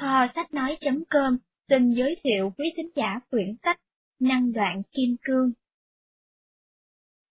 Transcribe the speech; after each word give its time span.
Kho 0.00 0.26
sách 0.34 0.54
nói.com 0.54 1.38
xin 1.68 1.92
giới 1.94 2.16
thiệu 2.24 2.52
quý 2.58 2.72
thính 2.76 2.90
giả 2.96 3.20
quyển 3.30 3.56
sách 3.62 3.80
Năng 4.20 4.52
đoạn 4.52 4.82
kim 4.92 5.16
cương. 5.22 5.52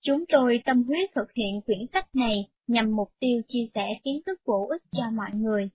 Chúng 0.02 0.26
tôi 0.30 0.62
tâm 0.66 0.84
huyết 0.84 1.10
thực 1.16 1.34
hiện 1.34 1.62
quyển 1.66 1.80
sách 1.94 2.16
này 2.16 2.36
nhằm 2.68 2.96
mục 2.96 3.12
tiêu 3.20 3.42
chia 3.48 3.68
sẻ 3.74 3.88
kiến 4.04 4.22
thức 4.26 4.40
bổ 4.46 4.68
ích 4.70 4.82
cho 4.92 5.04
mọi 5.14 5.30
người. 5.34 5.70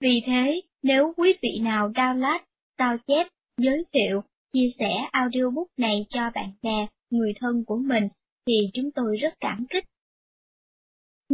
Vì 0.00 0.22
thế, 0.26 0.60
nếu 0.82 1.12
quý 1.16 1.32
vị 1.42 1.58
nào 1.62 1.88
download, 1.88 2.40
sao 2.78 2.96
chép, 3.06 3.26
giới 3.58 3.84
thiệu, 3.92 4.22
chia 4.52 4.70
sẻ 4.78 5.08
audiobook 5.12 5.68
này 5.76 6.06
cho 6.08 6.30
bạn 6.34 6.52
bè, 6.62 6.86
người 7.10 7.32
thân 7.40 7.64
của 7.66 7.76
mình, 7.76 8.08
thì 8.46 8.70
chúng 8.74 8.90
tôi 8.90 9.16
rất 9.16 9.34
cảm 9.40 9.66
kích. 9.70 9.84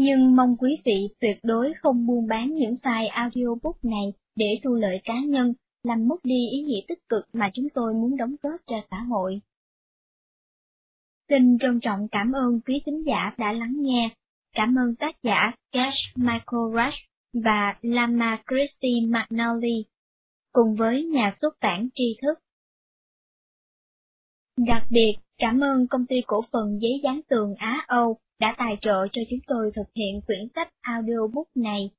Nhưng 0.00 0.36
mong 0.36 0.56
quý 0.58 0.76
vị 0.84 1.08
tuyệt 1.20 1.36
đối 1.42 1.72
không 1.74 2.06
buôn 2.06 2.26
bán 2.26 2.54
những 2.54 2.74
file 2.82 3.08
audiobook 3.10 3.84
này 3.84 4.12
để 4.36 4.46
thu 4.64 4.74
lợi 4.74 5.00
cá 5.04 5.14
nhân, 5.20 5.54
làm 5.82 6.08
mất 6.08 6.24
đi 6.24 6.48
ý 6.52 6.62
nghĩa 6.62 6.80
tích 6.88 7.08
cực 7.08 7.24
mà 7.32 7.50
chúng 7.54 7.68
tôi 7.74 7.94
muốn 7.94 8.16
đóng 8.16 8.34
góp 8.42 8.60
cho 8.66 8.76
xã 8.90 8.96
hội. 8.96 9.40
Xin 11.28 11.58
trân 11.58 11.80
trọng 11.80 12.08
cảm 12.08 12.32
ơn 12.32 12.60
quý 12.60 12.82
thính 12.86 13.06
giả 13.06 13.34
đã 13.38 13.52
lắng 13.52 13.74
nghe. 13.76 14.10
Cảm 14.54 14.74
ơn 14.78 14.94
tác 14.96 15.22
giả 15.22 15.52
Cash 15.72 16.16
Michael 16.16 16.72
Rush 16.72 16.98
và 17.44 17.74
Lama 17.82 18.42
Christy 18.48 19.00
McNally, 19.06 19.84
cùng 20.52 20.76
với 20.76 21.04
nhà 21.04 21.34
xuất 21.40 21.54
bản 21.60 21.88
tri 21.94 22.16
thức. 22.22 22.38
Đặc 24.66 24.82
biệt, 24.90 25.14
cảm 25.38 25.60
ơn 25.60 25.86
công 25.86 26.06
ty 26.06 26.16
cổ 26.26 26.44
phần 26.52 26.78
giấy 26.80 27.00
dán 27.04 27.20
tường 27.28 27.54
Á 27.54 27.84
Âu 27.86 28.18
đã 28.40 28.54
tài 28.58 28.76
trợ 28.80 29.06
cho 29.12 29.22
chúng 29.30 29.40
tôi 29.46 29.70
thực 29.76 29.86
hiện 29.94 30.20
quyển 30.26 30.48
sách 30.54 30.68
audiobook 30.80 31.48
này. 31.54 31.90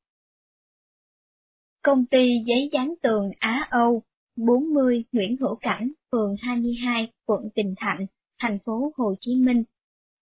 Công 1.84 2.06
ty 2.06 2.44
giấy 2.48 2.70
dán 2.72 2.94
tường 3.02 3.32
Á 3.40 3.68
Âu, 3.70 4.04
40 4.36 5.04
Nguyễn 5.12 5.38
Hữu 5.38 5.56
Cảnh, 5.56 5.92
phường 6.12 6.36
22, 6.42 7.12
quận 7.26 7.50
Bình 7.56 7.74
Thạnh, 7.78 8.06
thành 8.40 8.60
phố 8.66 8.92
Hồ 8.96 9.16
Chí 9.20 9.36
Minh. 9.36 9.64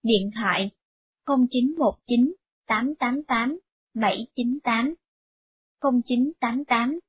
Điện 0.03 0.31
thoại 0.35 0.69
0919 1.25 2.33
888 2.67 3.59
798 3.93 4.93
0988 5.81 6.99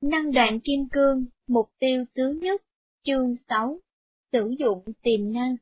Năng 0.01 0.31
đoạn 0.31 0.59
kim 0.63 0.79
cương, 0.91 1.25
mục 1.47 1.69
tiêu 1.79 2.05
thứ 2.15 2.39
nhất, 2.41 2.61
chương 3.03 3.35
6, 3.47 3.79
sử 4.31 4.49
dụng 4.59 4.83
tiềm 5.03 5.33
năng. 5.33 5.55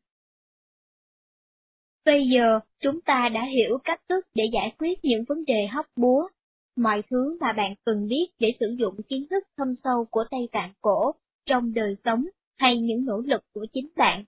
Bây 2.06 2.28
giờ, 2.28 2.60
chúng 2.80 3.02
ta 3.02 3.30
đã 3.34 3.46
hiểu 3.46 3.78
cách 3.84 4.02
thức 4.10 4.28
để 4.34 4.44
giải 4.54 4.76
quyết 4.78 5.00
những 5.04 5.24
vấn 5.28 5.46
đề 5.46 5.68
hóc 5.68 5.86
búa, 5.96 6.28
mọi 6.76 7.04
thứ 7.10 7.38
mà 7.42 7.54
bạn 7.54 7.76
cần 7.86 8.08
biết 8.08 8.28
để 8.40 8.54
sử 8.60 8.76
dụng 8.80 8.96
kiến 9.08 9.28
thức 9.30 9.44
thâm 9.58 9.76
sâu 9.84 10.06
của 10.12 10.24
Tây 10.32 10.50
Tạng 10.52 10.74
cổ 10.82 11.12
trong 11.46 11.74
đời 11.74 11.96
sống 12.04 12.26
hay 12.58 12.78
những 12.78 13.06
nỗ 13.06 13.18
lực 13.18 13.42
của 13.54 13.66
chính 13.74 13.90
bạn. 13.96 14.24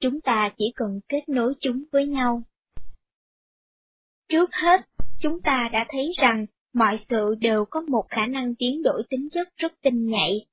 Chúng 0.00 0.20
ta 0.20 0.54
chỉ 0.58 0.72
cần 0.76 1.00
kết 1.08 1.28
nối 1.28 1.54
chúng 1.60 1.84
với 1.92 2.06
nhau. 2.06 2.42
Trước 4.28 4.50
hết, 4.52 4.80
chúng 5.20 5.40
ta 5.40 5.68
đã 5.72 5.86
thấy 5.88 6.12
rằng 6.22 6.46
mọi 6.74 6.98
sự 7.08 7.34
đều 7.40 7.64
có 7.64 7.80
một 7.80 8.04
khả 8.08 8.26
năng 8.26 8.54
biến 8.58 8.82
đổi 8.82 9.02
tính 9.10 9.28
chất 9.32 9.48
rất 9.56 9.72
tinh 9.82 10.06
nhạy. 10.06 10.46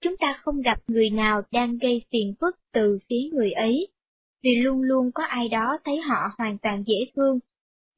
Chúng 0.00 0.16
ta 0.16 0.38
không 0.40 0.60
gặp 0.60 0.78
người 0.88 1.10
nào 1.10 1.42
đang 1.50 1.78
gây 1.78 2.02
phiền 2.10 2.34
phức 2.40 2.56
từ 2.72 2.98
phía 3.08 3.30
người 3.32 3.50
ấy, 3.50 3.88
vì 4.42 4.50
luôn 4.56 4.82
luôn 4.82 5.10
có 5.14 5.24
ai 5.24 5.48
đó 5.48 5.78
thấy 5.84 5.96
họ 6.00 6.30
hoàn 6.38 6.58
toàn 6.58 6.84
dễ 6.86 6.96
thương, 7.16 7.38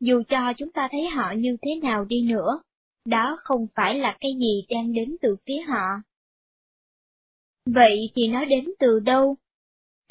dù 0.01 0.23
cho 0.29 0.53
chúng 0.57 0.73
ta 0.73 0.89
thấy 0.91 1.07
họ 1.07 1.33
như 1.37 1.57
thế 1.63 1.71
nào 1.83 2.05
đi 2.05 2.23
nữa, 2.23 2.63
đó 3.05 3.39
không 3.43 3.67
phải 3.75 3.99
là 3.99 4.17
cái 4.21 4.33
gì 4.41 4.67
đang 4.69 4.93
đến 4.93 5.17
từ 5.23 5.37
phía 5.47 5.61
họ. 5.69 5.87
Vậy 7.67 8.11
thì 8.15 8.29
nó 8.29 8.45
đến 8.45 8.65
từ 8.79 9.01
đâu? 9.01 9.37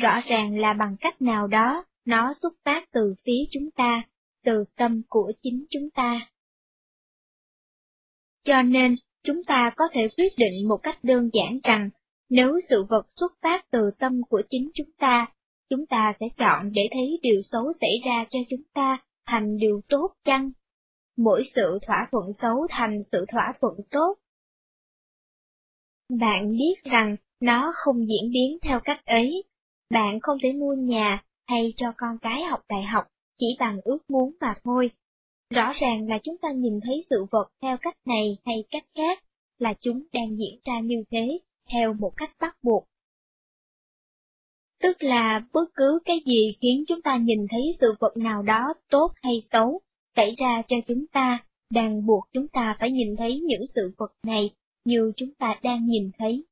Rõ 0.01 0.21
ràng 0.27 0.59
là 0.59 0.73
bằng 0.73 0.95
cách 0.99 1.21
nào 1.21 1.47
đó, 1.47 1.85
nó 2.05 2.33
xuất 2.41 2.53
phát 2.65 2.91
từ 2.91 3.15
phía 3.25 3.45
chúng 3.51 3.71
ta, 3.71 4.03
từ 4.44 4.63
tâm 4.75 5.01
của 5.09 5.31
chính 5.44 5.66
chúng 5.69 5.89
ta. 5.89 6.29
Cho 8.44 8.61
nên, 8.61 8.95
chúng 9.23 9.44
ta 9.44 9.72
có 9.75 9.85
thể 9.91 10.07
quyết 10.17 10.33
định 10.38 10.67
một 10.67 10.77
cách 10.83 11.03
đơn 11.03 11.29
giản 11.33 11.59
rằng, 11.63 11.89
nếu 12.29 12.59
sự 12.69 12.83
vật 12.89 13.07
xuất 13.16 13.33
phát 13.41 13.66
từ 13.72 13.91
tâm 14.00 14.22
của 14.29 14.41
chính 14.50 14.72
chúng 14.73 14.91
ta, 14.97 15.27
chúng 15.69 15.85
ta 15.85 16.13
sẽ 16.19 16.25
chọn 16.38 16.72
để 16.72 16.81
thấy 16.91 17.19
điều 17.22 17.41
xấu 17.51 17.73
xảy 17.81 18.01
ra 18.05 18.25
cho 18.29 18.39
chúng 18.50 18.63
ta 18.73 18.97
thành 19.25 19.57
điều 19.57 19.81
tốt 19.89 20.13
chăng? 20.23 20.51
Mỗi 21.17 21.44
sự 21.56 21.79
thỏa 21.88 22.07
thuận 22.11 22.33
xấu 22.41 22.67
thành 22.69 23.01
sự 23.11 23.25
thỏa 23.31 23.53
thuận 23.61 23.73
tốt. 23.91 24.17
Bạn 26.19 26.51
biết 26.51 26.75
rằng 26.83 27.16
nó 27.39 27.73
không 27.75 28.07
diễn 28.07 28.31
biến 28.31 28.57
theo 28.61 28.79
cách 28.83 29.06
ấy. 29.06 29.44
Bạn 29.89 30.19
không 30.19 30.38
thể 30.44 30.53
mua 30.53 30.73
nhà 30.73 31.23
hay 31.47 31.73
cho 31.77 31.94
con 31.97 32.17
cái 32.21 32.44
học 32.44 32.59
đại 32.69 32.83
học 32.83 33.06
chỉ 33.39 33.45
bằng 33.59 33.79
ước 33.83 34.09
muốn 34.09 34.35
mà 34.39 34.53
thôi. 34.63 34.91
Rõ 35.50 35.73
ràng 35.81 36.07
là 36.07 36.19
chúng 36.23 36.38
ta 36.38 36.51
nhìn 36.51 36.79
thấy 36.83 37.05
sự 37.09 37.25
vật 37.31 37.51
theo 37.61 37.77
cách 37.81 37.97
này 38.05 38.38
hay 38.45 38.63
cách 38.72 38.85
khác, 38.95 39.23
là 39.59 39.73
chúng 39.79 40.03
đang 40.13 40.38
diễn 40.38 40.59
ra 40.66 40.79
như 40.79 41.03
thế, 41.11 41.39
theo 41.72 41.94
một 41.94 42.11
cách 42.17 42.31
bắt 42.39 42.57
buộc. 42.63 42.85
Tức 44.81 45.03
là 45.03 45.45
bất 45.53 45.69
cứ 45.73 46.00
cái 46.05 46.19
gì 46.25 46.55
khiến 46.61 46.83
chúng 46.88 47.01
ta 47.01 47.17
nhìn 47.17 47.45
thấy 47.50 47.61
sự 47.81 47.94
vật 48.00 48.17
nào 48.17 48.44
đó 48.44 48.73
tốt 48.89 49.11
hay 49.23 49.44
xấu 49.51 49.81
xảy 50.16 50.35
ra 50.38 50.61
cho 50.67 50.75
chúng 50.88 51.07
ta, 51.07 51.45
đang 51.73 52.06
buộc 52.06 52.23
chúng 52.33 52.47
ta 52.47 52.75
phải 52.79 52.91
nhìn 52.91 53.16
thấy 53.16 53.39
những 53.39 53.63
sự 53.75 53.91
vật 53.97 54.11
này 54.23 54.50
như 54.85 55.11
chúng 55.16 55.33
ta 55.33 55.59
đang 55.63 55.85
nhìn 55.85 56.11
thấy. 56.17 56.44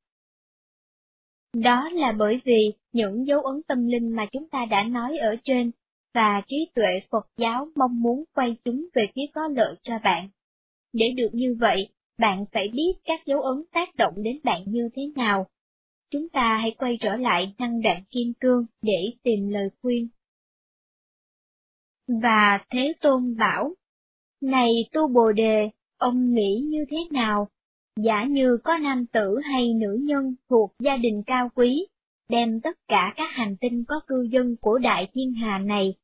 Đó 1.54 1.88
là 1.92 2.12
bởi 2.18 2.40
vì 2.44 2.72
những 2.92 3.26
dấu 3.26 3.40
ấn 3.40 3.62
tâm 3.62 3.86
linh 3.86 4.08
mà 4.16 4.26
chúng 4.32 4.48
ta 4.48 4.64
đã 4.64 4.82
nói 4.82 5.18
ở 5.18 5.36
trên, 5.44 5.70
và 6.14 6.42
trí 6.46 6.56
tuệ 6.74 7.00
Phật 7.10 7.26
giáo 7.36 7.68
mong 7.76 8.00
muốn 8.02 8.24
quay 8.34 8.56
chúng 8.64 8.86
về 8.94 9.06
phía 9.14 9.26
có 9.34 9.48
lợi 9.48 9.74
cho 9.82 9.98
bạn. 10.04 10.28
Để 10.92 11.06
được 11.16 11.30
như 11.32 11.56
vậy, 11.60 11.88
bạn 12.18 12.44
phải 12.52 12.68
biết 12.72 12.92
các 13.04 13.26
dấu 13.26 13.40
ấn 13.40 13.64
tác 13.72 13.96
động 13.96 14.14
đến 14.16 14.38
bạn 14.44 14.62
như 14.66 14.88
thế 14.94 15.02
nào. 15.16 15.46
Chúng 16.10 16.28
ta 16.28 16.56
hãy 16.56 16.74
quay 16.78 16.98
trở 17.00 17.16
lại 17.16 17.54
năng 17.58 17.80
đoạn 17.80 18.02
kim 18.10 18.32
cương 18.40 18.66
để 18.82 19.12
tìm 19.22 19.48
lời 19.48 19.68
khuyên. 19.82 20.08
Và 22.22 22.58
Thế 22.70 22.92
Tôn 23.00 23.36
bảo, 23.36 23.74
Này 24.40 24.72
tu 24.92 25.08
Bồ 25.08 25.32
Đề, 25.32 25.70
ông 25.98 26.34
nghĩ 26.34 26.62
như 26.68 26.84
thế 26.90 26.96
nào? 27.10 27.48
Giả 27.96 28.24
như 28.24 28.58
có 28.64 28.78
nam 28.78 29.06
tử 29.06 29.38
hay 29.44 29.74
nữ 29.74 29.98
nhân 30.00 30.34
thuộc 30.50 30.72
gia 30.78 30.96
đình 30.96 31.22
cao 31.26 31.48
quý, 31.54 31.86
đem 32.28 32.60
tất 32.60 32.78
cả 32.88 33.12
các 33.16 33.28
hành 33.32 33.56
tinh 33.60 33.84
có 33.88 34.00
cư 34.06 34.22
dân 34.22 34.56
của 34.60 34.78
đại 34.78 35.08
thiên 35.12 35.32
hà 35.32 35.58
này, 35.58 35.94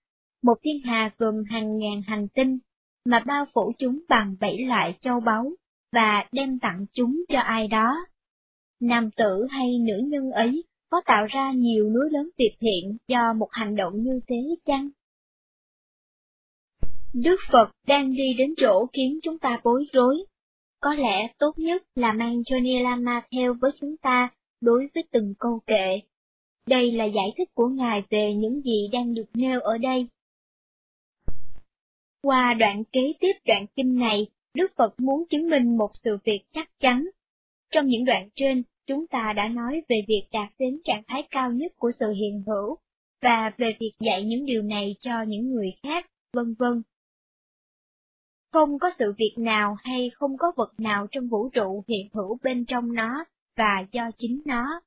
một 0.43 0.55
thiên 0.63 0.83
hà 0.85 1.11
gồm 1.19 1.45
hàng 1.51 1.79
ngàn 1.79 2.03
hành 2.07 2.29
tinh, 2.35 2.59
mà 3.05 3.23
bao 3.27 3.45
phủ 3.55 3.73
chúng 3.79 4.01
bằng 4.09 4.37
bảy 4.41 4.59
loại 4.59 4.95
châu 5.01 5.21
báu, 5.21 5.53
và 5.93 6.25
đem 6.33 6.59
tặng 6.59 6.87
chúng 6.93 7.23
cho 7.29 7.39
ai 7.39 7.69
đó. 7.69 8.07
Nam 8.81 9.11
tử 9.17 9.47
hay 9.51 9.79
nữ 9.79 10.01
nhân 10.07 10.31
ấy 10.31 10.65
có 10.91 11.03
tạo 11.07 11.27
ra 11.27 11.53
nhiều 11.53 11.91
núi 11.91 12.11
lớn 12.11 12.31
tuyệt 12.39 12.53
thiện 12.61 12.97
do 13.09 13.33
một 13.33 13.49
hành 13.51 13.77
động 13.77 14.03
như 14.03 14.21
thế 14.29 14.37
chăng? 14.65 14.89
Đức 17.15 17.37
Phật 17.53 17.71
đang 17.87 18.13
đi 18.13 18.35
đến 18.39 18.55
chỗ 18.57 18.87
khiến 18.93 19.19
chúng 19.23 19.39
ta 19.39 19.61
bối 19.65 19.87
rối. 19.93 20.25
Có 20.81 20.95
lẽ 20.95 21.33
tốt 21.39 21.59
nhất 21.59 21.83
là 21.95 22.13
mang 22.13 22.41
Johnny 22.41 22.83
Lama 22.83 23.23
theo 23.33 23.55
với 23.61 23.71
chúng 23.81 23.97
ta 23.97 24.29
đối 24.61 24.89
với 24.95 25.05
từng 25.13 25.35
câu 25.39 25.61
kệ. 25.67 26.01
Đây 26.67 26.93
là 26.93 27.05
giải 27.05 27.33
thích 27.37 27.49
của 27.55 27.69
Ngài 27.69 28.03
về 28.11 28.35
những 28.35 28.61
gì 28.63 28.89
đang 28.93 29.15
được 29.15 29.27
nêu 29.35 29.61
ở 29.61 29.79
đây. 29.79 30.07
Qua 32.23 32.55
đoạn 32.55 32.85
kế 32.93 33.13
tiếp 33.21 33.33
đoạn 33.45 33.67
kinh 33.77 33.95
này, 33.95 34.27
Đức 34.55 34.73
Phật 34.77 35.01
muốn 35.01 35.25
chứng 35.31 35.51
minh 35.51 35.77
một 35.77 35.91
sự 36.05 36.19
việc 36.25 36.41
chắc 36.53 36.71
chắn. 36.81 37.09
Trong 37.71 37.87
những 37.87 38.05
đoạn 38.05 38.29
trên, 38.37 38.63
chúng 38.87 39.07
ta 39.07 39.33
đã 39.37 39.49
nói 39.49 39.83
về 39.89 39.97
việc 40.09 40.23
đạt 40.33 40.49
đến 40.59 40.81
trạng 40.85 41.03
thái 41.07 41.23
cao 41.31 41.53
nhất 41.53 41.73
của 41.77 41.91
sự 41.99 42.13
hiện 42.13 42.43
hữu, 42.47 42.77
và 43.23 43.53
về 43.57 43.77
việc 43.81 43.93
dạy 44.01 44.25
những 44.25 44.47
điều 44.47 44.63
này 44.63 44.97
cho 45.01 45.23
những 45.23 45.51
người 45.51 45.71
khác, 45.83 46.07
vân 46.33 46.55
vân. 46.59 46.83
Không 48.53 48.79
có 48.79 48.91
sự 48.99 49.13
việc 49.19 49.35
nào 49.39 49.77
hay 49.85 50.11
không 50.15 50.37
có 50.39 50.53
vật 50.57 50.73
nào 50.79 51.07
trong 51.11 51.29
vũ 51.29 51.49
trụ 51.49 51.85
hiện 51.89 52.09
hữu 52.13 52.39
bên 52.43 52.65
trong 52.65 52.95
nó 52.95 53.25
và 53.57 53.87
do 53.93 54.11
chính 54.19 54.43
nó. 54.45 54.81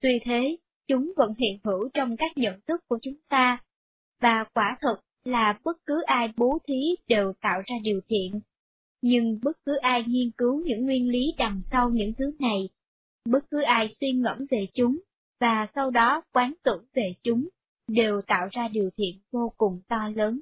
Tuy 0.00 0.18
thế, 0.24 0.56
chúng 0.88 1.12
vẫn 1.16 1.34
hiện 1.38 1.58
hữu 1.64 1.88
trong 1.94 2.16
các 2.16 2.32
nhận 2.36 2.60
thức 2.68 2.80
của 2.88 2.98
chúng 3.02 3.16
ta, 3.28 3.58
và 4.20 4.44
quả 4.54 4.78
thật 4.80 5.00
là 5.24 5.60
bất 5.64 5.76
cứ 5.86 6.02
ai 6.06 6.32
bố 6.36 6.58
thí 6.68 6.80
đều 7.08 7.32
tạo 7.40 7.62
ra 7.66 7.76
điều 7.82 8.00
thiện. 8.08 8.40
Nhưng 9.02 9.40
bất 9.42 9.56
cứ 9.64 9.76
ai 9.76 10.04
nghiên 10.06 10.30
cứu 10.30 10.62
những 10.64 10.84
nguyên 10.84 11.08
lý 11.08 11.34
đằng 11.38 11.60
sau 11.70 11.90
những 11.90 12.12
thứ 12.18 12.24
này, 12.38 12.68
bất 13.24 13.50
cứ 13.50 13.62
ai 13.62 13.88
suy 14.00 14.12
ngẫm 14.12 14.38
về 14.50 14.66
chúng, 14.74 14.98
và 15.40 15.66
sau 15.74 15.90
đó 15.90 16.22
quán 16.32 16.54
tưởng 16.62 16.84
về 16.92 17.12
chúng, 17.22 17.48
đều 17.88 18.20
tạo 18.26 18.48
ra 18.50 18.68
điều 18.68 18.90
thiện 18.96 19.20
vô 19.32 19.52
cùng 19.56 19.80
to 19.88 20.08
lớn. 20.16 20.40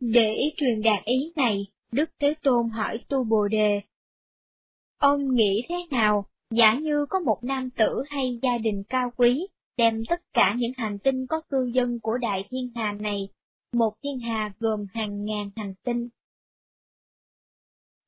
Để 0.00 0.34
truyền 0.56 0.82
đạt 0.82 1.04
ý 1.04 1.32
này, 1.36 1.66
Đức 1.92 2.10
Thế 2.18 2.34
Tôn 2.42 2.68
hỏi 2.68 2.98
Tu 3.08 3.24
Bồ 3.24 3.48
Đề. 3.48 3.80
Ông 4.98 5.34
nghĩ 5.34 5.62
thế 5.68 5.76
nào, 5.90 6.26
giả 6.56 6.78
như 6.82 7.06
có 7.10 7.20
một 7.20 7.38
nam 7.42 7.70
tử 7.70 8.02
hay 8.10 8.38
gia 8.42 8.58
đình 8.58 8.82
cao 8.88 9.10
quý, 9.16 9.46
đem 9.76 10.02
tất 10.08 10.20
cả 10.32 10.54
những 10.58 10.72
hành 10.76 10.98
tinh 10.98 11.26
có 11.26 11.40
cư 11.40 11.70
dân 11.74 12.00
của 12.00 12.18
đại 12.18 12.44
thiên 12.50 12.72
hà 12.74 12.92
này, 12.92 13.28
một 13.72 13.94
thiên 14.02 14.18
hà 14.18 14.52
gồm 14.60 14.86
hàng 14.94 15.24
ngàn 15.24 15.50
hành 15.56 15.74
tinh. 15.84 16.08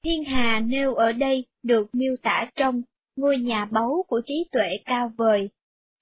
Thiên 0.05 0.25
hà 0.25 0.61
nêu 0.61 0.95
ở 0.95 1.13
đây 1.13 1.45
được 1.63 1.95
miêu 1.95 2.17
tả 2.23 2.51
trong 2.57 2.83
ngôi 3.17 3.39
nhà 3.39 3.65
báu 3.65 4.05
của 4.09 4.21
trí 4.27 4.45
tuệ 4.53 4.69
cao 4.85 5.13
vời, 5.17 5.49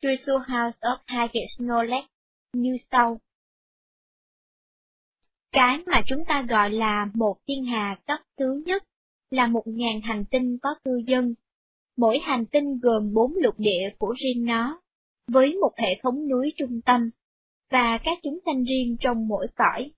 Treasure 0.03 0.45
House 0.49 0.79
of 0.81 0.97
Highest 1.07 1.61
Knowledge, 1.61 2.07
như 2.53 2.77
sau. 2.91 3.21
Cái 5.53 5.79
mà 5.87 6.03
chúng 6.07 6.25
ta 6.29 6.43
gọi 6.49 6.71
là 6.71 7.11
một 7.15 7.37
thiên 7.47 7.65
hà 7.65 7.97
cấp 8.07 8.21
thứ 8.39 8.63
nhất 8.67 8.85
là 9.31 9.47
một 9.47 9.63
ngàn 9.67 10.01
hành 10.01 10.25
tinh 10.31 10.59
có 10.63 10.75
cư 10.85 11.03
dân. 11.07 11.35
Mỗi 11.97 12.19
hành 12.19 12.47
tinh 12.47 12.79
gồm 12.83 13.13
bốn 13.15 13.33
lục 13.37 13.55
địa 13.59 13.91
của 13.99 14.15
riêng 14.19 14.45
nó, 14.45 14.81
với 15.29 15.57
một 15.61 15.73
hệ 15.79 16.01
thống 16.03 16.29
núi 16.29 16.53
trung 16.57 16.81
tâm, 16.87 17.11
và 17.71 17.99
các 18.05 18.19
chúng 18.23 18.39
sanh 18.47 18.65
riêng 18.65 18.97
trong 19.01 19.29
mỗi 19.29 19.47
cõi. 19.57 19.91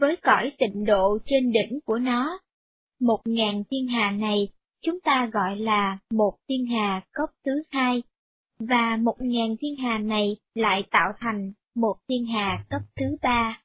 Với 0.00 0.16
cõi 0.16 0.52
tịnh 0.58 0.84
độ 0.84 1.18
trên 1.26 1.52
đỉnh 1.52 1.80
của 1.84 1.98
nó, 1.98 2.38
một 3.00 3.20
ngàn 3.24 3.62
thiên 3.70 3.86
hà 3.88 4.10
này 4.10 4.48
chúng 4.82 5.00
ta 5.00 5.30
gọi 5.32 5.56
là 5.56 5.98
một 6.10 6.36
thiên 6.48 6.66
hà 6.66 7.06
cấp 7.12 7.28
thứ 7.44 7.62
hai, 7.70 8.02
và 8.58 8.96
một 8.96 9.16
ngàn 9.20 9.56
thiên 9.60 9.76
hà 9.76 9.98
này 9.98 10.36
lại 10.54 10.82
tạo 10.90 11.12
thành 11.18 11.52
một 11.74 11.96
thiên 12.08 12.26
hà 12.26 12.66
cấp 12.70 12.82
thứ 12.96 13.16
ba. 13.22 13.62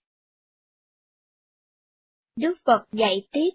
Đức 2.35 2.53
Phật 2.65 2.85
dạy 2.91 3.27
tiếp. 3.31 3.49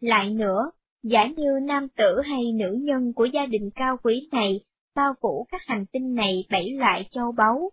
Lại 0.00 0.30
nữa, 0.30 0.70
giả 1.02 1.26
như 1.36 1.58
nam 1.62 1.88
tử 1.88 2.20
hay 2.20 2.52
nữ 2.52 2.78
nhân 2.80 3.12
của 3.12 3.24
gia 3.24 3.46
đình 3.46 3.70
cao 3.74 3.96
quý 4.02 4.28
này 4.32 4.60
bao 4.94 5.14
phủ 5.20 5.46
các 5.50 5.60
hành 5.66 5.86
tinh 5.92 6.14
này 6.14 6.44
bảy 6.50 6.70
loại 6.70 7.08
châu 7.10 7.32
báu, 7.32 7.70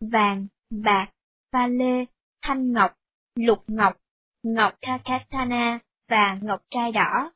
vàng, 0.00 0.46
bạc, 0.70 1.08
pha 1.52 1.66
lê, 1.66 2.04
thanh 2.42 2.72
ngọc, 2.72 2.94
lục 3.34 3.64
ngọc, 3.66 3.96
ngọc 4.42 4.74
kakatana 4.80 5.78
và 6.08 6.38
ngọc 6.42 6.60
trai 6.70 6.92
đỏ. 6.92 7.32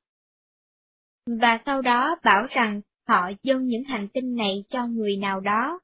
Và 1.26 1.58
sau 1.66 1.82
đó 1.82 2.16
bảo 2.24 2.46
rằng 2.50 2.80
họ 3.08 3.30
dâng 3.42 3.66
những 3.66 3.84
hành 3.84 4.08
tinh 4.08 4.36
này 4.36 4.64
cho 4.68 4.86
người 4.86 5.16
nào 5.16 5.40
đó. 5.40 5.80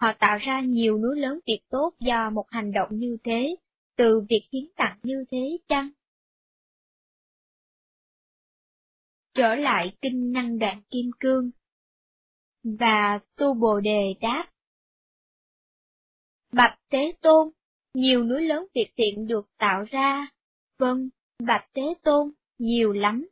Họ 0.00 0.12
tạo 0.18 0.38
ra 0.38 0.60
nhiều 0.60 0.98
núi 0.98 1.20
lớn 1.20 1.38
việc 1.46 1.60
tốt 1.70 1.92
do 2.00 2.30
một 2.30 2.44
hành 2.50 2.72
động 2.72 2.88
như 2.90 3.16
thế, 3.24 3.56
từ 3.96 4.20
việc 4.28 4.42
hiến 4.52 4.64
tặng 4.76 4.98
như 5.02 5.24
thế 5.30 5.58
chăng? 5.68 5.90
Trở 9.34 9.54
lại 9.54 9.96
kinh 10.02 10.32
năng 10.32 10.58
đoạn 10.58 10.82
kim 10.90 11.10
cương. 11.20 11.50
Và 12.64 13.20
tu 13.36 13.54
bồ 13.54 13.80
đề 13.80 14.14
đáp. 14.20 14.48
Bạch 16.52 16.78
Tế 16.90 17.12
Tôn, 17.20 17.50
nhiều 17.94 18.24
núi 18.24 18.42
lớn 18.42 18.66
việc 18.74 18.92
thiện 18.96 19.26
được 19.26 19.46
tạo 19.58 19.84
ra. 19.90 20.26
Vâng, 20.78 21.08
Bạch 21.46 21.68
Tế 21.72 21.82
Tôn, 22.02 22.30
nhiều 22.58 22.92
lắm. 22.92 23.28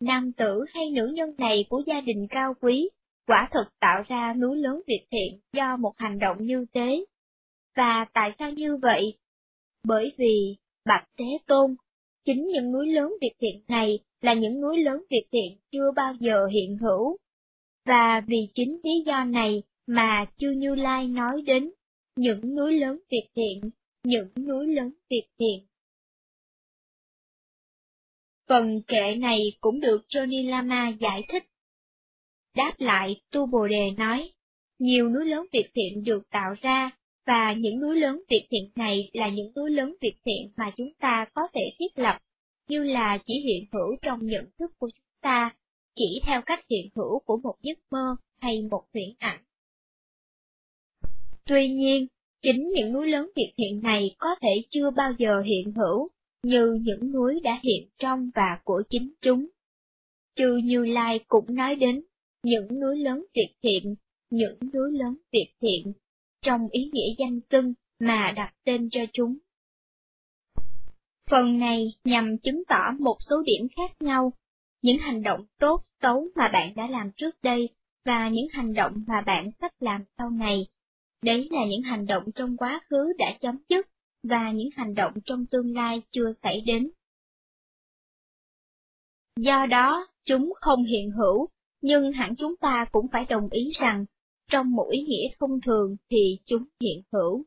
Nam 0.00 0.32
tử 0.32 0.64
hay 0.74 0.90
nữ 0.90 1.06
nhân 1.14 1.34
này 1.38 1.64
của 1.68 1.82
gia 1.86 2.00
đình 2.00 2.26
cao 2.30 2.54
quý, 2.60 2.88
quả 3.26 3.48
thực 3.52 3.78
tạo 3.80 4.02
ra 4.08 4.34
núi 4.34 4.56
lớn 4.56 4.82
việc 4.86 5.06
thiện 5.10 5.40
do 5.52 5.76
một 5.76 5.92
hành 5.98 6.18
động 6.18 6.36
như 6.40 6.66
thế. 6.72 7.04
Và 7.76 8.06
tại 8.12 8.30
sao 8.38 8.50
như 8.50 8.76
vậy? 8.76 9.18
Bởi 9.84 10.12
vì, 10.18 10.56
Bạch 10.84 11.08
Tế 11.16 11.24
Tôn, 11.46 11.76
chính 12.24 12.48
những 12.48 12.72
núi 12.72 12.86
lớn 12.92 13.12
việc 13.20 13.32
thiện 13.40 13.62
này 13.68 13.98
là 14.20 14.34
những 14.34 14.60
núi 14.60 14.78
lớn 14.78 15.04
việc 15.10 15.24
thiện 15.32 15.58
chưa 15.72 15.92
bao 15.96 16.14
giờ 16.20 16.46
hiện 16.46 16.76
hữu. 16.76 17.16
Và 17.84 18.20
vì 18.26 18.48
chính 18.54 18.80
lý 18.84 19.02
do 19.06 19.24
này 19.24 19.62
mà 19.86 20.26
Chư 20.36 20.50
Như 20.50 20.74
Lai 20.74 21.08
nói 21.08 21.42
đến 21.42 21.70
những 22.16 22.56
núi 22.56 22.78
lớn 22.78 22.98
việc 23.10 23.28
thiện, 23.34 23.70
những 24.04 24.28
núi 24.36 24.66
lớn 24.66 24.90
việc 25.10 25.26
thiện. 25.38 25.66
Phần 28.48 28.82
kệ 28.86 29.14
này 29.14 29.40
cũng 29.60 29.80
được 29.80 30.02
Johnny 30.08 30.50
Lama 30.50 30.88
giải 31.00 31.24
thích. 31.28 31.44
Đáp 32.56 32.74
lại, 32.78 33.20
Tu 33.30 33.46
Bồ 33.46 33.68
Đề 33.68 33.90
nói, 33.90 34.32
nhiều 34.78 35.08
núi 35.08 35.24
lớn 35.26 35.46
việc 35.52 35.70
thiện 35.74 36.04
được 36.04 36.30
tạo 36.30 36.54
ra, 36.60 36.90
và 37.30 37.52
những 37.52 37.80
núi 37.80 38.00
lớn 38.00 38.22
việc 38.28 38.46
thiện 38.50 38.70
này 38.74 39.10
là 39.12 39.28
những 39.28 39.52
núi 39.56 39.70
lớn 39.70 39.94
việc 40.00 40.16
thiện 40.24 40.50
mà 40.56 40.70
chúng 40.76 40.92
ta 41.00 41.26
có 41.34 41.42
thể 41.54 41.60
thiết 41.78 41.98
lập, 41.98 42.18
như 42.68 42.84
là 42.84 43.18
chỉ 43.26 43.34
hiện 43.40 43.64
hữu 43.72 43.96
trong 44.02 44.26
nhận 44.26 44.44
thức 44.58 44.70
của 44.78 44.90
chúng 44.90 45.20
ta, 45.20 45.54
chỉ 45.94 46.20
theo 46.26 46.42
cách 46.46 46.64
hiện 46.70 46.88
hữu 46.94 47.18
của 47.18 47.36
một 47.36 47.54
giấc 47.62 47.78
mơ 47.90 48.16
hay 48.40 48.62
một 48.70 48.84
huyễn 48.92 49.08
ảnh. 49.18 49.44
Tuy 51.46 51.68
nhiên, 51.68 52.06
chính 52.42 52.70
những 52.74 52.92
núi 52.92 53.08
lớn 53.08 53.30
việc 53.36 53.52
thiện 53.56 53.80
này 53.82 54.14
có 54.18 54.34
thể 54.42 54.62
chưa 54.70 54.90
bao 54.90 55.12
giờ 55.18 55.40
hiện 55.40 55.72
hữu, 55.72 56.08
như 56.42 56.78
những 56.82 57.12
núi 57.12 57.40
đã 57.40 57.60
hiện 57.62 57.88
trong 57.98 58.30
và 58.34 58.60
của 58.64 58.82
chính 58.90 59.12
chúng. 59.20 59.46
Chư 60.36 60.56
Như 60.56 60.84
Lai 60.84 61.20
cũng 61.28 61.54
nói 61.54 61.76
đến 61.76 62.04
những 62.42 62.80
núi 62.80 62.98
lớn 62.98 63.24
việc 63.34 63.54
thiện, 63.62 63.94
những 64.30 64.58
núi 64.72 64.92
lớn 64.92 65.16
việc 65.32 65.52
thiện, 65.60 65.92
trong 66.42 66.68
ý 66.70 66.90
nghĩa 66.92 67.14
danh 67.18 67.40
xưng 67.50 67.74
mà 67.98 68.32
đặt 68.36 68.54
tên 68.64 68.88
cho 68.90 69.00
chúng. 69.12 69.38
Phần 71.30 71.58
này 71.58 71.94
nhằm 72.04 72.38
chứng 72.38 72.62
tỏ 72.68 72.90
một 72.98 73.16
số 73.30 73.42
điểm 73.42 73.68
khác 73.76 74.02
nhau, 74.02 74.32
những 74.82 74.98
hành 74.98 75.22
động 75.22 75.46
tốt, 75.58 75.84
xấu 76.02 76.28
mà 76.34 76.48
bạn 76.48 76.74
đã 76.76 76.86
làm 76.86 77.10
trước 77.16 77.34
đây, 77.42 77.68
và 78.04 78.28
những 78.28 78.46
hành 78.52 78.74
động 78.74 79.04
mà 79.06 79.20
bạn 79.26 79.50
sắp 79.60 79.72
làm 79.80 80.04
sau 80.18 80.30
này. 80.30 80.66
Đấy 81.22 81.48
là 81.50 81.60
những 81.68 81.82
hành 81.82 82.06
động 82.06 82.24
trong 82.34 82.56
quá 82.56 82.80
khứ 82.90 83.12
đã 83.18 83.38
chấm 83.40 83.58
dứt, 83.68 83.86
và 84.22 84.50
những 84.50 84.68
hành 84.76 84.94
động 84.94 85.14
trong 85.24 85.46
tương 85.46 85.74
lai 85.74 86.02
chưa 86.10 86.32
xảy 86.42 86.60
đến. 86.66 86.90
Do 89.36 89.66
đó, 89.66 90.06
chúng 90.24 90.52
không 90.60 90.84
hiện 90.84 91.10
hữu, 91.10 91.48
nhưng 91.82 92.12
hẳn 92.12 92.36
chúng 92.36 92.56
ta 92.56 92.86
cũng 92.92 93.06
phải 93.12 93.24
đồng 93.24 93.48
ý 93.50 93.70
rằng, 93.80 94.04
trong 94.50 94.70
một 94.70 94.88
ý 94.90 95.00
nghĩa 95.00 95.28
thông 95.40 95.60
thường 95.60 95.96
thì 96.10 96.38
chúng 96.44 96.64
hiện 96.80 97.02
hữu. 97.12 97.44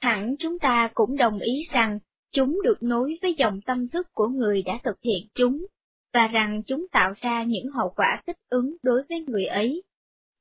Hẳn 0.00 0.34
chúng 0.38 0.58
ta 0.58 0.90
cũng 0.94 1.16
đồng 1.16 1.38
ý 1.38 1.52
rằng, 1.72 1.98
chúng 2.32 2.58
được 2.64 2.82
nối 2.82 3.18
với 3.22 3.34
dòng 3.38 3.60
tâm 3.66 3.88
thức 3.88 4.06
của 4.12 4.28
người 4.28 4.62
đã 4.62 4.80
thực 4.84 4.96
hiện 5.02 5.28
chúng, 5.34 5.66
và 6.12 6.26
rằng 6.26 6.62
chúng 6.66 6.86
tạo 6.92 7.12
ra 7.20 7.44
những 7.44 7.70
hậu 7.70 7.92
quả 7.96 8.22
thích 8.26 8.36
ứng 8.48 8.76
đối 8.82 9.02
với 9.08 9.24
người 9.26 9.44
ấy. 9.44 9.82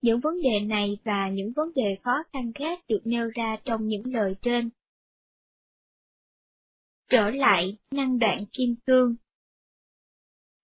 Những 0.01 0.19
vấn 0.19 0.41
đề 0.41 0.59
này 0.59 0.97
và 1.03 1.29
những 1.29 1.53
vấn 1.55 1.73
đề 1.75 1.97
khó 2.03 2.23
khăn 2.33 2.51
khác 2.55 2.79
được 2.87 3.01
nêu 3.05 3.29
ra 3.35 3.57
trong 3.63 3.87
những 3.87 4.13
lời 4.13 4.35
trên. 4.41 4.69
Trở 7.09 7.29
lại 7.29 7.77
năng 7.91 8.19
đoạn 8.19 8.45
kim 8.51 8.75
cương. 8.87 9.15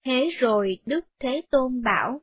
Thế 0.06 0.30
rồi 0.40 0.78
Đức 0.86 1.06
Thế 1.20 1.42
Tôn 1.52 1.84
bảo. 1.84 2.22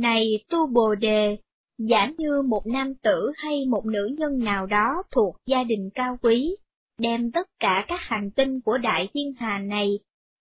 Này 0.00 0.44
tu 0.48 0.66
bồ 0.66 0.94
đề, 0.94 1.38
giả 1.78 2.12
như 2.18 2.42
một 2.42 2.66
nam 2.66 2.94
tử 2.94 3.32
hay 3.36 3.66
một 3.66 3.86
nữ 3.86 4.14
nhân 4.18 4.38
nào 4.44 4.66
đó 4.66 5.02
thuộc 5.10 5.36
gia 5.46 5.64
đình 5.64 5.90
cao 5.94 6.18
quý, 6.22 6.56
đem 6.98 7.32
tất 7.32 7.48
cả 7.60 7.84
các 7.88 8.00
hành 8.02 8.30
tinh 8.30 8.60
của 8.60 8.78
đại 8.78 9.08
thiên 9.14 9.32
hà 9.38 9.58
này, 9.58 9.98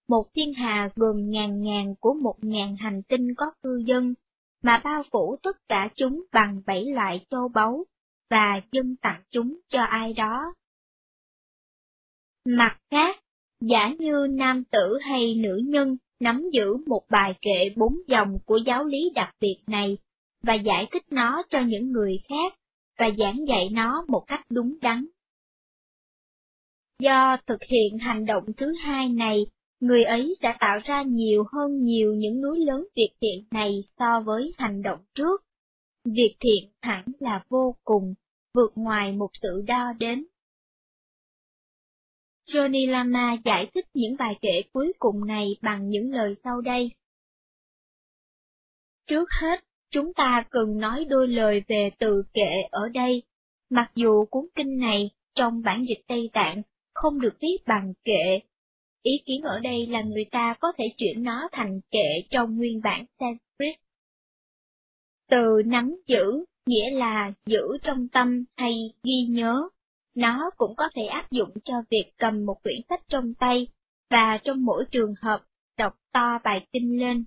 một 0.08 0.26
thiên 0.36 0.54
hà 0.54 0.90
gồm 0.96 1.30
ngàn 1.30 1.62
ngàn 1.62 1.96
của 2.00 2.14
một 2.14 2.36
ngàn 2.42 2.76
hành 2.76 3.02
tinh 3.04 3.28
có 3.38 3.46
cư 3.64 3.84
dân, 3.86 4.14
mà 4.64 4.82
bao 4.84 5.04
phủ 5.12 5.38
tất 5.44 5.58
cả 5.70 5.90
chúng 5.96 6.24
bằng 6.32 6.62
bảy 6.66 6.86
loại 6.86 7.26
châu 7.30 7.48
báu, 7.48 7.86
và 8.30 8.62
dâng 8.72 8.96
tặng 9.02 9.24
chúng 9.32 9.60
cho 9.70 9.82
ai 9.82 10.14
đó. 10.14 10.54
Mặt 12.46 12.78
khác, 12.92 13.20
giả 13.62 13.96
như 14.00 14.28
nam 14.30 14.64
tử 14.64 14.98
hay 15.02 15.36
nữ 15.36 15.62
nhân 15.66 15.98
nắm 16.22 16.50
giữ 16.54 16.78
một 16.88 17.02
bài 17.10 17.34
kệ 17.42 17.70
bốn 17.76 17.94
dòng 18.08 18.38
của 18.46 18.58
giáo 18.58 18.84
lý 18.84 19.12
đặc 19.16 19.36
biệt 19.40 19.58
này, 19.68 19.98
và 20.44 20.54
giải 20.54 20.88
thích 20.92 21.04
nó 21.12 21.44
cho 21.50 21.60
những 21.60 21.92
người 21.92 22.18
khác, 22.30 22.54
và 23.00 23.10
giảng 23.18 23.48
dạy 23.48 23.70
nó 23.72 24.06
một 24.08 24.24
cách 24.28 24.46
đúng 24.50 24.78
đắn. 24.82 25.06
Do 27.00 27.38
thực 27.48 27.64
hiện 27.64 27.98
hành 27.98 28.26
động 28.26 28.44
thứ 28.58 28.74
hai 28.84 29.10
này 29.10 29.46
người 29.82 30.04
ấy 30.04 30.36
sẽ 30.42 30.54
tạo 30.60 30.80
ra 30.84 31.02
nhiều 31.02 31.44
hơn 31.54 31.84
nhiều 31.84 32.14
những 32.14 32.42
núi 32.42 32.60
lớn 32.60 32.88
việc 32.96 33.12
thiện 33.22 33.46
này 33.52 33.84
so 34.00 34.22
với 34.26 34.54
hành 34.58 34.82
động 34.82 35.00
trước. 35.16 35.42
Việc 36.06 36.36
thiện 36.40 36.72
hẳn 36.82 37.06
là 37.20 37.44
vô 37.50 37.76
cùng, 37.84 38.14
vượt 38.54 38.72
ngoài 38.76 39.12
một 39.12 39.30
sự 39.42 39.64
đo 39.68 39.94
đếm. 40.00 40.18
Johnny 42.46 42.92
Lama 42.92 43.38
giải 43.46 43.68
thích 43.74 43.86
những 43.94 44.16
bài 44.20 44.36
kể 44.42 44.62
cuối 44.74 44.94
cùng 45.00 45.28
này 45.28 45.48
bằng 45.62 45.90
những 45.90 46.12
lời 46.12 46.34
sau 46.44 46.62
đây. 46.62 46.92
Trước 49.08 49.30
hết, 49.42 49.64
chúng 49.92 50.14
ta 50.14 50.44
cần 50.50 50.78
nói 50.78 51.06
đôi 51.06 51.28
lời 51.28 51.64
về 51.68 51.90
từ 52.00 52.24
kệ 52.34 52.62
ở 52.72 52.90
đây. 52.90 53.24
Mặc 53.70 53.92
dù 53.96 54.26
cuốn 54.26 54.46
kinh 54.56 54.78
này, 54.78 55.10
trong 55.36 55.62
bản 55.62 55.86
dịch 55.88 56.02
Tây 56.08 56.30
Tạng, 56.34 56.62
không 56.94 57.22
được 57.22 57.34
viết 57.42 57.58
bằng 57.68 57.94
kệ. 58.04 58.40
Ý 59.04 59.12
kiến 59.26 59.42
ở 59.42 59.60
đây 59.60 59.88
là 59.88 60.02
người 60.02 60.26
ta 60.32 60.56
có 60.60 60.72
thể 60.78 60.86
chuyển 60.98 61.24
nó 61.24 61.50
thành 61.52 61.80
kệ 61.92 62.22
trong 62.30 62.58
nguyên 62.58 62.82
bản 62.84 63.06
Sanskrit. 63.20 63.76
Từ 65.30 65.62
nắm 65.66 65.96
giữ, 66.08 66.46
nghĩa 66.66 66.90
là 66.90 67.34
giữ 67.46 67.78
trong 67.84 68.08
tâm 68.08 68.44
hay 68.58 68.74
ghi 69.04 69.26
nhớ. 69.30 69.70
Nó 70.16 70.50
cũng 70.58 70.76
có 70.76 70.90
thể 70.96 71.04
áp 71.06 71.32
dụng 71.32 71.50
cho 71.64 71.74
việc 71.90 72.12
cầm 72.18 72.46
một 72.46 72.64
quyển 72.64 72.82
sách 72.90 73.02
trong 73.08 73.34
tay, 73.34 73.68
và 74.10 74.38
trong 74.44 74.66
mỗi 74.66 74.86
trường 74.92 75.14
hợp, 75.22 75.44
đọc 75.78 75.94
to 76.14 76.40
bài 76.44 76.68
kinh 76.74 77.00
lên. 77.00 77.26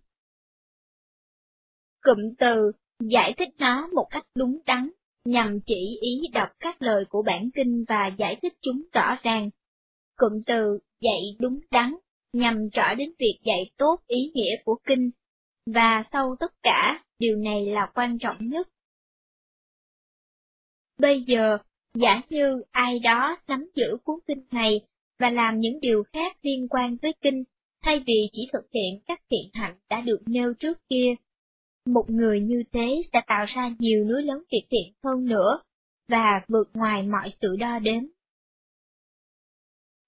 Cụm 2.03 2.19
từ 2.39 2.73
giải 3.01 3.35
thích 3.39 3.49
nó 3.59 3.87
một 3.87 4.07
cách 4.11 4.27
đúng 4.35 4.59
đắn, 4.67 4.91
nhằm 5.25 5.61
chỉ 5.67 5.99
ý 6.01 6.29
đọc 6.33 6.49
các 6.61 6.83
lời 6.83 7.05
của 7.09 7.23
bản 7.23 7.51
kinh 7.55 7.85
và 7.89 8.11
giải 8.19 8.39
thích 8.43 8.53
chúng 8.61 8.83
rõ 8.93 9.17
ràng. 9.23 9.51
Cụm 10.17 10.33
từ 10.47 10.79
dạy 11.01 11.37
đúng 11.41 11.61
đắn 11.71 11.95
nhằm 12.33 12.69
rõ 12.69 12.95
đến 12.95 13.13
việc 13.19 13.41
dạy 13.45 13.71
tốt 13.77 13.97
ý 14.07 14.31
nghĩa 14.35 14.57
của 14.65 14.79
kinh, 14.87 15.11
và 15.67 16.03
sau 16.13 16.37
tất 16.41 16.53
cả, 16.63 17.05
điều 17.19 17.37
này 17.37 17.67
là 17.67 17.91
quan 17.95 18.19
trọng 18.19 18.49
nhất. 18.49 18.69
Bây 20.99 21.23
giờ, 21.23 21.59
giả 21.95 22.21
như 22.29 22.63
ai 22.71 22.99
đó 22.99 23.37
nắm 23.49 23.71
giữ 23.75 23.97
cuốn 24.05 24.19
kinh 24.27 24.43
này 24.51 24.81
và 25.19 25.31
làm 25.31 25.61
những 25.61 25.81
điều 25.81 26.03
khác 26.13 26.37
liên 26.43 26.69
quan 26.69 26.97
với 27.03 27.13
kinh, 27.21 27.45
thay 27.83 28.01
vì 28.07 28.29
chỉ 28.33 28.49
thực 28.53 28.71
hiện 28.73 29.01
các 29.07 29.21
thiện 29.31 29.51
hạnh 29.53 29.79
đã 29.91 30.01
được 30.01 30.21
nêu 30.27 30.55
trước 30.55 30.79
kia, 30.89 31.15
một 31.87 32.11
người 32.11 32.41
như 32.41 32.63
thế 32.73 33.03
sẽ 33.13 33.21
tạo 33.27 33.45
ra 33.49 33.75
nhiều 33.79 34.05
núi 34.05 34.23
lớn 34.23 34.43
việc 34.53 34.67
thiện 34.71 34.93
hơn 35.05 35.25
nữa, 35.25 35.59
và 36.09 36.41
vượt 36.49 36.71
ngoài 36.75 37.03
mọi 37.03 37.31
sự 37.41 37.57
đo 37.57 37.79
đếm. 37.79 38.03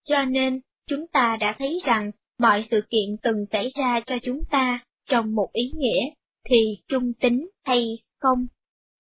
Cho 0.05 0.25
nên, 0.25 0.61
chúng 0.87 1.07
ta 1.07 1.37
đã 1.41 1.55
thấy 1.59 1.81
rằng 1.87 2.11
mọi 2.39 2.67
sự 2.71 2.81
kiện 2.91 3.17
từng 3.23 3.47
xảy 3.53 3.73
ra 3.75 4.01
cho 4.07 4.15
chúng 4.23 4.41
ta 4.51 4.85
trong 5.09 5.35
một 5.35 5.49
ý 5.53 5.73
nghĩa, 5.75 6.11
thì 6.49 6.79
trung 6.89 7.13
tính 7.13 7.49
hay 7.65 7.99
không. 8.21 8.47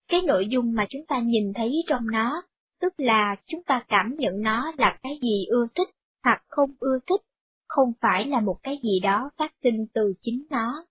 Cái 0.08 0.22
nội 0.22 0.46
dung 0.50 0.74
mà 0.74 0.86
chúng 0.88 1.06
ta 1.06 1.20
nhìn 1.20 1.52
thấy 1.54 1.84
trong 1.88 2.02
nó, 2.12 2.42
tức 2.80 2.95
là 2.97 3.37
chúng 3.47 3.62
ta 3.62 3.85
cảm 3.88 4.14
nhận 4.18 4.42
nó 4.42 4.73
là 4.78 4.99
cái 5.02 5.18
gì 5.23 5.47
ưa 5.49 5.66
thích 5.75 5.88
hoặc 6.25 6.42
không 6.49 6.71
ưa 6.80 6.99
thích, 7.06 7.21
không 7.68 7.92
phải 8.00 8.26
là 8.26 8.40
một 8.40 8.56
cái 8.62 8.78
gì 8.83 9.00
đó 9.02 9.30
phát 9.37 9.52
sinh 9.62 9.87
từ 9.95 10.14
chính 10.21 10.47
nó. 10.50 10.85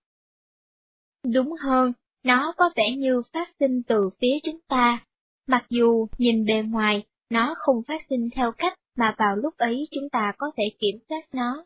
Đúng 1.32 1.52
hơn, 1.52 1.92
nó 2.24 2.52
có 2.56 2.70
vẻ 2.76 2.96
như 2.96 3.22
phát 3.32 3.48
sinh 3.60 3.82
từ 3.82 4.10
phía 4.20 4.38
chúng 4.42 4.60
ta, 4.68 5.04
mặc 5.46 5.66
dù 5.68 6.06
nhìn 6.18 6.44
bề 6.44 6.62
ngoài, 6.62 7.06
nó 7.30 7.54
không 7.58 7.82
phát 7.88 8.00
sinh 8.10 8.28
theo 8.34 8.52
cách 8.52 8.78
mà 8.96 9.14
vào 9.18 9.36
lúc 9.36 9.56
ấy 9.56 9.88
chúng 9.90 10.08
ta 10.12 10.32
có 10.38 10.50
thể 10.56 10.64
kiểm 10.78 10.98
soát 11.08 11.22
nó. 11.32 11.64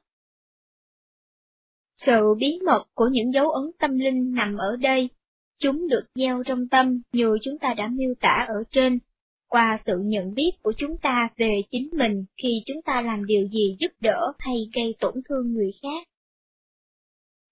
Sự 2.07 2.35
bí 2.39 2.59
mật 2.67 2.85
của 2.95 3.09
những 3.12 3.33
dấu 3.33 3.50
ấn 3.50 3.71
tâm 3.79 3.99
linh 3.99 4.35
nằm 4.35 4.57
ở 4.57 4.77
đây, 4.77 5.09
chúng 5.59 5.89
được 5.89 6.05
gieo 6.15 6.43
trong 6.47 6.69
tâm 6.69 7.00
như 7.12 7.39
chúng 7.43 7.59
ta 7.59 7.75
đã 7.75 7.89
miêu 7.89 8.15
tả 8.21 8.47
ở 8.49 8.65
trên, 8.71 8.99
qua 9.50 9.78
sự 9.87 9.92
nhận 10.04 10.35
biết 10.35 10.50
của 10.62 10.73
chúng 10.76 10.97
ta 11.02 11.28
về 11.37 11.62
chính 11.71 11.88
mình 11.92 12.25
khi 12.42 12.62
chúng 12.66 12.83
ta 12.83 13.02
làm 13.02 13.26
điều 13.26 13.49
gì 13.49 13.76
giúp 13.80 13.92
đỡ 14.00 14.33
hay 14.38 14.57
gây 14.75 14.95
tổn 15.00 15.14
thương 15.28 15.52
người 15.52 15.73
khác. 15.83 16.07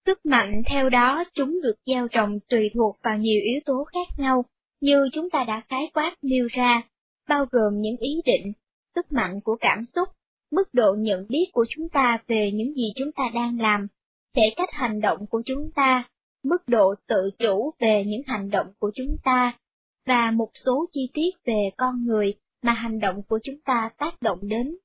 Sức 0.06 0.26
mạnh 0.26 0.62
theo 0.66 0.90
đó 0.90 1.24
chúng 1.34 1.62
được 1.62 1.74
gieo 1.86 2.08
trồng 2.08 2.38
tùy 2.48 2.70
thuộc 2.74 2.96
vào 3.02 3.18
nhiều 3.18 3.40
yếu 3.42 3.60
tố 3.64 3.84
khác 3.84 4.08
nhau, 4.18 4.44
như 4.80 5.08
chúng 5.12 5.30
ta 5.30 5.44
đã 5.44 5.62
khái 5.68 5.90
quát 5.94 6.16
nêu 6.22 6.48
ra, 6.50 6.82
bao 7.28 7.44
gồm 7.50 7.80
những 7.80 7.96
ý 7.96 8.20
định, 8.24 8.52
sức 8.94 9.12
mạnh 9.12 9.40
của 9.40 9.56
cảm 9.60 9.84
xúc, 9.94 10.08
mức 10.50 10.74
độ 10.74 10.94
nhận 10.98 11.26
biết 11.28 11.46
của 11.52 11.66
chúng 11.68 11.88
ta 11.88 12.18
về 12.26 12.50
những 12.54 12.74
gì 12.74 12.92
chúng 12.96 13.12
ta 13.12 13.30
đang 13.34 13.60
làm, 13.60 13.86
thể 14.36 14.42
cách 14.56 14.68
hành 14.72 15.00
động 15.00 15.26
của 15.30 15.42
chúng 15.46 15.70
ta, 15.74 16.04
mức 16.44 16.68
độ 16.68 16.94
tự 17.06 17.30
chủ 17.38 17.70
về 17.78 18.04
những 18.06 18.22
hành 18.26 18.50
động 18.50 18.66
của 18.78 18.90
chúng 18.94 19.16
ta, 19.24 19.58
và 20.08 20.30
một 20.30 20.50
số 20.64 20.86
chi 20.92 21.10
tiết 21.14 21.30
về 21.44 21.70
con 21.76 22.04
người 22.04 22.34
mà 22.62 22.72
hành 22.72 22.98
động 22.98 23.22
của 23.28 23.38
chúng 23.42 23.60
ta 23.64 23.90
tác 23.98 24.22
động 24.22 24.38
đến. 24.42 24.76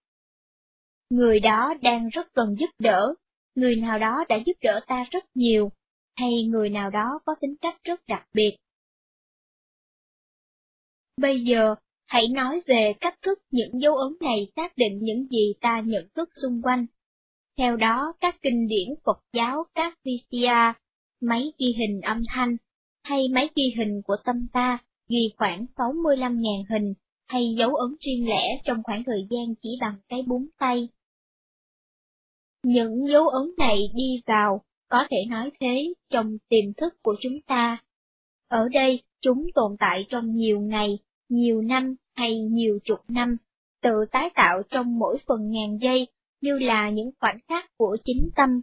Người 1.09 1.39
đó 1.39 1.73
đang 1.81 2.09
rất 2.09 2.33
cần 2.33 2.55
giúp 2.59 2.69
đỡ, 2.79 3.13
người 3.55 3.75
nào 3.75 3.99
đó 3.99 4.25
đã 4.29 4.35
giúp 4.45 4.53
đỡ 4.61 4.79
ta 4.87 5.03
rất 5.11 5.23
nhiều, 5.35 5.71
hay 6.15 6.43
người 6.43 6.69
nào 6.69 6.89
đó 6.89 7.19
có 7.25 7.35
tính 7.41 7.55
cách 7.61 7.77
rất 7.83 8.07
đặc 8.07 8.27
biệt. 8.33 8.57
Bây 11.17 11.43
giờ, 11.43 11.75
hãy 12.07 12.27
nói 12.27 12.61
về 12.65 12.93
cách 13.01 13.21
thức 13.21 13.39
những 13.51 13.81
dấu 13.81 13.95
ấn 13.97 14.13
này 14.21 14.47
xác 14.55 14.77
định 14.77 14.99
những 15.01 15.27
gì 15.27 15.53
ta 15.61 15.81
nhận 15.85 16.07
thức 16.15 16.29
xung 16.41 16.61
quanh. 16.61 16.85
Theo 17.57 17.77
đó, 17.77 18.13
các 18.19 18.35
kinh 18.41 18.67
điển 18.67 18.87
Phật 19.05 19.19
giáo, 19.33 19.63
các 19.75 19.97
VCR, 20.03 20.77
máy 21.21 21.53
ghi 21.57 21.75
hình 21.77 22.01
âm 22.01 22.21
thanh, 22.33 22.57
hay 23.03 23.27
máy 23.27 23.49
ghi 23.55 23.73
hình 23.77 24.01
của 24.05 24.17
tâm 24.25 24.47
ta, 24.53 24.79
ghi 25.09 25.33
khoảng 25.37 25.65
65.000 25.77 26.63
hình, 26.69 26.93
hay 27.27 27.55
dấu 27.57 27.75
ấn 27.75 27.95
riêng 27.99 28.29
lẻ 28.29 28.61
trong 28.65 28.83
khoảng 28.83 29.03
thời 29.03 29.27
gian 29.29 29.55
chỉ 29.61 29.69
bằng 29.81 29.95
cái 30.09 30.23
búng 30.27 30.47
tay. 30.59 30.89
Những 32.63 33.07
dấu 33.07 33.27
ấn 33.27 33.51
này 33.57 33.77
đi 33.95 34.21
vào, 34.25 34.61
có 34.89 35.07
thể 35.09 35.17
nói 35.29 35.51
thế, 35.59 35.93
trong 36.09 36.37
tiềm 36.49 36.73
thức 36.77 36.93
của 37.03 37.15
chúng 37.21 37.41
ta. 37.41 37.77
Ở 38.47 38.69
đây, 38.69 39.03
chúng 39.21 39.45
tồn 39.55 39.75
tại 39.79 40.05
trong 40.09 40.35
nhiều 40.35 40.59
ngày, 40.59 40.99
nhiều 41.29 41.61
năm 41.61 41.95
hay 42.15 42.39
nhiều 42.41 42.79
chục 42.83 42.99
năm, 43.07 43.37
tự 43.81 44.05
tái 44.11 44.29
tạo 44.35 44.61
trong 44.69 44.99
mỗi 44.99 45.17
phần 45.27 45.49
ngàn 45.49 45.77
giây, 45.81 46.07
như 46.41 46.57
là 46.57 46.89
những 46.89 47.11
khoảnh 47.19 47.39
khắc 47.47 47.77
của 47.77 47.97
chính 48.05 48.29
tâm, 48.35 48.61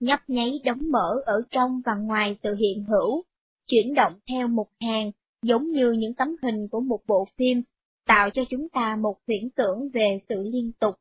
nhấp 0.00 0.20
nháy 0.28 0.60
đóng 0.64 0.90
mở 0.90 1.22
ở 1.26 1.42
trong 1.50 1.80
và 1.86 1.94
ngoài 1.94 2.36
sự 2.42 2.54
hiện 2.54 2.84
hữu, 2.84 3.24
chuyển 3.66 3.94
động 3.94 4.12
theo 4.28 4.48
một 4.48 4.66
hàng, 4.80 5.10
giống 5.42 5.70
như 5.70 5.92
những 5.92 6.14
tấm 6.14 6.36
hình 6.42 6.68
của 6.68 6.80
một 6.80 7.00
bộ 7.06 7.28
phim, 7.36 7.62
tạo 8.06 8.30
cho 8.30 8.42
chúng 8.50 8.68
ta 8.68 8.96
một 8.96 9.16
huyễn 9.26 9.50
tưởng 9.50 9.88
về 9.92 10.18
sự 10.28 10.42
liên 10.52 10.72
tục. 10.80 10.94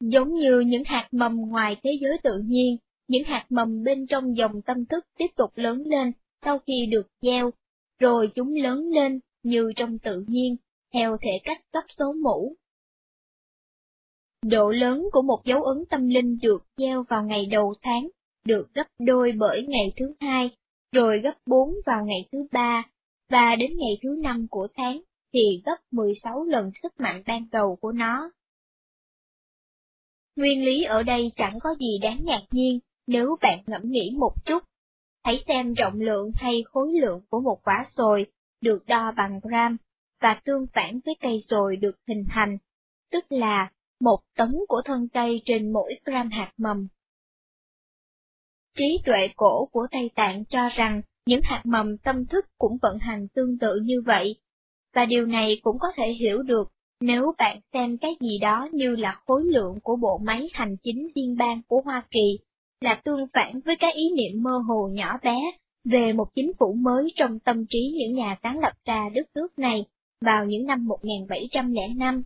Giống 0.00 0.34
như 0.34 0.60
những 0.60 0.84
hạt 0.84 1.08
mầm 1.12 1.36
ngoài 1.36 1.76
thế 1.82 1.90
giới 2.00 2.18
tự 2.22 2.38
nhiên, 2.38 2.76
những 3.08 3.24
hạt 3.24 3.46
mầm 3.48 3.82
bên 3.82 4.06
trong 4.06 4.36
dòng 4.36 4.62
tâm 4.62 4.86
thức 4.86 5.04
tiếp 5.18 5.26
tục 5.36 5.50
lớn 5.54 5.82
lên 5.86 6.12
sau 6.44 6.58
khi 6.58 6.86
được 6.90 7.06
gieo, 7.22 7.50
rồi 7.98 8.30
chúng 8.34 8.54
lớn 8.54 8.90
lên 8.90 9.20
như 9.42 9.72
trong 9.76 9.98
tự 9.98 10.24
nhiên, 10.28 10.56
theo 10.92 11.16
thể 11.20 11.30
cách 11.44 11.60
cấp 11.72 11.84
số 11.98 12.12
mũ. 12.12 12.56
Độ 14.42 14.70
lớn 14.70 15.08
của 15.12 15.22
một 15.22 15.40
dấu 15.44 15.62
ấn 15.62 15.84
tâm 15.90 16.08
linh 16.08 16.38
được 16.42 16.62
gieo 16.76 17.02
vào 17.02 17.24
ngày 17.24 17.46
đầu 17.46 17.74
tháng, 17.82 18.08
được 18.44 18.74
gấp 18.74 18.86
đôi 18.98 19.32
bởi 19.38 19.66
ngày 19.66 19.92
thứ 19.96 20.14
hai, 20.20 20.56
rồi 20.92 21.20
gấp 21.20 21.34
bốn 21.46 21.74
vào 21.86 22.04
ngày 22.06 22.28
thứ 22.32 22.46
ba, 22.52 22.82
và 23.28 23.56
đến 23.56 23.70
ngày 23.76 23.98
thứ 24.02 24.20
năm 24.22 24.46
của 24.50 24.68
tháng 24.74 25.00
thì 25.32 25.62
gấp 25.64 25.76
16 25.90 26.44
lần 26.44 26.70
sức 26.82 27.00
mạnh 27.00 27.22
ban 27.26 27.46
đầu 27.52 27.76
của 27.80 27.92
nó. 27.92 28.30
Nguyên 30.36 30.64
lý 30.64 30.84
ở 30.84 31.02
đây 31.02 31.32
chẳng 31.36 31.58
có 31.62 31.74
gì 31.80 31.98
đáng 32.02 32.20
ngạc 32.24 32.42
nhiên 32.50 32.78
nếu 33.06 33.36
bạn 33.42 33.58
ngẫm 33.66 33.82
nghĩ 33.84 34.16
một 34.18 34.32
chút. 34.44 34.62
Hãy 35.24 35.44
xem 35.48 35.74
trọng 35.74 36.00
lượng 36.00 36.30
hay 36.34 36.62
khối 36.66 36.92
lượng 36.92 37.20
của 37.30 37.40
một 37.40 37.60
quả 37.64 37.86
sồi 37.96 38.26
được 38.60 38.86
đo 38.86 39.12
bằng 39.16 39.40
gram 39.42 39.76
và 40.20 40.40
tương 40.44 40.66
phản 40.74 41.00
với 41.04 41.14
cây 41.20 41.44
sồi 41.48 41.76
được 41.76 41.96
hình 42.08 42.24
thành, 42.30 42.58
tức 43.10 43.24
là 43.28 43.70
một 44.00 44.18
tấn 44.36 44.54
của 44.68 44.82
thân 44.84 45.08
cây 45.12 45.42
trên 45.44 45.72
mỗi 45.72 45.94
gram 46.04 46.30
hạt 46.30 46.52
mầm. 46.56 46.88
Trí 48.78 49.00
tuệ 49.04 49.28
cổ 49.36 49.68
của 49.72 49.86
Tây 49.90 50.10
Tạng 50.14 50.44
cho 50.44 50.68
rằng 50.68 51.02
những 51.26 51.40
hạt 51.44 51.62
mầm 51.64 51.98
tâm 51.98 52.26
thức 52.26 52.44
cũng 52.58 52.78
vận 52.82 52.98
hành 52.98 53.28
tương 53.34 53.58
tự 53.58 53.80
như 53.82 54.02
vậy, 54.06 54.36
và 54.94 55.04
điều 55.06 55.26
này 55.26 55.60
cũng 55.62 55.78
có 55.78 55.88
thể 55.96 56.12
hiểu 56.12 56.42
được 56.42 56.68
nếu 57.00 57.32
bạn 57.38 57.60
xem 57.72 57.98
cái 57.98 58.16
gì 58.20 58.38
đó 58.38 58.68
như 58.72 58.96
là 58.96 59.20
khối 59.26 59.44
lượng 59.44 59.78
của 59.82 59.96
bộ 59.96 60.18
máy 60.18 60.48
hành 60.52 60.76
chính 60.82 61.08
liên 61.14 61.36
bang 61.38 61.62
của 61.68 61.80
Hoa 61.84 62.02
Kỳ, 62.10 62.38
là 62.80 63.00
tương 63.04 63.26
phản 63.32 63.60
với 63.64 63.76
cái 63.76 63.92
ý 63.92 64.02
niệm 64.16 64.42
mơ 64.42 64.58
hồ 64.68 64.88
nhỏ 64.92 65.18
bé 65.22 65.36
về 65.84 66.12
một 66.12 66.26
chính 66.34 66.52
phủ 66.58 66.72
mới 66.72 67.12
trong 67.16 67.38
tâm 67.38 67.66
trí 67.66 67.94
những 67.98 68.14
nhà 68.14 68.36
sáng 68.42 68.58
lập 68.58 68.72
ra 68.84 69.08
đất 69.14 69.26
nước 69.34 69.58
này 69.58 69.84
vào 70.20 70.44
những 70.44 70.66
năm 70.66 70.86
1705. 70.86 72.22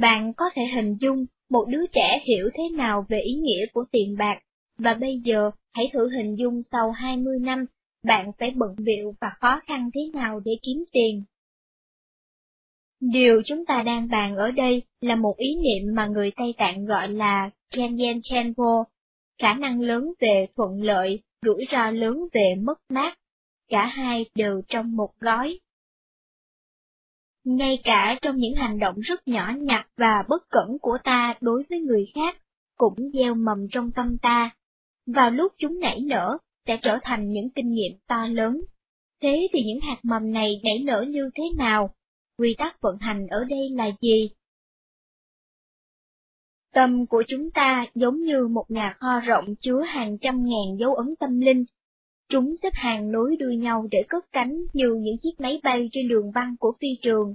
Bạn 0.00 0.32
có 0.36 0.44
thể 0.54 0.62
hình 0.74 0.96
dung 1.00 1.26
một 1.50 1.64
đứa 1.68 1.86
trẻ 1.92 2.20
hiểu 2.28 2.50
thế 2.54 2.62
nào 2.76 3.06
về 3.08 3.20
ý 3.20 3.34
nghĩa 3.34 3.66
của 3.72 3.84
tiền 3.92 4.16
bạc, 4.18 4.38
và 4.78 4.94
bây 4.94 5.20
giờ 5.24 5.50
hãy 5.74 5.90
thử 5.92 6.08
hình 6.08 6.34
dung 6.34 6.62
sau 6.72 6.90
20 6.90 7.38
năm, 7.40 7.64
bạn 8.04 8.32
phải 8.38 8.50
bận 8.50 8.74
biệu 8.78 9.14
và 9.20 9.28
khó 9.40 9.60
khăn 9.66 9.90
thế 9.94 10.00
nào 10.14 10.40
để 10.44 10.52
kiếm 10.62 10.84
tiền. 10.92 11.22
Điều 13.00 13.42
chúng 13.46 13.66
ta 13.66 13.82
đang 13.82 14.08
bàn 14.08 14.36
ở 14.36 14.50
đây 14.50 14.82
là 15.00 15.16
một 15.16 15.34
ý 15.36 15.56
niệm 15.56 15.94
mà 15.94 16.06
người 16.06 16.30
Tây 16.36 16.54
Tạng 16.58 16.84
gọi 16.84 17.08
là 17.08 17.50
Kanyen 17.70 18.20
Chenpo, 18.22 18.84
khả 19.42 19.54
năng 19.54 19.80
lớn 19.80 20.12
về 20.20 20.46
thuận 20.56 20.82
lợi, 20.82 21.20
rủi 21.42 21.64
ro 21.72 21.90
lớn 21.90 22.18
về 22.32 22.54
mất 22.62 22.78
mát, 22.88 23.18
cả 23.68 23.86
hai 23.86 24.24
đều 24.34 24.62
trong 24.68 24.96
một 24.96 25.10
gói. 25.20 25.58
Ngay 27.46 27.78
cả 27.84 28.18
trong 28.22 28.36
những 28.36 28.54
hành 28.54 28.78
động 28.78 29.00
rất 29.00 29.28
nhỏ 29.28 29.52
nhặt 29.58 29.88
và 29.96 30.24
bất 30.28 30.50
cẩn 30.50 30.78
của 30.80 30.98
ta 31.04 31.34
đối 31.40 31.62
với 31.70 31.80
người 31.80 32.06
khác, 32.14 32.38
cũng 32.76 33.10
gieo 33.12 33.34
mầm 33.34 33.66
trong 33.70 33.90
tâm 33.92 34.18
ta. 34.22 34.50
Vào 35.06 35.30
lúc 35.30 35.52
chúng 35.58 35.80
nảy 35.80 36.00
nở, 36.00 36.38
sẽ 36.66 36.78
trở 36.82 36.98
thành 37.02 37.32
những 37.32 37.50
kinh 37.50 37.70
nghiệm 37.70 37.92
to 38.08 38.26
lớn. 38.26 38.60
Thế 39.22 39.48
thì 39.52 39.60
những 39.66 39.80
hạt 39.80 39.96
mầm 40.02 40.32
này 40.32 40.60
nảy 40.64 40.78
nở 40.84 41.04
như 41.08 41.30
thế 41.34 41.44
nào? 41.58 41.90
Quy 42.38 42.54
tắc 42.58 42.80
vận 42.80 42.98
hành 43.00 43.26
ở 43.26 43.44
đây 43.44 43.70
là 43.70 43.90
gì? 44.00 44.30
Tâm 46.74 47.06
của 47.06 47.22
chúng 47.28 47.50
ta 47.50 47.86
giống 47.94 48.16
như 48.16 48.48
một 48.48 48.64
nhà 48.68 48.96
kho 49.00 49.20
rộng 49.20 49.54
chứa 49.60 49.82
hàng 49.82 50.18
trăm 50.20 50.44
ngàn 50.44 50.78
dấu 50.78 50.94
ấn 50.94 51.16
tâm 51.16 51.40
linh. 51.40 51.64
Chúng 52.28 52.54
xếp 52.62 52.72
hàng 52.72 53.12
nối 53.12 53.36
đuôi 53.36 53.56
nhau 53.56 53.88
để 53.90 54.04
cất 54.08 54.24
cánh 54.32 54.62
như 54.72 54.94
những 55.00 55.18
chiếc 55.18 55.40
máy 55.40 55.60
bay 55.62 55.88
trên 55.92 56.08
đường 56.08 56.32
băng 56.34 56.56
của 56.56 56.72
phi 56.80 56.88
trường. 57.02 57.34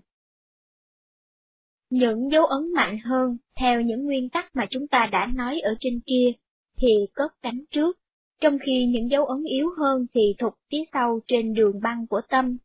Những 1.90 2.32
dấu 2.32 2.46
ấn 2.46 2.74
mạnh 2.74 3.00
hơn, 3.04 3.38
theo 3.56 3.82
những 3.82 4.06
nguyên 4.06 4.30
tắc 4.30 4.56
mà 4.56 4.66
chúng 4.70 4.88
ta 4.88 5.10
đã 5.12 5.28
nói 5.36 5.60
ở 5.60 5.76
trên 5.80 6.00
kia, 6.06 6.32
thì 6.78 6.88
cất 7.14 7.32
cánh 7.42 7.64
trước, 7.72 8.00
trong 8.42 8.58
khi 8.66 8.86
những 8.86 9.10
dấu 9.12 9.26
ấn 9.26 9.44
yếu 9.44 9.70
hơn 9.78 10.06
thì 10.14 10.22
thụt 10.40 10.54
phía 10.72 10.84
sau 10.94 11.20
trên 11.28 11.54
đường 11.54 11.80
băng 11.82 12.08
của 12.08 12.22
tâm. 12.30 12.58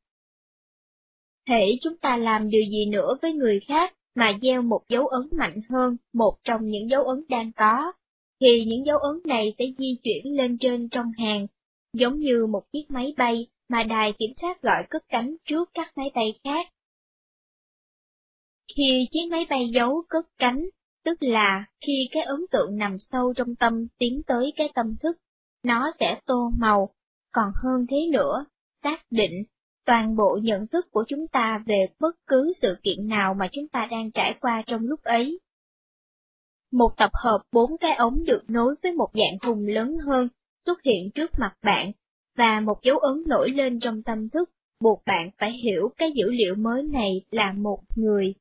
Thể 1.49 1.79
chúng 1.81 1.97
ta 1.97 2.17
làm 2.17 2.51
điều 2.51 2.63
gì 2.71 2.87
nữa 2.87 3.17
với 3.23 3.33
người 3.33 3.61
khác 3.69 3.95
mà 4.15 4.39
gieo 4.43 4.63
một 4.63 4.81
dấu 4.89 5.07
ấn 5.07 5.29
mạnh 5.33 5.61
hơn 5.69 5.97
một 6.13 6.37
trong 6.45 6.67
những 6.67 6.91
dấu 6.91 7.05
ấn 7.05 7.25
đang 7.29 7.53
có, 7.57 7.93
thì 8.41 8.65
những 8.65 8.87
dấu 8.87 8.99
ấn 8.99 9.21
này 9.25 9.55
sẽ 9.59 9.65
di 9.79 9.97
chuyển 10.03 10.37
lên 10.37 10.59
trên 10.61 10.89
trong 10.89 11.13
hàng, 11.19 11.47
giống 12.01 12.19
như 12.19 12.47
một 12.47 12.63
chiếc 12.73 12.85
máy 12.89 13.15
bay 13.17 13.47
mà 13.69 13.83
đài 13.83 14.13
kiểm 14.19 14.31
soát 14.41 14.63
gọi 14.63 14.87
cất 14.91 15.03
cánh 15.09 15.37
trước 15.45 15.71
các 15.75 15.93
máy 15.99 16.11
bay 16.15 16.41
khác. 16.45 16.67
Khi 18.77 19.09
chiếc 19.11 19.29
máy 19.31 19.47
bay 19.51 19.69
giấu 19.75 20.03
cất 20.09 20.27
cánh, 20.39 20.65
tức 21.05 21.19
là 21.21 21.65
khi 21.87 22.09
cái 22.13 22.23
ấn 22.23 22.41
tượng 22.51 22.77
nằm 22.77 22.97
sâu 23.13 23.33
trong 23.37 23.55
tâm 23.55 23.87
tiến 23.99 24.23
tới 24.27 24.53
cái 24.57 24.71
tâm 24.75 24.97
thức, 25.03 25.17
nó 25.63 25.93
sẽ 26.01 26.21
tô 26.27 26.51
màu, 26.59 26.89
còn 27.33 27.51
hơn 27.63 27.87
thế 27.91 27.97
nữa, 28.13 28.45
xác 28.83 29.03
định 29.11 29.45
toàn 29.85 30.17
bộ 30.17 30.39
nhận 30.43 30.67
thức 30.67 30.87
của 30.91 31.05
chúng 31.09 31.29
ta 31.29 31.63
về 31.67 31.87
bất 32.01 32.17
cứ 32.27 32.53
sự 32.63 32.77
kiện 32.83 33.09
nào 33.09 33.35
mà 33.35 33.49
chúng 33.53 33.69
ta 33.69 33.89
đang 33.91 34.11
trải 34.11 34.35
qua 34.41 34.63
trong 34.67 34.87
lúc 34.87 35.03
ấy. 35.03 35.41
Một 36.73 36.91
tập 36.97 37.11
hợp 37.15 37.43
bốn 37.53 37.79
cái 37.79 37.95
ống 37.97 38.25
được 38.25 38.43
nối 38.49 38.75
với 38.83 38.93
một 38.93 39.09
dạng 39.15 39.39
thùng 39.43 39.67
lớn 39.67 39.99
hơn 40.07 40.29
xuất 40.67 40.83
hiện 40.83 41.11
trước 41.15 41.31
mặt 41.39 41.55
bạn, 41.63 41.93
và 42.37 42.61
một 42.61 42.83
dấu 42.83 42.99
ấn 42.99 43.23
nổi 43.27 43.51
lên 43.51 43.81
trong 43.81 44.03
tâm 44.03 44.29
thức, 44.29 44.51
buộc 44.81 45.03
bạn 45.07 45.31
phải 45.39 45.53
hiểu 45.53 45.93
cái 45.97 46.13
dữ 46.17 46.31
liệu 46.31 46.55
mới 46.55 46.83
này 46.83 47.11
là 47.31 47.53
một 47.53 47.81
người. 47.97 48.35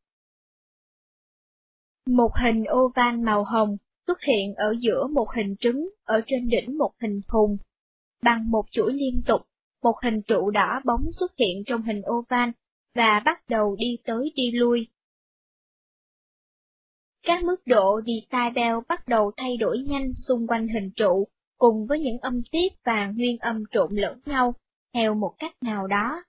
Một 2.08 2.32
hình 2.44 2.63
oval 2.72 3.17
màu 3.17 3.44
hồng 3.44 3.77
xuất 4.08 4.22
hiện 4.22 4.55
ở 4.55 4.75
giữa 4.79 5.08
một 5.08 5.27
hình 5.36 5.55
trứng 5.60 5.89
ở 6.03 6.22
trên 6.27 6.48
đỉnh 6.48 6.77
một 6.77 6.91
hình 7.01 7.22
thùng. 7.27 7.58
Bằng 8.24 8.51
một 8.51 8.63
chuỗi 8.72 8.94
liên 8.94 9.22
tục, 9.25 9.41
một 9.84 9.96
hình 10.03 10.22
trụ 10.22 10.50
đỏ 10.51 10.82
bóng 10.86 11.12
xuất 11.20 11.32
hiện 11.38 11.63
trong 11.65 11.82
hình 11.82 12.01
oval 12.10 12.50
và 12.96 13.22
bắt 13.25 13.50
đầu 13.50 13.75
đi 13.75 13.98
tới 14.03 14.32
đi 14.36 14.51
lui. 14.51 14.88
Các 17.24 17.44
mức 17.44 17.62
độ 17.65 18.01
decibel 18.05 18.75
bắt 18.89 19.08
đầu 19.08 19.32
thay 19.38 19.58
đổi 19.58 19.79
nhanh 19.79 20.13
xung 20.27 20.48
quanh 20.48 20.67
hình 20.67 20.91
trụ, 20.96 21.27
cùng 21.57 21.86
với 21.88 21.99
những 21.99 22.17
âm 22.21 22.41
tiết 22.51 22.73
và 22.86 23.12
nguyên 23.15 23.38
âm 23.38 23.63
trộn 23.71 23.95
lẫn 23.95 24.19
nhau, 24.25 24.56
theo 24.93 25.15
một 25.15 25.36
cách 25.39 25.56
nào 25.62 25.88
đó. 25.88 26.23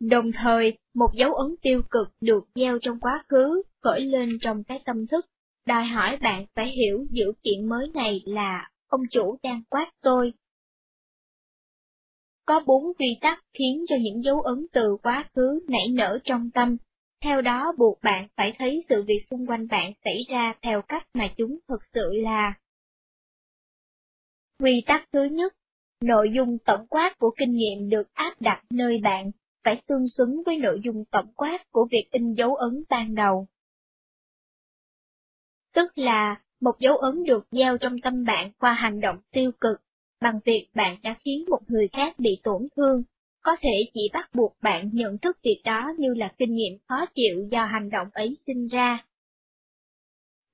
Đồng 0.00 0.32
thời, 0.32 0.78
một 0.94 1.10
dấu 1.14 1.34
ấn 1.34 1.54
tiêu 1.62 1.82
cực 1.90 2.08
được 2.20 2.44
gieo 2.54 2.78
trong 2.82 3.00
quá 3.00 3.24
khứ, 3.28 3.62
khởi 3.82 4.00
lên 4.00 4.38
trong 4.40 4.64
cái 4.64 4.82
tâm 4.84 5.06
thức, 5.06 5.26
đòi 5.66 5.84
hỏi 5.84 6.16
bạn 6.16 6.46
phải 6.54 6.70
hiểu 6.70 7.06
dữ 7.10 7.32
kiện 7.42 7.68
mới 7.68 7.90
này 7.94 8.22
là 8.24 8.70
ông 8.88 9.00
chủ 9.10 9.38
đang 9.42 9.62
quát 9.70 9.90
tôi. 10.02 10.32
Có 12.46 12.60
bốn 12.66 12.94
quy 12.98 13.18
tắc 13.20 13.44
khiến 13.58 13.84
cho 13.88 13.96
những 14.00 14.24
dấu 14.24 14.40
ấn 14.40 14.66
từ 14.72 14.96
quá 15.02 15.30
khứ 15.34 15.60
nảy 15.68 15.88
nở 15.92 16.18
trong 16.24 16.50
tâm, 16.50 16.76
theo 17.24 17.40
đó 17.42 17.72
buộc 17.78 17.98
bạn 18.02 18.28
phải 18.36 18.52
thấy 18.58 18.84
sự 18.88 19.02
việc 19.02 19.20
xung 19.30 19.46
quanh 19.46 19.68
bạn 19.68 19.92
xảy 20.04 20.18
ra 20.28 20.54
theo 20.62 20.82
cách 20.88 21.06
mà 21.14 21.28
chúng 21.36 21.58
thực 21.68 21.80
sự 21.94 22.10
là. 22.12 22.54
Quy 24.62 24.82
tắc 24.86 25.08
thứ 25.12 25.24
nhất, 25.24 25.54
nội 26.00 26.30
dung 26.34 26.58
tổng 26.58 26.86
quát 26.86 27.18
của 27.18 27.30
kinh 27.38 27.52
nghiệm 27.52 27.88
được 27.88 28.14
áp 28.14 28.34
đặt 28.40 28.62
nơi 28.70 29.00
bạn 29.02 29.30
phải 29.64 29.82
tương 29.86 30.08
xứng 30.08 30.42
với 30.46 30.56
nội 30.58 30.80
dung 30.84 31.04
tổng 31.04 31.32
quát 31.36 31.72
của 31.72 31.86
việc 31.90 32.08
in 32.10 32.34
dấu 32.34 32.54
ấn 32.54 32.82
ban 32.88 33.14
đầu. 33.14 33.46
Tức 35.74 35.98
là, 35.98 36.42
một 36.60 36.78
dấu 36.78 36.96
ấn 36.96 37.24
được 37.24 37.46
gieo 37.50 37.78
trong 37.78 38.00
tâm 38.00 38.24
bạn 38.24 38.52
qua 38.58 38.72
hành 38.72 39.00
động 39.00 39.18
tiêu 39.30 39.50
cực, 39.60 39.80
bằng 40.20 40.40
việc 40.44 40.68
bạn 40.74 40.96
đã 41.02 41.16
khiến 41.24 41.44
một 41.50 41.60
người 41.68 41.88
khác 41.92 42.14
bị 42.18 42.40
tổn 42.42 42.68
thương, 42.76 43.02
có 43.42 43.56
thể 43.60 43.90
chỉ 43.94 44.10
bắt 44.12 44.30
buộc 44.34 44.56
bạn 44.62 44.90
nhận 44.92 45.18
thức 45.18 45.38
việc 45.42 45.60
đó 45.64 45.92
như 45.98 46.14
là 46.14 46.34
kinh 46.38 46.54
nghiệm 46.54 46.78
khó 46.88 47.06
chịu 47.14 47.48
do 47.50 47.64
hành 47.64 47.90
động 47.90 48.08
ấy 48.12 48.36
sinh 48.46 48.68
ra. 48.68 49.04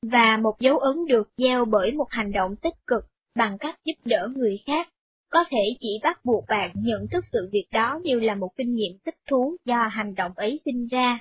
Và 0.03 0.37
một 0.37 0.61
dấu 0.61 0.79
ấn 0.79 1.07
được 1.09 1.31
gieo 1.37 1.65
bởi 1.65 1.93
một 1.93 2.11
hành 2.11 2.33
động 2.33 2.57
tích 2.57 2.75
cực 2.87 3.05
bằng 3.35 3.59
cách 3.61 3.81
giúp 3.85 3.95
đỡ 4.05 4.29
người 4.37 4.63
khác, 4.67 4.89
có 5.31 5.45
thể 5.51 5.77
chỉ 5.81 6.01
bắt 6.03 6.25
buộc 6.25 6.45
bạn 6.49 6.73
nhận 6.75 7.07
thức 7.11 7.25
sự 7.33 7.49
việc 7.53 7.67
đó 7.73 8.01
như 8.03 8.21
là 8.21 8.35
một 8.35 8.51
kinh 8.57 8.75
nghiệm 8.75 8.99
thích 9.05 9.19
thú 9.31 9.57
do 9.65 9.89
hành 9.91 10.15
động 10.15 10.33
ấy 10.37 10.61
sinh 10.65 10.87
ra. 10.87 11.21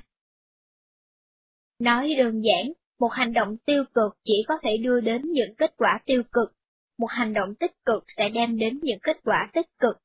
Nói 1.80 2.14
đơn 2.18 2.42
giản, 2.42 2.72
một 3.00 3.12
hành 3.12 3.34
động 3.34 3.58
tiêu 3.66 3.84
cực 3.94 4.18
chỉ 4.24 4.44
có 4.48 4.56
thể 4.64 4.78
đưa 4.78 5.00
đến 5.02 5.22
những 5.22 5.56
kết 5.56 5.74
quả 5.78 6.00
tiêu 6.06 6.24
cực, 6.32 6.54
một 7.00 7.08
hành 7.10 7.34
động 7.34 7.56
tích 7.56 7.72
cực 7.86 8.04
sẽ 8.18 8.30
đem 8.30 8.58
đến 8.58 8.80
những 8.84 9.00
kết 9.04 9.18
quả 9.24 9.50
tích 9.54 9.68
cực. 9.80 9.98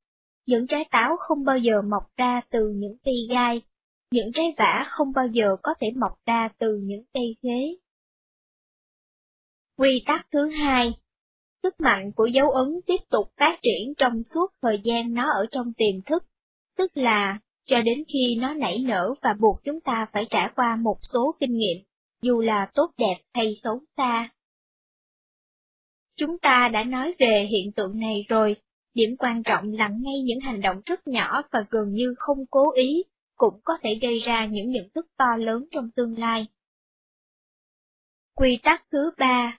Những 0.47 0.66
trái 0.66 0.85
táo 0.90 1.16
không 1.18 1.44
bao 1.44 1.59
giờ 1.59 1.83
mọc 1.83 2.16
ra 2.16 2.40
từ 2.51 2.68
những 2.68 2.97
cây 3.05 3.14
gai, 3.31 3.62
những 4.11 4.31
trái 4.35 4.55
vả 4.57 4.87
không 4.88 5.12
bao 5.12 5.27
giờ 5.27 5.57
có 5.62 5.75
thể 5.81 5.87
mọc 5.97 6.12
ra 6.27 6.49
từ 6.59 6.81
những 6.83 7.05
cây 7.14 7.37
khế. 7.42 7.77
Quy 9.77 10.03
tắc 10.07 10.27
thứ 10.31 10.49
hai 10.49 10.92
Sức 11.62 11.81
mạnh 11.81 12.12
của 12.12 12.27
dấu 12.27 12.51
ấn 12.51 12.81
tiếp 12.87 13.01
tục 13.11 13.33
phát 13.37 13.59
triển 13.62 13.94
trong 13.99 14.23
suốt 14.35 14.47
thời 14.62 14.81
gian 14.85 15.14
nó 15.14 15.31
ở 15.33 15.47
trong 15.51 15.73
tiềm 15.73 16.03
thức, 16.07 16.25
tức 16.77 16.97
là 16.97 17.38
cho 17.66 17.83
đến 17.83 18.05
khi 18.12 18.37
nó 18.40 18.55
nảy 18.55 18.79
nở 18.79 19.14
và 19.23 19.35
buộc 19.40 19.61
chúng 19.64 19.81
ta 19.81 20.07
phải 20.12 20.27
trải 20.31 20.51
qua 20.57 20.77
một 20.77 20.99
số 21.12 21.35
kinh 21.40 21.57
nghiệm, 21.57 21.77
dù 22.23 22.40
là 22.40 22.71
tốt 22.75 22.90
đẹp 22.99 23.16
hay 23.35 23.55
xấu 23.62 23.81
xa. 23.97 24.31
Chúng 26.16 26.38
ta 26.38 26.68
đã 26.73 26.85
nói 26.85 27.14
về 27.18 27.49
hiện 27.51 27.73
tượng 27.73 27.99
này 28.01 28.25
rồi, 28.29 28.57
điểm 28.94 29.16
quan 29.18 29.42
trọng 29.42 29.73
là 29.73 29.88
ngay 29.88 30.23
những 30.25 30.40
hành 30.40 30.61
động 30.61 30.81
rất 30.87 31.09
nhỏ 31.09 31.42
và 31.51 31.61
gần 31.71 31.92
như 31.92 32.14
không 32.18 32.38
cố 32.51 32.73
ý, 32.73 33.03
cũng 33.37 33.61
có 33.64 33.79
thể 33.83 33.99
gây 34.03 34.18
ra 34.18 34.47
những 34.47 34.71
nhận 34.71 34.88
thức 34.94 35.07
to 35.18 35.37
lớn 35.38 35.64
trong 35.71 35.90
tương 35.97 36.18
lai. 36.18 36.47
Quy 38.35 38.59
tắc 38.62 38.85
thứ 38.90 39.11
ba 39.18 39.59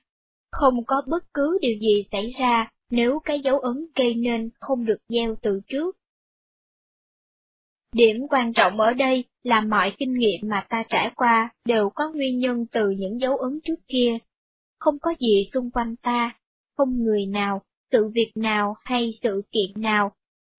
không 0.51 0.85
có 0.88 1.01
bất 1.07 1.33
cứ 1.33 1.57
điều 1.62 1.77
gì 1.79 2.03
xảy 2.12 2.33
ra 2.39 2.71
nếu 2.91 3.19
cái 3.25 3.41
dấu 3.41 3.59
ấn 3.59 3.85
gây 3.95 4.13
nên 4.13 4.49
không 4.59 4.85
được 4.85 4.97
gieo 5.09 5.35
từ 5.41 5.62
trước. 5.67 5.97
Điểm 7.93 8.27
quan 8.29 8.53
trọng 8.53 8.79
ở 8.79 8.93
đây 8.93 9.25
là 9.43 9.62
mọi 9.62 9.93
kinh 9.97 10.13
nghiệm 10.13 10.49
mà 10.49 10.65
ta 10.69 10.83
trải 10.89 11.12
qua 11.15 11.49
đều 11.65 11.89
có 11.89 12.12
nguyên 12.12 12.39
nhân 12.39 12.65
từ 12.71 12.89
những 12.89 13.19
dấu 13.21 13.38
ấn 13.38 13.59
trước 13.63 13.79
kia. 13.88 14.17
Không 14.79 14.99
có 15.01 15.13
gì 15.19 15.49
xung 15.53 15.71
quanh 15.71 15.95
ta, 15.95 16.39
không 16.77 17.03
người 17.03 17.25
nào, 17.25 17.62
sự 17.91 18.07
việc 18.13 18.31
nào 18.35 18.75
hay 18.83 19.13
sự 19.23 19.41
kiện 19.51 19.81
nào, 19.81 20.12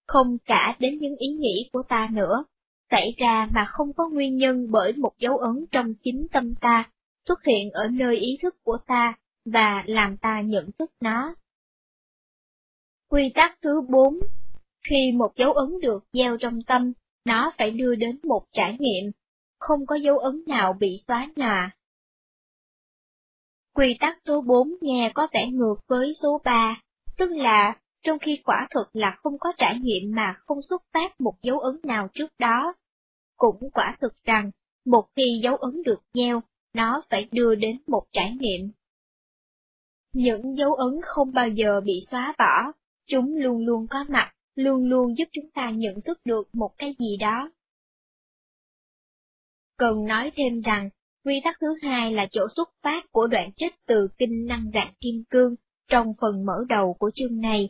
không 0.06 0.38
cả 0.44 0.76
đến 0.78 0.98
những 0.98 1.16
ý 1.16 1.28
nghĩ 1.28 1.70
của 1.72 1.82
ta 1.88 2.08
nữa, 2.12 2.44
xảy 2.90 3.14
ra 3.16 3.48
mà 3.54 3.64
không 3.64 3.92
có 3.92 4.08
nguyên 4.08 4.36
nhân 4.36 4.66
bởi 4.70 4.92
một 4.92 5.12
dấu 5.18 5.36
ấn 5.36 5.64
trong 5.72 5.94
chính 5.94 6.26
tâm 6.32 6.54
ta, 6.60 6.90
xuất 7.28 7.44
hiện 7.44 7.70
ở 7.70 7.88
nơi 7.88 8.16
ý 8.16 8.38
thức 8.42 8.54
của 8.64 8.78
ta 8.86 9.14
và 9.44 9.84
làm 9.86 10.16
ta 10.16 10.40
nhận 10.40 10.70
thức 10.78 10.90
nó. 11.00 11.34
Quy 13.08 13.32
tắc 13.34 13.58
thứ 13.62 13.80
4 13.88 14.14
Khi 14.88 15.12
một 15.12 15.32
dấu 15.36 15.52
ấn 15.52 15.80
được 15.82 16.04
gieo 16.12 16.36
trong 16.40 16.62
tâm, 16.62 16.92
nó 17.24 17.52
phải 17.58 17.70
đưa 17.70 17.94
đến 17.94 18.18
một 18.22 18.46
trải 18.52 18.76
nghiệm, 18.78 19.12
không 19.58 19.86
có 19.86 19.94
dấu 19.94 20.18
ấn 20.18 20.42
nào 20.46 20.72
bị 20.80 21.02
xóa 21.08 21.28
nhòa. 21.36 21.70
Quy 23.74 23.96
tắc 24.00 24.16
số 24.24 24.40
4 24.40 24.68
nghe 24.80 25.12
có 25.14 25.28
vẻ 25.32 25.46
ngược 25.46 25.76
với 25.88 26.12
số 26.22 26.40
3, 26.44 26.82
tức 27.18 27.30
là 27.30 27.76
trong 28.02 28.18
khi 28.18 28.38
quả 28.44 28.68
thực 28.74 28.96
là 28.96 29.16
không 29.22 29.38
có 29.38 29.52
trải 29.58 29.78
nghiệm 29.78 30.14
mà 30.14 30.34
không 30.46 30.58
xuất 30.68 30.82
phát 30.92 31.20
một 31.20 31.34
dấu 31.42 31.58
ấn 31.58 31.80
nào 31.82 32.08
trước 32.14 32.30
đó. 32.38 32.74
Cũng 33.36 33.70
quả 33.74 33.96
thực 34.00 34.24
rằng, 34.24 34.50
một 34.86 35.08
khi 35.16 35.40
dấu 35.42 35.56
ấn 35.56 35.82
được 35.82 36.00
gieo, 36.14 36.42
nó 36.74 37.02
phải 37.10 37.28
đưa 37.32 37.54
đến 37.54 37.82
một 37.86 38.02
trải 38.12 38.36
nghiệm. 38.40 38.70
Những 40.12 40.56
dấu 40.56 40.74
ấn 40.74 41.00
không 41.04 41.32
bao 41.32 41.48
giờ 41.48 41.80
bị 41.80 42.00
xóa 42.10 42.34
bỏ, 42.38 42.72
chúng 43.06 43.36
luôn 43.36 43.66
luôn 43.66 43.86
có 43.90 44.04
mặt, 44.08 44.32
luôn 44.54 44.88
luôn 44.88 45.18
giúp 45.18 45.24
chúng 45.32 45.50
ta 45.54 45.70
nhận 45.70 46.00
thức 46.00 46.18
được 46.24 46.48
một 46.54 46.70
cái 46.78 46.94
gì 46.98 47.16
đó. 47.16 47.50
Cần 49.78 50.06
nói 50.06 50.32
thêm 50.36 50.60
rằng, 50.60 50.90
quy 51.24 51.40
tắc 51.44 51.56
thứ 51.60 51.66
hai 51.82 52.12
là 52.12 52.26
chỗ 52.30 52.46
xuất 52.56 52.68
phát 52.82 53.12
của 53.12 53.26
đoạn 53.26 53.50
trích 53.56 53.74
từ 53.86 54.08
Kinh 54.18 54.46
Năng 54.46 54.70
Rạng 54.74 54.92
Kim 55.00 55.24
Cương 55.30 55.54
trong 55.88 56.14
phần 56.20 56.46
mở 56.46 56.64
đầu 56.68 56.96
của 56.98 57.10
chương 57.14 57.40
này, 57.40 57.68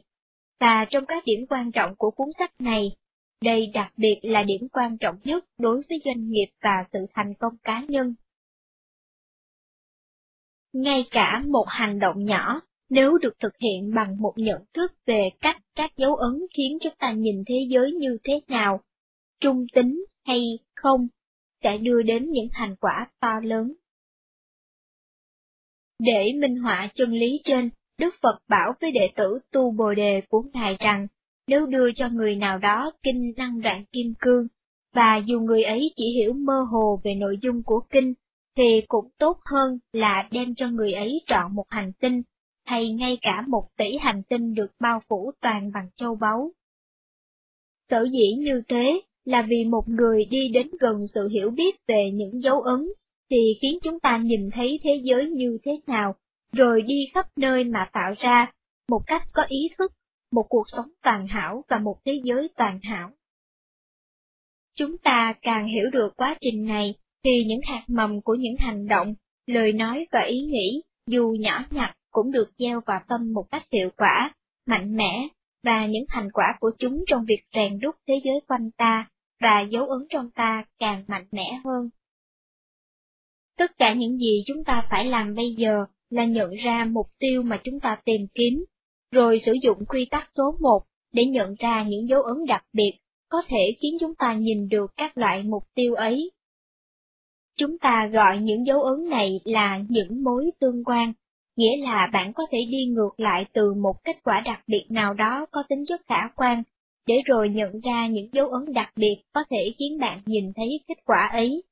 và 0.60 0.86
trong 0.90 1.06
các 1.06 1.24
điểm 1.26 1.46
quan 1.48 1.72
trọng 1.72 1.94
của 1.96 2.10
cuốn 2.10 2.28
sách 2.38 2.52
này, 2.58 2.96
đây 3.44 3.70
đặc 3.74 3.92
biệt 3.96 4.18
là 4.22 4.42
điểm 4.42 4.68
quan 4.72 4.98
trọng 4.98 5.16
nhất 5.24 5.44
đối 5.58 5.82
với 5.88 6.02
doanh 6.04 6.28
nghiệp 6.28 6.48
và 6.62 6.84
sự 6.92 6.98
thành 7.14 7.34
công 7.34 7.56
cá 7.62 7.84
nhân. 7.88 8.14
Ngay 10.72 11.04
cả 11.10 11.42
một 11.48 11.64
hành 11.68 11.98
động 11.98 12.24
nhỏ, 12.24 12.60
nếu 12.90 13.18
được 13.18 13.34
thực 13.40 13.52
hiện 13.58 13.94
bằng 13.94 14.22
một 14.22 14.32
nhận 14.36 14.62
thức 14.74 14.92
về 15.06 15.28
cách 15.40 15.62
các 15.74 15.96
dấu 15.96 16.14
ấn 16.14 16.46
khiến 16.56 16.78
chúng 16.82 16.92
ta 16.98 17.12
nhìn 17.12 17.42
thế 17.46 17.54
giới 17.68 17.92
như 17.92 18.18
thế 18.24 18.40
nào, 18.48 18.80
trung 19.40 19.66
tính 19.74 20.04
hay 20.26 20.58
không, 20.76 21.08
sẽ 21.62 21.78
đưa 21.78 22.02
đến 22.02 22.30
những 22.30 22.48
thành 22.52 22.76
quả 22.76 23.10
to 23.20 23.40
lớn. 23.42 23.72
Để 25.98 26.32
minh 26.32 26.56
họa 26.56 26.88
chân 26.94 27.12
lý 27.12 27.40
trên, 27.44 27.70
Đức 27.98 28.14
Phật 28.22 28.38
bảo 28.48 28.72
với 28.80 28.92
đệ 28.92 29.08
tử 29.16 29.38
tu 29.52 29.70
Bồ 29.70 29.94
Đề 29.94 30.20
của 30.28 30.42
Ngài 30.52 30.76
rằng, 30.80 31.06
nếu 31.46 31.66
đưa 31.66 31.92
cho 31.92 32.08
người 32.08 32.36
nào 32.36 32.58
đó 32.58 32.92
kinh 33.02 33.32
năng 33.36 33.60
đoạn 33.60 33.84
kim 33.92 34.14
cương, 34.18 34.46
và 34.94 35.16
dù 35.26 35.40
người 35.40 35.62
ấy 35.62 35.92
chỉ 35.96 36.04
hiểu 36.14 36.32
mơ 36.32 36.66
hồ 36.70 37.00
về 37.04 37.14
nội 37.14 37.38
dung 37.42 37.62
của 37.62 37.80
kinh, 37.90 38.14
thì 38.56 38.80
cũng 38.88 39.08
tốt 39.18 39.40
hơn 39.44 39.78
là 39.92 40.28
đem 40.30 40.54
cho 40.54 40.68
người 40.68 40.92
ấy 40.92 41.20
trọn 41.26 41.54
một 41.54 41.66
hành 41.68 41.92
tinh, 42.00 42.22
hay 42.64 42.92
ngay 42.92 43.18
cả 43.22 43.44
một 43.48 43.68
tỷ 43.76 43.96
hành 44.00 44.22
tinh 44.28 44.54
được 44.54 44.70
bao 44.80 45.00
phủ 45.08 45.32
toàn 45.40 45.72
bằng 45.72 45.88
châu 45.96 46.14
báu. 46.14 46.52
Sở 47.90 48.06
dĩ 48.12 48.34
như 48.38 48.62
thế 48.68 49.00
là 49.24 49.42
vì 49.48 49.64
một 49.64 49.88
người 49.88 50.24
đi 50.24 50.48
đến 50.48 50.70
gần 50.80 51.06
sự 51.14 51.28
hiểu 51.28 51.50
biết 51.50 51.76
về 51.88 52.10
những 52.14 52.42
dấu 52.42 52.60
ấn, 52.60 52.88
thì 53.30 53.58
khiến 53.62 53.78
chúng 53.82 54.00
ta 54.00 54.18
nhìn 54.24 54.50
thấy 54.52 54.80
thế 54.82 55.00
giới 55.02 55.30
như 55.30 55.58
thế 55.64 55.72
nào, 55.86 56.14
rồi 56.52 56.82
đi 56.82 57.06
khắp 57.14 57.26
nơi 57.36 57.64
mà 57.64 57.90
tạo 57.92 58.14
ra, 58.18 58.52
một 58.88 59.02
cách 59.06 59.22
có 59.32 59.42
ý 59.48 59.70
thức, 59.78 59.92
một 60.32 60.46
cuộc 60.48 60.64
sống 60.68 60.88
toàn 61.02 61.26
hảo 61.26 61.64
và 61.68 61.78
một 61.78 61.96
thế 62.04 62.12
giới 62.24 62.48
toàn 62.56 62.80
hảo. 62.82 63.10
Chúng 64.74 64.98
ta 64.98 65.34
càng 65.42 65.66
hiểu 65.66 65.90
được 65.90 66.16
quá 66.16 66.36
trình 66.40 66.64
này, 66.64 66.94
thì 67.24 67.44
những 67.44 67.60
hạt 67.62 67.84
mầm 67.88 68.20
của 68.20 68.34
những 68.34 68.56
hành 68.58 68.88
động, 68.88 69.14
lời 69.46 69.72
nói 69.72 70.06
và 70.12 70.20
ý 70.20 70.40
nghĩ, 70.40 70.82
dù 71.06 71.36
nhỏ 71.40 71.64
nhặt, 71.70 71.96
cũng 72.10 72.32
được 72.32 72.50
gieo 72.58 72.80
vào 72.86 73.00
tâm 73.08 73.32
một 73.32 73.44
cách 73.50 73.62
hiệu 73.72 73.90
quả, 73.96 74.34
mạnh 74.66 74.96
mẽ, 74.96 75.28
và 75.64 75.86
những 75.86 76.04
thành 76.08 76.30
quả 76.32 76.56
của 76.60 76.70
chúng 76.78 77.04
trong 77.06 77.24
việc 77.28 77.42
rèn 77.54 77.78
đúc 77.80 77.94
thế 78.08 78.14
giới 78.24 78.40
quanh 78.48 78.70
ta 78.76 79.08
và 79.40 79.60
dấu 79.60 79.86
ấn 79.86 80.06
trong 80.10 80.30
ta 80.30 80.64
càng 80.78 81.04
mạnh 81.08 81.26
mẽ 81.32 81.60
hơn. 81.64 81.88
Tất 83.58 83.78
cả 83.78 83.94
những 83.94 84.18
gì 84.18 84.42
chúng 84.46 84.64
ta 84.64 84.82
phải 84.90 85.04
làm 85.04 85.34
bây 85.34 85.54
giờ 85.58 85.84
là 86.10 86.24
nhận 86.24 86.50
ra 86.50 86.84
mục 86.90 87.06
tiêu 87.18 87.42
mà 87.42 87.60
chúng 87.64 87.80
ta 87.80 88.00
tìm 88.04 88.26
kiếm, 88.34 88.64
rồi 89.12 89.40
sử 89.46 89.52
dụng 89.62 89.84
quy 89.88 90.06
tắc 90.10 90.30
số 90.36 90.56
1 90.60 90.82
để 91.12 91.24
nhận 91.24 91.54
ra 91.58 91.84
những 91.88 92.08
dấu 92.08 92.22
ấn 92.22 92.46
đặc 92.46 92.64
biệt 92.72 92.92
có 93.28 93.42
thể 93.48 93.76
khiến 93.80 93.96
chúng 94.00 94.14
ta 94.14 94.34
nhìn 94.34 94.68
được 94.68 94.90
các 94.96 95.18
loại 95.18 95.42
mục 95.42 95.62
tiêu 95.74 95.94
ấy. 95.94 96.30
Chúng 97.60 97.78
ta 97.78 98.08
gọi 98.12 98.38
những 98.38 98.66
dấu 98.66 98.82
ấn 98.82 99.08
này 99.08 99.40
là 99.44 99.80
những 99.88 100.24
mối 100.24 100.50
tương 100.60 100.84
quan, 100.84 101.12
nghĩa 101.56 101.76
là 101.76 102.08
bạn 102.12 102.32
có 102.32 102.46
thể 102.50 102.58
đi 102.70 102.86
ngược 102.86 103.20
lại 103.20 103.44
từ 103.52 103.74
một 103.74 104.04
kết 104.04 104.16
quả 104.24 104.42
đặc 104.44 104.62
biệt 104.66 104.86
nào 104.88 105.14
đó 105.14 105.46
có 105.50 105.62
tính 105.68 105.84
chất 105.88 106.00
khả 106.08 106.28
quan, 106.36 106.62
để 107.06 107.14
rồi 107.24 107.48
nhận 107.48 107.80
ra 107.80 108.06
những 108.06 108.28
dấu 108.32 108.48
ấn 108.48 108.72
đặc 108.72 108.92
biệt 108.96 109.16
có 109.32 109.44
thể 109.50 109.74
khiến 109.78 109.98
bạn 109.98 110.22
nhìn 110.26 110.52
thấy 110.56 110.80
kết 110.88 110.94
quả 111.04 111.28
ấy. 111.32 111.62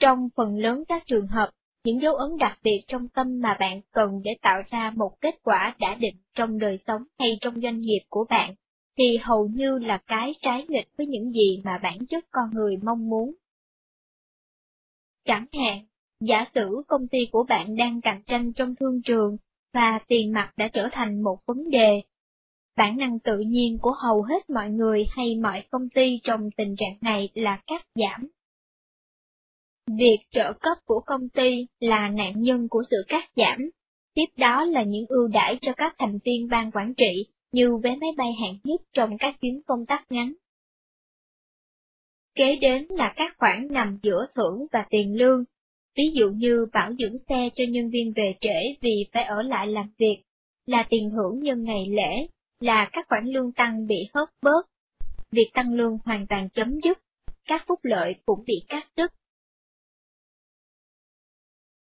Trong 0.00 0.28
phần 0.36 0.58
lớn 0.58 0.84
các 0.88 1.02
trường 1.06 1.26
hợp, 1.26 1.50
những 1.84 2.00
dấu 2.00 2.14
ấn 2.14 2.38
đặc 2.38 2.58
biệt 2.62 2.80
trong 2.88 3.08
tâm 3.08 3.40
mà 3.40 3.56
bạn 3.60 3.80
cần 3.92 4.20
để 4.24 4.30
tạo 4.42 4.62
ra 4.70 4.92
một 4.96 5.20
kết 5.20 5.34
quả 5.42 5.76
đã 5.80 5.94
định 5.94 6.16
trong 6.34 6.58
đời 6.58 6.78
sống 6.86 7.02
hay 7.18 7.38
trong 7.40 7.60
doanh 7.60 7.80
nghiệp 7.80 8.00
của 8.08 8.24
bạn, 8.30 8.54
thì 8.98 9.18
hầu 9.22 9.46
như 9.46 9.78
là 9.78 9.98
cái 10.06 10.34
trái 10.42 10.66
nghịch 10.68 10.88
với 10.98 11.06
những 11.06 11.32
gì 11.32 11.60
mà 11.64 11.78
bản 11.82 12.06
chất 12.06 12.24
con 12.30 12.50
người 12.52 12.76
mong 12.82 13.08
muốn. 13.08 13.34
Chẳng 15.24 15.46
hạn, 15.52 15.84
giả 16.20 16.44
sử 16.54 16.82
công 16.88 17.08
ty 17.08 17.18
của 17.32 17.44
bạn 17.48 17.76
đang 17.76 18.00
cạnh 18.00 18.22
tranh 18.26 18.52
trong 18.52 18.74
thương 18.74 19.02
trường, 19.02 19.36
và 19.74 19.98
tiền 20.08 20.32
mặt 20.32 20.52
đã 20.56 20.68
trở 20.68 20.88
thành 20.92 21.22
một 21.22 21.38
vấn 21.46 21.70
đề. 21.70 22.00
Bản 22.76 22.96
năng 22.96 23.18
tự 23.18 23.38
nhiên 23.38 23.78
của 23.78 23.92
hầu 24.02 24.22
hết 24.22 24.50
mọi 24.50 24.70
người 24.70 25.04
hay 25.10 25.36
mọi 25.42 25.62
công 25.70 25.88
ty 25.88 26.20
trong 26.22 26.50
tình 26.56 26.74
trạng 26.78 26.98
này 27.00 27.28
là 27.34 27.62
cắt 27.66 27.86
giảm 27.94 28.28
Việc 29.98 30.18
trợ 30.30 30.52
cấp 30.52 30.78
của 30.84 31.00
công 31.06 31.28
ty 31.28 31.66
là 31.80 32.08
nạn 32.08 32.32
nhân 32.36 32.68
của 32.68 32.82
sự 32.90 32.96
cắt 33.08 33.30
giảm, 33.36 33.70
tiếp 34.14 34.26
đó 34.36 34.64
là 34.64 34.82
những 34.82 35.06
ưu 35.08 35.28
đãi 35.28 35.58
cho 35.60 35.72
các 35.76 35.94
thành 35.98 36.18
viên 36.24 36.48
ban 36.48 36.70
quản 36.70 36.94
trị 36.94 37.26
như 37.52 37.76
vé 37.76 37.96
máy 37.96 38.10
bay 38.16 38.32
hạng 38.40 38.58
nhất 38.64 38.80
trong 38.92 39.18
các 39.18 39.40
chuyến 39.40 39.62
công 39.66 39.86
tác 39.86 40.04
ngắn. 40.10 40.32
Kế 42.34 42.56
đến 42.56 42.86
là 42.90 43.12
các 43.16 43.34
khoản 43.38 43.68
nằm 43.70 43.98
giữa 44.02 44.26
thưởng 44.34 44.66
và 44.72 44.86
tiền 44.90 45.16
lương, 45.16 45.44
ví 45.96 46.04
dụ 46.14 46.30
như 46.30 46.66
bảo 46.72 46.92
dưỡng 46.98 47.18
xe 47.28 47.48
cho 47.54 47.64
nhân 47.68 47.90
viên 47.90 48.12
về 48.16 48.34
trễ 48.40 48.74
vì 48.80 49.06
phải 49.12 49.24
ở 49.24 49.42
lại 49.42 49.66
làm 49.66 49.90
việc, 49.98 50.22
là 50.66 50.86
tiền 50.88 51.10
thưởng 51.10 51.40
nhân 51.42 51.64
ngày 51.64 51.86
lễ, 51.90 52.26
là 52.60 52.88
các 52.92 53.08
khoản 53.08 53.24
lương 53.26 53.52
tăng 53.52 53.86
bị 53.86 53.96
hớt 54.14 54.28
bớt, 54.42 54.66
việc 55.30 55.50
tăng 55.54 55.74
lương 55.74 55.98
hoàn 56.04 56.26
toàn 56.26 56.48
chấm 56.48 56.80
dứt, 56.84 56.98
các 57.44 57.64
phúc 57.66 57.80
lợi 57.82 58.14
cũng 58.26 58.44
bị 58.46 58.54
cắt 58.68 58.86
đứt. 58.96 59.12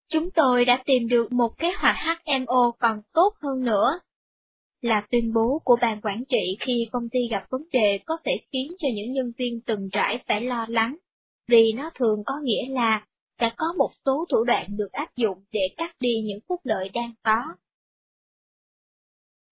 Chúng 0.09 0.31
tôi 0.31 0.65
đã 0.65 0.83
tìm 0.85 1.07
được 1.07 1.31
một 1.31 1.57
kế 1.57 1.71
hoạch 1.77 1.95
HMO 1.95 2.71
còn 2.79 3.01
tốt 3.13 3.33
hơn 3.41 3.65
nữa. 3.65 3.99
Là 4.81 5.07
tuyên 5.11 5.33
bố 5.33 5.61
của 5.63 5.77
ban 5.81 6.01
quản 6.01 6.23
trị 6.29 6.57
khi 6.59 6.87
công 6.91 7.09
ty 7.09 7.19
gặp 7.31 7.45
vấn 7.49 7.61
đề 7.71 7.99
có 8.05 8.17
thể 8.25 8.31
khiến 8.51 8.71
cho 8.77 8.87
những 8.95 9.13
nhân 9.13 9.31
viên 9.37 9.61
từng 9.61 9.89
trải 9.91 10.23
phải 10.27 10.41
lo 10.41 10.65
lắng, 10.69 10.97
vì 11.47 11.73
nó 11.75 11.91
thường 11.95 12.23
có 12.25 12.33
nghĩa 12.43 12.69
là 12.69 13.05
đã 13.39 13.53
có 13.57 13.65
một 13.77 13.89
số 14.05 14.25
thủ 14.31 14.43
đoạn 14.43 14.77
được 14.77 14.91
áp 14.91 15.15
dụng 15.15 15.43
để 15.51 15.61
cắt 15.77 15.95
đi 15.99 16.21
những 16.23 16.39
phúc 16.47 16.59
lợi 16.63 16.89
đang 16.93 17.13
có. 17.23 17.55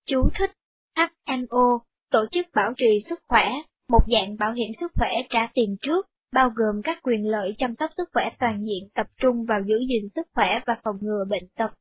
Chú 0.05 0.29
thích 0.39 0.51
HMO, 0.95 1.79
Tổ 2.11 2.25
chức 2.31 2.47
Bảo 2.55 2.73
trì 2.77 3.03
Sức 3.09 3.19
khỏe, 3.27 3.51
một 3.89 4.03
dạng 4.11 4.37
bảo 4.37 4.53
hiểm 4.53 4.71
sức 4.79 4.91
khỏe 4.95 5.11
trả 5.29 5.49
tiền 5.53 5.77
trước 5.81 6.07
bao 6.33 6.49
gồm 6.55 6.81
các 6.83 6.99
quyền 7.03 7.27
lợi 7.27 7.55
chăm 7.57 7.75
sóc 7.75 7.91
sức 7.97 8.09
khỏe 8.13 8.29
toàn 8.39 8.65
diện 8.65 8.89
tập 8.95 9.07
trung 9.17 9.45
vào 9.45 9.59
giữ 9.67 9.77
gìn 9.89 10.09
sức 10.15 10.27
khỏe 10.33 10.59
và 10.65 10.77
phòng 10.83 10.95
ngừa 11.01 11.25
bệnh 11.29 11.47
tật. 11.55 11.71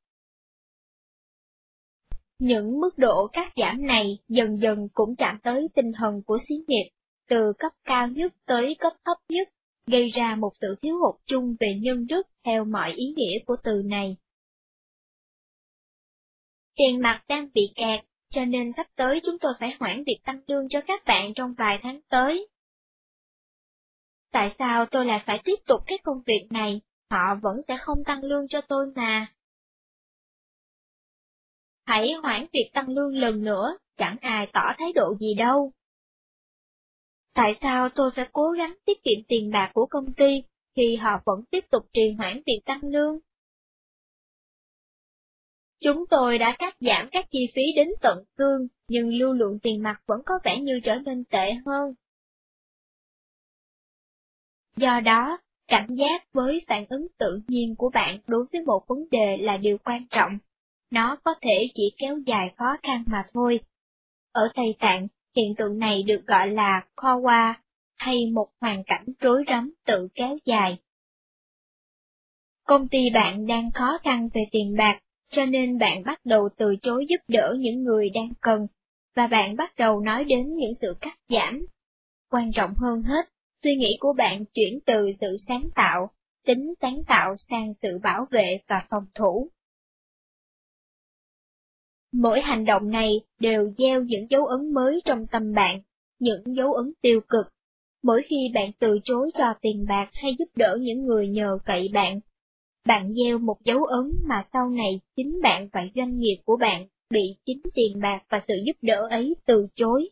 Những 2.39 2.81
mức 2.81 2.99
độ 2.99 3.27
cắt 3.33 3.53
giảm 3.57 3.87
này 3.87 4.19
dần 4.29 4.61
dần 4.61 4.89
cũng 4.95 5.17
chạm 5.17 5.39
tới 5.43 5.69
tinh 5.75 5.93
thần 5.99 6.23
của 6.27 6.39
xí 6.49 6.55
nghiệp, 6.69 6.91
từ 7.29 7.53
cấp 7.59 7.73
cao 7.85 8.09
nhất 8.09 8.33
tới 8.47 8.77
cấp 8.79 8.93
thấp 9.05 9.17
nhất, 9.29 9.49
gây 9.87 10.11
ra 10.11 10.37
một 10.37 10.53
sự 10.61 10.77
thiếu 10.83 10.99
hụt 10.99 11.15
chung 11.27 11.57
về 11.61 11.79
nhân 11.81 12.07
đức 12.07 12.27
theo 12.45 12.65
mọi 12.65 12.93
ý 12.93 13.13
nghĩa 13.17 13.39
của 13.47 13.57
từ 13.65 13.83
này. 13.85 14.17
Tiền 16.77 17.01
mặt 17.03 17.25
đang 17.29 17.49
bị 17.55 17.73
kẹt, 17.75 18.05
cho 18.31 18.45
nên 18.45 18.73
sắp 18.77 18.87
tới 18.97 19.21
chúng 19.25 19.39
tôi 19.39 19.53
phải 19.61 19.77
hoãn 19.81 20.05
việc 20.05 20.19
tăng 20.25 20.41
lương 20.47 20.69
cho 20.69 20.81
các 20.87 21.05
bạn 21.05 21.35
trong 21.35 21.55
vài 21.59 21.79
tháng 21.83 22.01
tới. 22.09 22.49
Tại 24.33 24.55
sao 24.59 24.87
tôi 24.91 25.07
lại 25.07 25.23
phải 25.27 25.41
tiếp 25.45 25.57
tục 25.67 25.81
cái 25.87 25.99
công 25.99 26.23
việc 26.27 26.47
này, 26.51 26.81
họ 27.11 27.35
vẫn 27.43 27.57
sẽ 27.69 27.77
không 27.81 28.05
tăng 28.07 28.25
lương 28.25 28.49
cho 28.49 28.61
tôi 28.61 28.93
mà. 28.97 29.27
Hãy 31.97 32.13
hoãn 32.23 32.47
việc 32.53 32.71
tăng 32.75 32.89
lương 32.89 33.19
lần 33.19 33.45
nữa, 33.45 33.79
chẳng 33.97 34.17
ai 34.21 34.47
tỏ 34.53 34.61
thái 34.79 34.93
độ 34.93 35.17
gì 35.21 35.35
đâu. 35.35 35.73
Tại 37.35 37.59
sao 37.61 37.89
tôi 37.89 38.11
phải 38.17 38.29
cố 38.33 38.51
gắng 38.51 38.75
tiết 38.85 39.03
kiệm 39.05 39.25
tiền 39.29 39.51
bạc 39.51 39.71
của 39.75 39.87
công 39.87 40.13
ty 40.13 40.43
khi 40.75 40.97
họ 40.97 41.11
vẫn 41.25 41.45
tiếp 41.51 41.65
tục 41.71 41.87
trì 41.93 42.13
hoãn 42.19 42.43
việc 42.47 42.61
tăng 42.65 42.81
lương? 42.83 43.19
Chúng 45.81 46.07
tôi 46.11 46.39
đã 46.39 46.57
cắt 46.59 46.77
giảm 46.81 47.09
các 47.13 47.27
chi 47.31 47.47
phí 47.55 47.63
đến 47.77 47.89
tận 48.01 48.25
xương, 48.39 48.69
nhưng 48.89 49.09
lưu 49.09 49.33
lượng 49.33 49.59
tiền 49.63 49.83
mặt 49.83 50.03
vẫn 50.07 50.21
có 50.27 50.35
vẻ 50.45 50.61
như 50.61 50.81
trở 50.85 50.95
nên 50.95 51.25
tệ 51.25 51.53
hơn. 51.67 51.95
Do 54.77 55.01
đó, 55.01 55.39
cảnh 55.69 55.89
giác 55.91 56.33
với 56.33 56.65
phản 56.69 56.87
ứng 56.89 57.07
tự 57.19 57.41
nhiên 57.49 57.75
của 57.79 57.91
bạn 57.95 58.21
đối 58.27 58.47
với 58.53 58.63
một 58.63 58.85
vấn 58.89 58.99
đề 59.11 59.37
là 59.41 59.57
điều 59.57 59.79
quan 59.85 60.07
trọng. 60.11 60.39
Nó 60.91 61.17
có 61.25 61.35
thể 61.43 61.69
chỉ 61.75 61.93
kéo 61.99 62.19
dài 62.27 62.55
khó 62.57 62.77
khăn 62.83 63.05
mà 63.07 63.25
thôi. 63.35 63.61
Ở 64.33 64.49
Tây 64.55 64.75
Tạng, 64.79 65.09
hiện 65.37 65.55
tượng 65.55 65.79
này 65.79 66.03
được 66.03 66.27
gọi 66.27 66.51
là 66.51 66.87
Kawa, 66.97 67.55
hay 67.97 68.31
một 68.35 68.49
hoàn 68.61 68.85
cảnh 68.85 69.05
rối 69.21 69.45
rắm 69.49 69.73
tự 69.87 70.09
kéo 70.15 70.39
dài. 70.45 70.79
Công 72.67 72.89
ty 72.89 73.11
bạn 73.15 73.47
đang 73.47 73.71
khó 73.71 73.99
khăn 74.05 74.29
về 74.35 74.43
tiền 74.51 74.75
bạc, 74.79 74.99
cho 75.31 75.45
nên 75.45 75.79
bạn 75.79 76.03
bắt 76.05 76.21
đầu 76.25 76.49
từ 76.57 76.77
chối 76.83 77.07
giúp 77.09 77.21
đỡ 77.29 77.57
những 77.59 77.83
người 77.83 78.11
đang 78.11 78.33
cần, 78.41 78.67
và 79.17 79.27
bạn 79.27 79.57
bắt 79.57 79.73
đầu 79.77 80.01
nói 80.01 80.25
đến 80.25 80.57
những 80.57 80.73
sự 80.81 80.97
cắt 81.01 81.19
giảm. 81.29 81.67
Quan 82.31 82.53
trọng 82.53 82.75
hơn 82.77 83.03
hết, 83.03 83.29
suy 83.63 83.77
nghĩ 83.77 83.97
của 84.01 84.13
bạn 84.13 84.45
chuyển 84.55 84.79
từ 84.87 85.13
sự 85.21 85.37
sáng 85.49 85.69
tạo, 85.75 86.11
tính 86.47 86.75
sáng 86.81 87.03
tạo 87.07 87.37
sang 87.51 87.75
sự 87.83 87.99
bảo 88.03 88.27
vệ 88.31 88.59
và 88.69 88.87
phòng 88.91 89.07
thủ. 89.15 89.51
Mỗi 92.13 92.41
hành 92.41 92.65
động 92.65 92.91
này 92.91 93.21
đều 93.41 93.73
gieo 93.79 94.03
những 94.03 94.27
dấu 94.31 94.47
ấn 94.47 94.73
mới 94.73 95.01
trong 95.05 95.27
tâm 95.27 95.53
bạn, 95.55 95.81
những 96.19 96.43
dấu 96.57 96.73
ấn 96.73 96.93
tiêu 97.01 97.21
cực. 97.29 97.47
Mỗi 98.03 98.23
khi 98.27 98.37
bạn 98.55 98.71
từ 98.79 98.99
chối 99.05 99.31
cho 99.39 99.55
tiền 99.61 99.85
bạc 99.89 100.09
hay 100.13 100.37
giúp 100.39 100.49
đỡ 100.57 100.79
những 100.81 101.07
người 101.07 101.29
nhờ 101.29 101.59
cậy 101.65 101.89
bạn, 101.93 102.21
bạn 102.87 103.15
gieo 103.15 103.39
một 103.39 103.57
dấu 103.65 103.85
ấn 103.85 104.13
mà 104.25 104.47
sau 104.53 104.71
này 104.71 105.01
chính 105.17 105.41
bạn 105.43 105.69
và 105.73 105.81
doanh 105.95 106.19
nghiệp 106.19 106.37
của 106.45 106.57
bạn 106.57 106.87
bị 107.11 107.37
chính 107.45 107.61
tiền 107.75 108.01
bạc 108.03 108.23
và 108.29 108.43
sự 108.49 108.55
giúp 108.67 108.77
đỡ 108.83 109.07
ấy 109.11 109.35
từ 109.47 109.67
chối. 109.75 110.09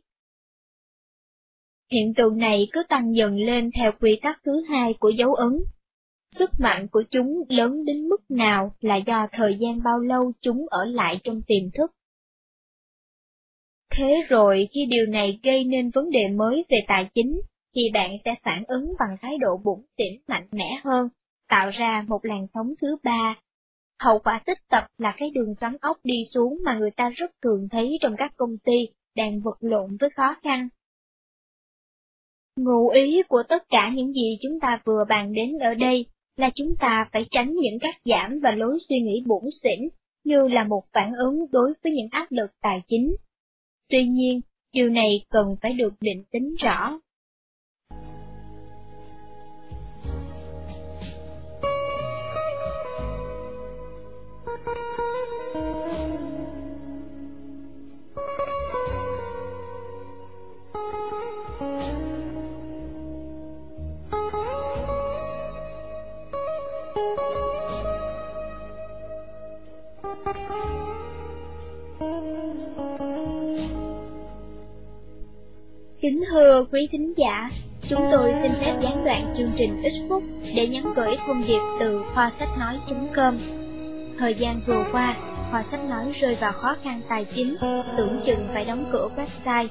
Hiện 1.93 2.15
tượng 2.15 2.39
này 2.39 2.69
cứ 2.73 2.83
tăng 2.89 3.17
dần 3.17 3.37
lên 3.37 3.71
theo 3.75 3.93
quy 4.01 4.19
tắc 4.23 4.41
thứ 4.45 4.63
hai 4.69 4.95
của 5.01 5.09
dấu 5.09 5.35
ấn. 5.35 5.53
Sức 6.39 6.51
mạnh 6.59 6.89
của 6.93 7.03
chúng 7.11 7.43
lớn 7.49 7.85
đến 7.85 8.09
mức 8.09 8.31
nào 8.31 8.73
là 8.81 8.97
do 8.97 9.27
thời 9.33 9.57
gian 9.61 9.83
bao 9.83 9.99
lâu 9.99 10.33
chúng 10.41 10.67
ở 10.71 10.85
lại 10.85 11.21
trong 11.25 11.43
tiềm 11.47 11.71
thức. 11.75 11.91
Thế 13.91 14.23
rồi 14.29 14.69
khi 14.75 14.87
điều 14.87 15.07
này 15.07 15.41
gây 15.43 15.65
nên 15.65 15.91
vấn 15.91 16.11
đề 16.11 16.29
mới 16.29 16.65
về 16.69 16.79
tài 16.89 17.11
chính, 17.15 17.41
thì 17.75 17.83
bạn 17.95 18.11
sẽ 18.25 18.35
phản 18.43 18.65
ứng 18.69 18.95
bằng 18.99 19.17
thái 19.21 19.39
độ 19.39 19.61
bụng 19.65 19.85
tỉnh 19.97 20.21
mạnh 20.29 20.49
mẽ 20.53 20.81
hơn, 20.85 21.09
tạo 21.49 21.71
ra 21.71 22.05
một 22.09 22.25
làn 22.25 22.47
sóng 22.55 22.75
thứ 22.81 22.97
ba. 23.03 23.35
Hậu 24.01 24.19
quả 24.19 24.43
tích 24.47 24.59
tập 24.71 24.87
là 24.99 25.15
cái 25.19 25.31
đường 25.35 25.55
xoắn 25.61 25.77
ốc 25.81 25.97
đi 26.05 26.25
xuống 26.35 26.59
mà 26.65 26.79
người 26.79 26.91
ta 26.91 27.11
rất 27.17 27.31
thường 27.43 27.69
thấy 27.71 27.99
trong 28.01 28.15
các 28.19 28.33
công 28.37 28.59
ty 28.65 28.89
đang 29.17 29.41
vật 29.41 29.57
lộn 29.61 29.97
với 30.01 30.11
khó 30.11 30.37
khăn. 30.43 30.69
Ngụ 32.57 32.89
ý 32.89 33.23
của 33.29 33.43
tất 33.49 33.63
cả 33.69 33.91
những 33.95 34.13
gì 34.13 34.39
chúng 34.43 34.61
ta 34.61 34.81
vừa 34.85 35.05
bàn 35.09 35.33
đến 35.33 35.59
ở 35.59 35.75
đây 35.75 36.07
là 36.37 36.51
chúng 36.55 36.77
ta 36.81 37.09
phải 37.13 37.27
tránh 37.31 37.55
những 37.55 37.79
cắt 37.79 37.97
giảm 38.05 38.41
và 38.43 38.51
lối 38.51 38.79
suy 38.89 39.01
nghĩ 39.01 39.23
bủn 39.27 39.43
xỉn 39.63 39.89
như 40.25 40.49
là 40.49 40.65
một 40.65 40.83
phản 40.93 41.13
ứng 41.13 41.47
đối 41.51 41.73
với 41.85 41.93
những 41.93 42.09
áp 42.11 42.27
lực 42.31 42.51
tài 42.63 42.83
chính. 42.89 43.17
Tuy 43.89 44.07
nhiên, 44.07 44.41
điều 44.73 44.89
này 44.89 45.25
cần 45.31 45.57
phải 45.63 45.73
được 45.73 45.95
định 46.01 46.25
tính 46.31 46.55
rõ. 46.59 47.01
Kính 76.05 76.25
thưa 76.31 76.67
quý 76.73 76.89
thính 76.93 77.13
giả, 77.17 77.51
chúng 77.91 78.09
tôi 78.13 78.35
xin 78.43 78.53
phép 78.61 78.75
gián 78.83 79.05
đoạn 79.05 79.35
chương 79.37 79.51
trình 79.57 79.83
ít 79.83 79.93
phút 80.09 80.23
để 80.55 80.67
nhắn 80.67 80.93
gửi 80.97 81.17
thông 81.27 81.45
điệp 81.47 81.61
từ 81.81 82.03
khoa 82.15 82.33
sách 82.39 82.49
nói.com. 82.59 83.39
Thời 84.19 84.35
gian 84.35 84.61
vừa 84.67 84.85
qua, 84.93 85.17
khoa 85.51 85.65
sách 85.71 85.85
nói 85.89 86.13
rơi 86.21 86.37
vào 86.41 86.53
khó 86.53 86.77
khăn 86.85 87.01
tài 87.09 87.27
chính, 87.35 87.57
tưởng 87.97 88.21
chừng 88.27 88.49
phải 88.55 88.65
đóng 88.65 88.85
cửa 88.93 89.09
website. 89.17 89.69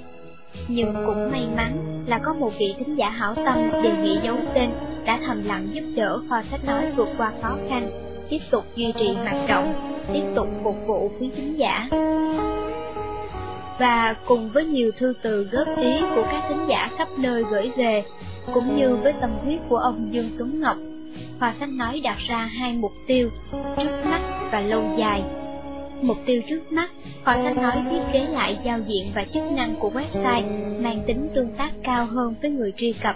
Nhưng 0.67 0.93
cũng 1.05 1.31
may 1.31 1.47
mắn 1.55 1.77
là 2.07 2.19
có 2.19 2.33
một 2.33 2.51
vị 2.59 2.75
thính 2.77 2.95
giả 2.95 3.09
hảo 3.09 3.35
tâm 3.35 3.71
đề 3.83 3.91
nghị 4.03 4.17
giấu 4.23 4.37
tên 4.55 4.69
đã 5.05 5.19
thầm 5.25 5.43
lặng 5.45 5.67
giúp 5.73 5.83
đỡ 5.95 6.19
khoa 6.29 6.43
sách 6.51 6.65
nói 6.65 6.91
vượt 6.95 7.09
qua 7.17 7.31
khó 7.41 7.57
khăn, 7.69 7.89
tiếp 8.29 8.39
tục 8.51 8.63
duy 8.75 8.91
trì 8.99 9.13
hoạt 9.13 9.49
động, 9.49 9.73
tiếp 10.13 10.23
tục 10.35 10.47
phục 10.63 10.75
vụ 10.87 11.11
quý 11.19 11.29
thính 11.35 11.59
giả 11.59 11.89
và 13.83 14.15
cùng 14.25 14.49
với 14.49 14.65
nhiều 14.65 14.91
thư 14.97 15.13
từ 15.21 15.43
góp 15.51 15.67
ý 15.77 15.99
của 16.15 16.23
các 16.31 16.43
thính 16.49 16.65
giả 16.67 16.91
khắp 16.97 17.07
nơi 17.17 17.43
gửi 17.51 17.71
về, 17.77 18.03
cũng 18.53 18.77
như 18.77 18.95
với 18.95 19.13
tâm 19.21 19.29
huyết 19.43 19.59
của 19.69 19.77
ông 19.77 20.13
Dương 20.13 20.29
Tuấn 20.37 20.61
Ngọc, 20.61 20.77
Hòa 21.39 21.53
Sách 21.59 21.69
nói 21.69 22.01
đặt 22.03 22.17
ra 22.27 22.37
hai 22.37 22.73
mục 22.73 22.91
tiêu, 23.07 23.29
trước 23.51 24.05
mắt 24.05 24.21
và 24.51 24.59
lâu 24.59 24.83
dài. 24.97 25.23
Mục 26.01 26.17
tiêu 26.25 26.41
trước 26.49 26.71
mắt, 26.71 26.91
Hòa 27.23 27.37
Sách 27.43 27.57
nói 27.57 27.83
thiết 27.91 28.01
kế 28.13 28.19
lại 28.19 28.57
giao 28.65 28.79
diện 28.87 29.11
và 29.15 29.25
chức 29.33 29.43
năng 29.51 29.75
của 29.79 29.91
website 29.93 30.81
mang 30.83 31.03
tính 31.07 31.29
tương 31.35 31.51
tác 31.57 31.71
cao 31.83 32.05
hơn 32.05 32.35
với 32.41 32.51
người 32.51 32.73
truy 32.77 32.93
cập, 33.03 33.15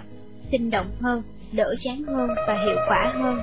sinh 0.50 0.70
động 0.70 0.86
hơn, 1.00 1.22
đỡ 1.52 1.74
chán 1.84 2.02
hơn 2.02 2.28
và 2.48 2.64
hiệu 2.64 2.76
quả 2.88 3.12
hơn. 3.14 3.40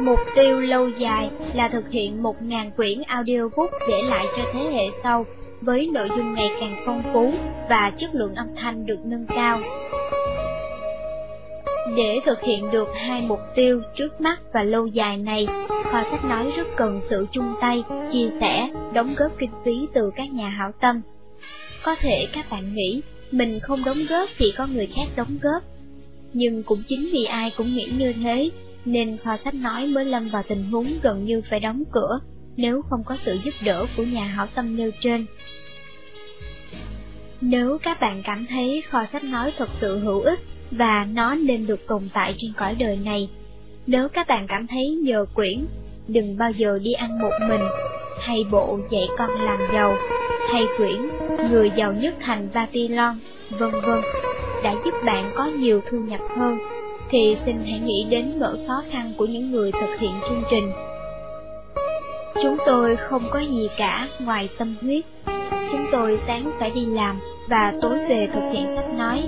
Mục 0.00 0.18
tiêu 0.34 0.60
lâu 0.60 0.88
dài 0.88 1.30
là 1.54 1.68
thực 1.68 1.90
hiện 1.90 2.22
1.000 2.22 2.70
quyển 2.70 3.02
audiobook 3.06 3.70
để 3.88 4.02
lại 4.02 4.26
cho 4.36 4.42
thế 4.52 4.60
hệ 4.72 4.86
sau, 5.02 5.26
với 5.60 5.90
nội 5.92 6.08
dung 6.16 6.34
ngày 6.34 6.48
càng 6.60 6.82
phong 6.86 7.02
phú 7.12 7.32
và 7.68 7.92
chất 7.98 8.14
lượng 8.14 8.34
âm 8.34 8.46
thanh 8.56 8.86
được 8.86 8.98
nâng 9.04 9.26
cao. 9.26 9.60
Để 11.96 12.20
thực 12.24 12.42
hiện 12.42 12.70
được 12.70 12.88
hai 12.94 13.22
mục 13.22 13.40
tiêu 13.54 13.82
trước 13.96 14.20
mắt 14.20 14.40
và 14.52 14.62
lâu 14.62 14.86
dài 14.86 15.16
này, 15.16 15.46
Kho 15.68 16.02
sách 16.10 16.24
nói 16.24 16.52
rất 16.56 16.66
cần 16.76 17.00
sự 17.10 17.26
chung 17.32 17.54
tay, 17.60 17.82
chia 18.12 18.28
sẻ, 18.40 18.68
đóng 18.92 19.14
góp 19.16 19.32
kinh 19.38 19.50
phí 19.64 19.86
từ 19.94 20.10
các 20.16 20.32
nhà 20.32 20.48
hảo 20.48 20.72
tâm. 20.80 21.00
Có 21.82 21.96
thể 22.00 22.26
các 22.32 22.50
bạn 22.50 22.74
nghĩ, 22.74 23.02
mình 23.30 23.60
không 23.60 23.84
đóng 23.84 24.06
góp 24.08 24.28
thì 24.38 24.52
có 24.56 24.66
người 24.66 24.88
khác 24.96 25.06
đóng 25.16 25.38
góp. 25.42 25.62
Nhưng 26.32 26.62
cũng 26.62 26.82
chính 26.88 27.08
vì 27.12 27.24
ai 27.24 27.52
cũng 27.56 27.74
nghĩ 27.74 27.88
như 27.98 28.12
thế, 28.12 28.50
nên 28.86 29.16
kho 29.24 29.36
sách 29.44 29.54
nói 29.54 29.86
mới 29.86 30.04
lâm 30.04 30.28
vào 30.28 30.42
tình 30.48 30.64
huống 30.70 30.86
gần 31.02 31.24
như 31.24 31.42
phải 31.50 31.60
đóng 31.60 31.82
cửa, 31.92 32.20
nếu 32.56 32.82
không 32.82 33.04
có 33.04 33.16
sự 33.24 33.38
giúp 33.44 33.54
đỡ 33.64 33.86
của 33.96 34.02
nhà 34.02 34.24
hảo 34.24 34.46
tâm 34.54 34.76
nêu 34.76 34.90
trên. 35.00 35.26
Nếu 37.40 37.78
các 37.82 38.00
bạn 38.00 38.22
cảm 38.24 38.46
thấy 38.46 38.82
kho 38.90 39.04
sách 39.12 39.24
nói 39.24 39.52
thật 39.58 39.68
sự 39.80 39.98
hữu 39.98 40.20
ích 40.20 40.40
và 40.70 41.06
nó 41.12 41.34
nên 41.34 41.66
được 41.66 41.86
tồn 41.86 42.08
tại 42.14 42.34
trên 42.38 42.52
cõi 42.56 42.76
đời 42.78 42.96
này, 42.96 43.28
nếu 43.86 44.08
các 44.08 44.28
bạn 44.28 44.46
cảm 44.48 44.66
thấy 44.66 44.90
nhờ 45.04 45.26
quyển, 45.34 45.66
đừng 46.08 46.38
bao 46.38 46.50
giờ 46.50 46.78
đi 46.82 46.92
ăn 46.92 47.18
một 47.18 47.32
mình, 47.48 47.62
hay 48.20 48.44
bộ 48.50 48.78
dạy 48.90 49.08
con 49.18 49.30
làm 49.30 49.58
giàu, 49.72 49.96
hay 50.52 50.62
quyển 50.76 50.96
Người 51.50 51.70
giàu 51.76 51.92
nhất 51.92 52.14
thành 52.20 52.48
Babylon, 52.54 53.18
vân 53.50 53.70
vân, 53.70 54.00
đã 54.64 54.74
giúp 54.84 54.94
bạn 55.04 55.32
có 55.34 55.44
nhiều 55.44 55.80
thu 55.90 55.98
nhập 55.98 56.20
hơn 56.36 56.75
thì 57.10 57.36
xin 57.44 57.56
hãy 57.66 57.80
nghĩ 57.80 58.06
đến 58.10 58.32
nỗi 58.38 58.58
khó 58.66 58.82
khăn 58.90 59.12
của 59.16 59.26
những 59.26 59.50
người 59.50 59.72
thực 59.72 60.00
hiện 60.00 60.12
chương 60.28 60.42
trình. 60.50 60.72
Chúng 62.42 62.56
tôi 62.66 62.96
không 62.96 63.22
có 63.30 63.38
gì 63.38 63.68
cả 63.76 64.08
ngoài 64.20 64.48
tâm 64.58 64.76
huyết. 64.80 65.04
Chúng 65.72 65.86
tôi 65.92 66.18
sáng 66.26 66.50
phải 66.58 66.70
đi 66.70 66.86
làm 66.86 67.20
và 67.48 67.72
tối 67.82 67.98
về 68.08 68.28
thực 68.34 68.52
hiện 68.52 68.66
sách 68.76 68.94
nói. 68.94 69.22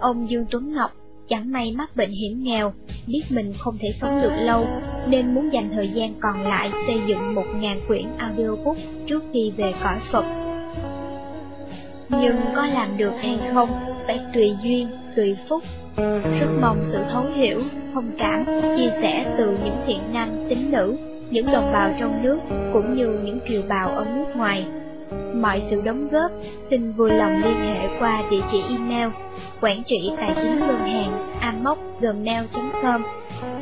Ông 0.00 0.30
Dương 0.30 0.44
Tuấn 0.50 0.74
Ngọc 0.74 0.90
chẳng 1.28 1.52
may 1.52 1.72
mắc 1.72 1.96
bệnh 1.96 2.10
hiểm 2.10 2.42
nghèo, 2.42 2.72
biết 3.06 3.22
mình 3.30 3.52
không 3.58 3.78
thể 3.80 3.88
sống 4.00 4.22
được 4.22 4.32
lâu, 4.40 4.66
nên 5.08 5.34
muốn 5.34 5.52
dành 5.52 5.70
thời 5.74 5.88
gian 5.88 6.14
còn 6.20 6.46
lại 6.46 6.70
xây 6.86 6.96
dựng 7.06 7.34
một 7.34 7.46
ngàn 7.56 7.80
quyển 7.88 8.04
audiobook 8.18 8.76
trước 9.06 9.22
khi 9.32 9.52
về 9.56 9.72
cõi 9.82 9.98
Phật. 10.12 10.24
Nhưng 12.08 12.36
có 12.56 12.66
làm 12.66 12.96
được 12.96 13.12
hay 13.18 13.38
không, 13.54 13.68
phải 14.06 14.20
tùy 14.34 14.56
duyên, 14.62 14.88
tùy 15.16 15.36
phúc 15.48 15.62
rất 16.40 16.48
mong 16.60 16.84
sự 16.92 16.98
thấu 17.12 17.24
hiểu, 17.34 17.60
thông 17.94 18.10
cảm, 18.18 18.44
chia 18.76 18.90
sẻ 19.02 19.34
từ 19.38 19.58
những 19.64 19.76
thiện 19.86 20.00
nam, 20.12 20.28
tín 20.48 20.70
nữ, 20.70 20.96
những 21.30 21.46
đồng 21.52 21.72
bào 21.72 21.90
trong 22.00 22.22
nước 22.22 22.38
cũng 22.72 22.96
như 22.96 23.18
những 23.24 23.40
kiều 23.48 23.62
bào 23.68 23.88
ở 23.88 24.04
nước 24.16 24.36
ngoài. 24.36 24.66
Mọi 25.34 25.62
sự 25.70 25.80
đóng 25.84 26.08
góp 26.08 26.30
xin 26.70 26.92
vui 26.92 27.10
lòng 27.10 27.42
liên 27.44 27.56
hệ 27.56 27.88
qua 27.98 28.22
địa 28.30 28.42
chỉ 28.52 28.62
email 28.68 29.08
quản 29.60 29.82
trị 29.86 30.10
tài 30.16 30.32
chính 30.34 30.60
ngân 30.60 30.78
hàng 30.78 31.38
amoc.gmail.com 31.40 33.02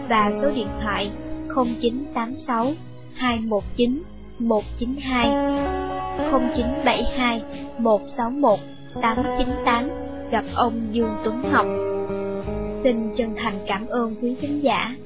và 0.09 0.33
số 0.43 0.51
điện 0.51 0.69
thoại 0.83 1.11
0986 1.55 2.73
219 3.15 4.03
192 4.39 5.29
0972 6.31 7.43
161 7.79 8.59
898 9.03 9.91
gặp 10.31 10.45
ông 10.55 10.89
Dương 10.93 11.15
Tuấn 11.25 11.43
Học. 11.53 11.67
Xin 12.83 13.15
chân 13.17 13.35
thành 13.37 13.59
cảm 13.67 13.87
ơn 13.87 14.15
quý 14.23 14.35
khán 14.41 14.61
giả. 14.61 14.97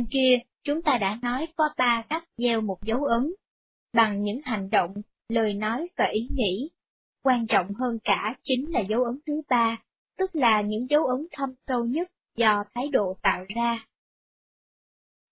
Trên 0.00 0.06
kia, 0.10 0.38
chúng 0.64 0.82
ta 0.82 0.98
đã 0.98 1.18
nói 1.22 1.48
có 1.56 1.64
ba 1.78 2.04
cách 2.08 2.24
gieo 2.36 2.60
một 2.60 2.78
dấu 2.84 3.04
ấn, 3.04 3.32
bằng 3.92 4.22
những 4.22 4.40
hành 4.44 4.70
động, 4.70 4.94
lời 5.28 5.54
nói 5.54 5.88
và 5.96 6.04
ý 6.04 6.28
nghĩ. 6.30 6.70
Quan 7.22 7.46
trọng 7.46 7.74
hơn 7.74 7.98
cả 8.04 8.36
chính 8.42 8.72
là 8.72 8.80
dấu 8.80 9.04
ấn 9.04 9.18
thứ 9.26 9.42
ba, 9.48 9.82
tức 10.18 10.36
là 10.36 10.62
những 10.62 10.86
dấu 10.90 11.06
ấn 11.06 11.26
thâm 11.32 11.54
sâu 11.66 11.84
nhất 11.84 12.10
do 12.36 12.64
thái 12.74 12.88
độ 12.88 13.16
tạo 13.22 13.44
ra. 13.48 13.86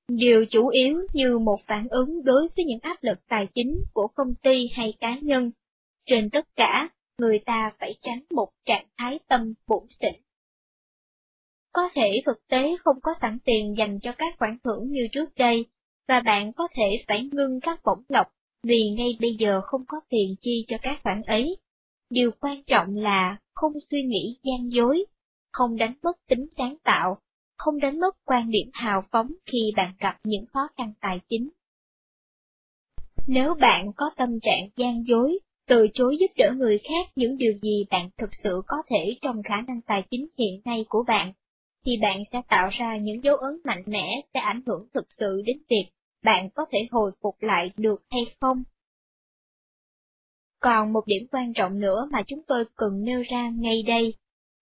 Điều 0.08 0.44
chủ 0.50 0.68
yếu 0.68 1.06
như 1.12 1.38
một 1.38 1.60
phản 1.66 1.88
ứng 1.90 2.24
đối 2.24 2.48
với 2.56 2.64
những 2.64 2.80
áp 2.82 2.96
lực 3.00 3.18
tài 3.28 3.46
chính 3.54 3.82
của 3.94 4.08
công 4.14 4.34
ty 4.34 4.68
hay 4.72 4.94
cá 5.00 5.18
nhân. 5.18 5.50
Trên 6.06 6.30
tất 6.30 6.48
cả, 6.56 6.88
người 7.18 7.38
ta 7.38 7.72
phải 7.78 7.94
tránh 8.02 8.22
một 8.30 8.48
trạng 8.66 8.86
thái 8.98 9.18
tâm 9.28 9.54
bụng 9.66 9.86
xỉn. 10.00 10.14
Có 11.72 11.88
thể 11.94 12.22
thực 12.26 12.46
tế 12.48 12.76
không 12.84 12.96
có 13.02 13.14
sẵn 13.20 13.38
tiền 13.44 13.74
dành 13.78 13.98
cho 14.02 14.12
các 14.18 14.34
khoản 14.38 14.58
thưởng 14.64 14.90
như 14.90 15.08
trước 15.12 15.34
đây, 15.36 15.66
và 16.08 16.20
bạn 16.20 16.52
có 16.52 16.68
thể 16.74 17.04
phải 17.08 17.28
ngưng 17.32 17.60
các 17.60 17.80
bổng 17.84 18.02
lộc 18.08 18.26
vì 18.62 18.90
ngay 18.90 19.16
bây 19.20 19.34
giờ 19.38 19.60
không 19.60 19.84
có 19.88 20.00
tiền 20.08 20.34
chi 20.40 20.64
cho 20.68 20.76
các 20.82 21.00
khoản 21.02 21.22
ấy. 21.22 21.56
Điều 22.10 22.30
quan 22.40 22.62
trọng 22.62 22.96
là 22.96 23.36
không 23.54 23.72
suy 23.90 24.02
nghĩ 24.02 24.38
gian 24.42 24.72
dối, 24.72 25.04
không 25.52 25.76
đánh 25.76 25.94
mất 26.02 26.16
tính 26.28 26.46
sáng 26.58 26.76
tạo, 26.84 27.18
không 27.58 27.78
đánh 27.78 28.00
mất 28.00 28.16
quan 28.24 28.50
điểm 28.50 28.70
hào 28.72 29.04
phóng 29.10 29.32
khi 29.52 29.58
bạn 29.76 29.92
gặp 29.98 30.18
những 30.24 30.46
khó 30.52 30.68
khăn 30.76 30.92
tài 31.00 31.20
chính. 31.28 31.48
Nếu 33.26 33.54
bạn 33.54 33.92
có 33.96 34.10
tâm 34.16 34.40
trạng 34.42 34.68
gian 34.76 35.04
dối, 35.06 35.38
từ 35.66 35.86
chối 35.94 36.16
giúp 36.20 36.26
đỡ 36.36 36.52
người 36.56 36.78
khác 36.78 37.12
những 37.16 37.38
điều 37.38 37.52
gì 37.62 37.84
bạn 37.90 38.10
thực 38.18 38.30
sự 38.42 38.62
có 38.66 38.76
thể 38.90 39.16
trong 39.22 39.42
khả 39.42 39.60
năng 39.66 39.80
tài 39.80 40.02
chính 40.10 40.26
hiện 40.38 40.60
nay 40.64 40.84
của 40.88 41.04
bạn, 41.06 41.32
thì 41.86 41.92
bạn 42.02 42.22
sẽ 42.32 42.42
tạo 42.48 42.68
ra 42.72 42.96
những 42.96 43.24
dấu 43.24 43.36
ấn 43.36 43.60
mạnh 43.64 43.82
mẽ 43.86 44.20
sẽ 44.34 44.40
ảnh 44.40 44.62
hưởng 44.66 44.88
thực 44.94 45.06
sự 45.18 45.42
đến 45.46 45.56
việc 45.70 45.90
bạn 46.24 46.50
có 46.50 46.66
thể 46.72 46.78
hồi 46.90 47.10
phục 47.22 47.36
lại 47.40 47.70
được 47.76 48.02
hay 48.10 48.22
không. 48.40 48.62
Còn 50.60 50.92
một 50.92 51.06
điểm 51.06 51.26
quan 51.30 51.52
trọng 51.54 51.80
nữa 51.80 52.08
mà 52.12 52.22
chúng 52.26 52.42
tôi 52.46 52.64
cần 52.76 53.04
nêu 53.04 53.22
ra 53.30 53.50
ngay 53.54 53.82
đây, 53.86 54.14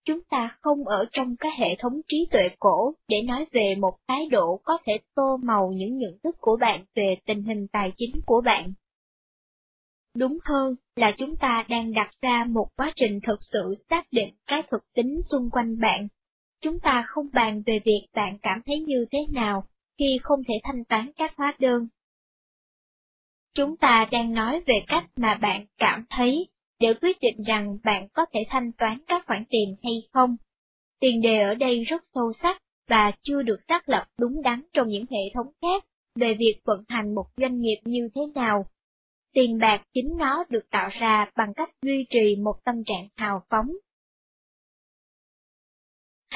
chúng 0.04 0.20
ta 0.30 0.56
không 0.60 0.84
ở 0.84 1.04
trong 1.12 1.36
cái 1.36 1.52
hệ 1.58 1.76
thống 1.78 2.00
trí 2.08 2.26
tuệ 2.30 2.48
cổ 2.58 2.94
để 3.08 3.22
nói 3.22 3.46
về 3.52 3.74
một 3.78 3.96
thái 4.08 4.26
độ 4.30 4.60
có 4.64 4.78
thể 4.84 4.98
tô 5.14 5.36
màu 5.42 5.72
những 5.72 5.98
nhận 5.98 6.18
thức 6.24 6.36
của 6.40 6.56
bạn 6.60 6.84
về 6.94 7.16
tình 7.26 7.42
hình 7.42 7.66
tài 7.72 7.92
chính 7.96 8.20
của 8.26 8.40
bạn. 8.40 8.72
Đúng 10.16 10.38
hơn 10.44 10.74
là 10.96 11.12
chúng 11.18 11.36
ta 11.36 11.64
đang 11.68 11.92
đặt 11.92 12.10
ra 12.22 12.44
một 12.48 12.68
quá 12.76 12.92
trình 12.96 13.20
thực 13.26 13.38
sự 13.52 13.74
xác 13.90 14.06
định 14.10 14.34
cái 14.46 14.62
thực 14.70 14.92
tính 14.94 15.20
xung 15.30 15.50
quanh 15.50 15.80
bạn 15.80 16.08
Chúng 16.66 16.80
ta 16.80 17.04
không 17.06 17.26
bàn 17.32 17.62
về 17.66 17.80
việc 17.84 18.06
bạn 18.14 18.38
cảm 18.42 18.60
thấy 18.66 18.80
như 18.80 19.06
thế 19.12 19.18
nào 19.32 19.64
khi 19.98 20.18
không 20.22 20.44
thể 20.48 20.54
thanh 20.62 20.84
toán 20.84 21.10
các 21.16 21.36
hóa 21.36 21.54
đơn. 21.58 21.88
Chúng 23.54 23.76
ta 23.76 24.08
đang 24.10 24.34
nói 24.34 24.62
về 24.66 24.84
cách 24.86 25.04
mà 25.16 25.34
bạn 25.34 25.66
cảm 25.78 26.04
thấy 26.10 26.46
để 26.80 26.94
quyết 27.00 27.16
định 27.20 27.42
rằng 27.42 27.78
bạn 27.84 28.08
có 28.12 28.26
thể 28.32 28.40
thanh 28.48 28.72
toán 28.72 28.98
các 29.06 29.26
khoản 29.26 29.44
tiền 29.50 29.76
hay 29.82 29.92
không. 30.12 30.36
Tiền 31.00 31.20
đề 31.20 31.40
ở 31.40 31.54
đây 31.54 31.84
rất 31.84 32.04
sâu 32.14 32.32
sắc 32.42 32.62
và 32.88 33.12
chưa 33.22 33.42
được 33.42 33.58
xác 33.68 33.88
lập 33.88 34.06
đúng 34.18 34.42
đắn 34.42 34.62
trong 34.72 34.88
những 34.88 35.04
hệ 35.10 35.20
thống 35.34 35.52
khác 35.62 35.84
về 36.14 36.34
việc 36.34 36.60
vận 36.64 36.84
hành 36.88 37.14
một 37.14 37.26
doanh 37.36 37.60
nghiệp 37.60 37.78
như 37.84 38.08
thế 38.14 38.20
nào. 38.34 38.66
Tiền 39.34 39.58
bạc 39.58 39.82
chính 39.94 40.16
nó 40.18 40.44
được 40.48 40.70
tạo 40.70 40.88
ra 40.92 41.30
bằng 41.36 41.54
cách 41.54 41.70
duy 41.82 42.06
trì 42.10 42.36
một 42.36 42.54
tâm 42.64 42.84
trạng 42.86 43.08
hào 43.16 43.42
phóng, 43.50 43.72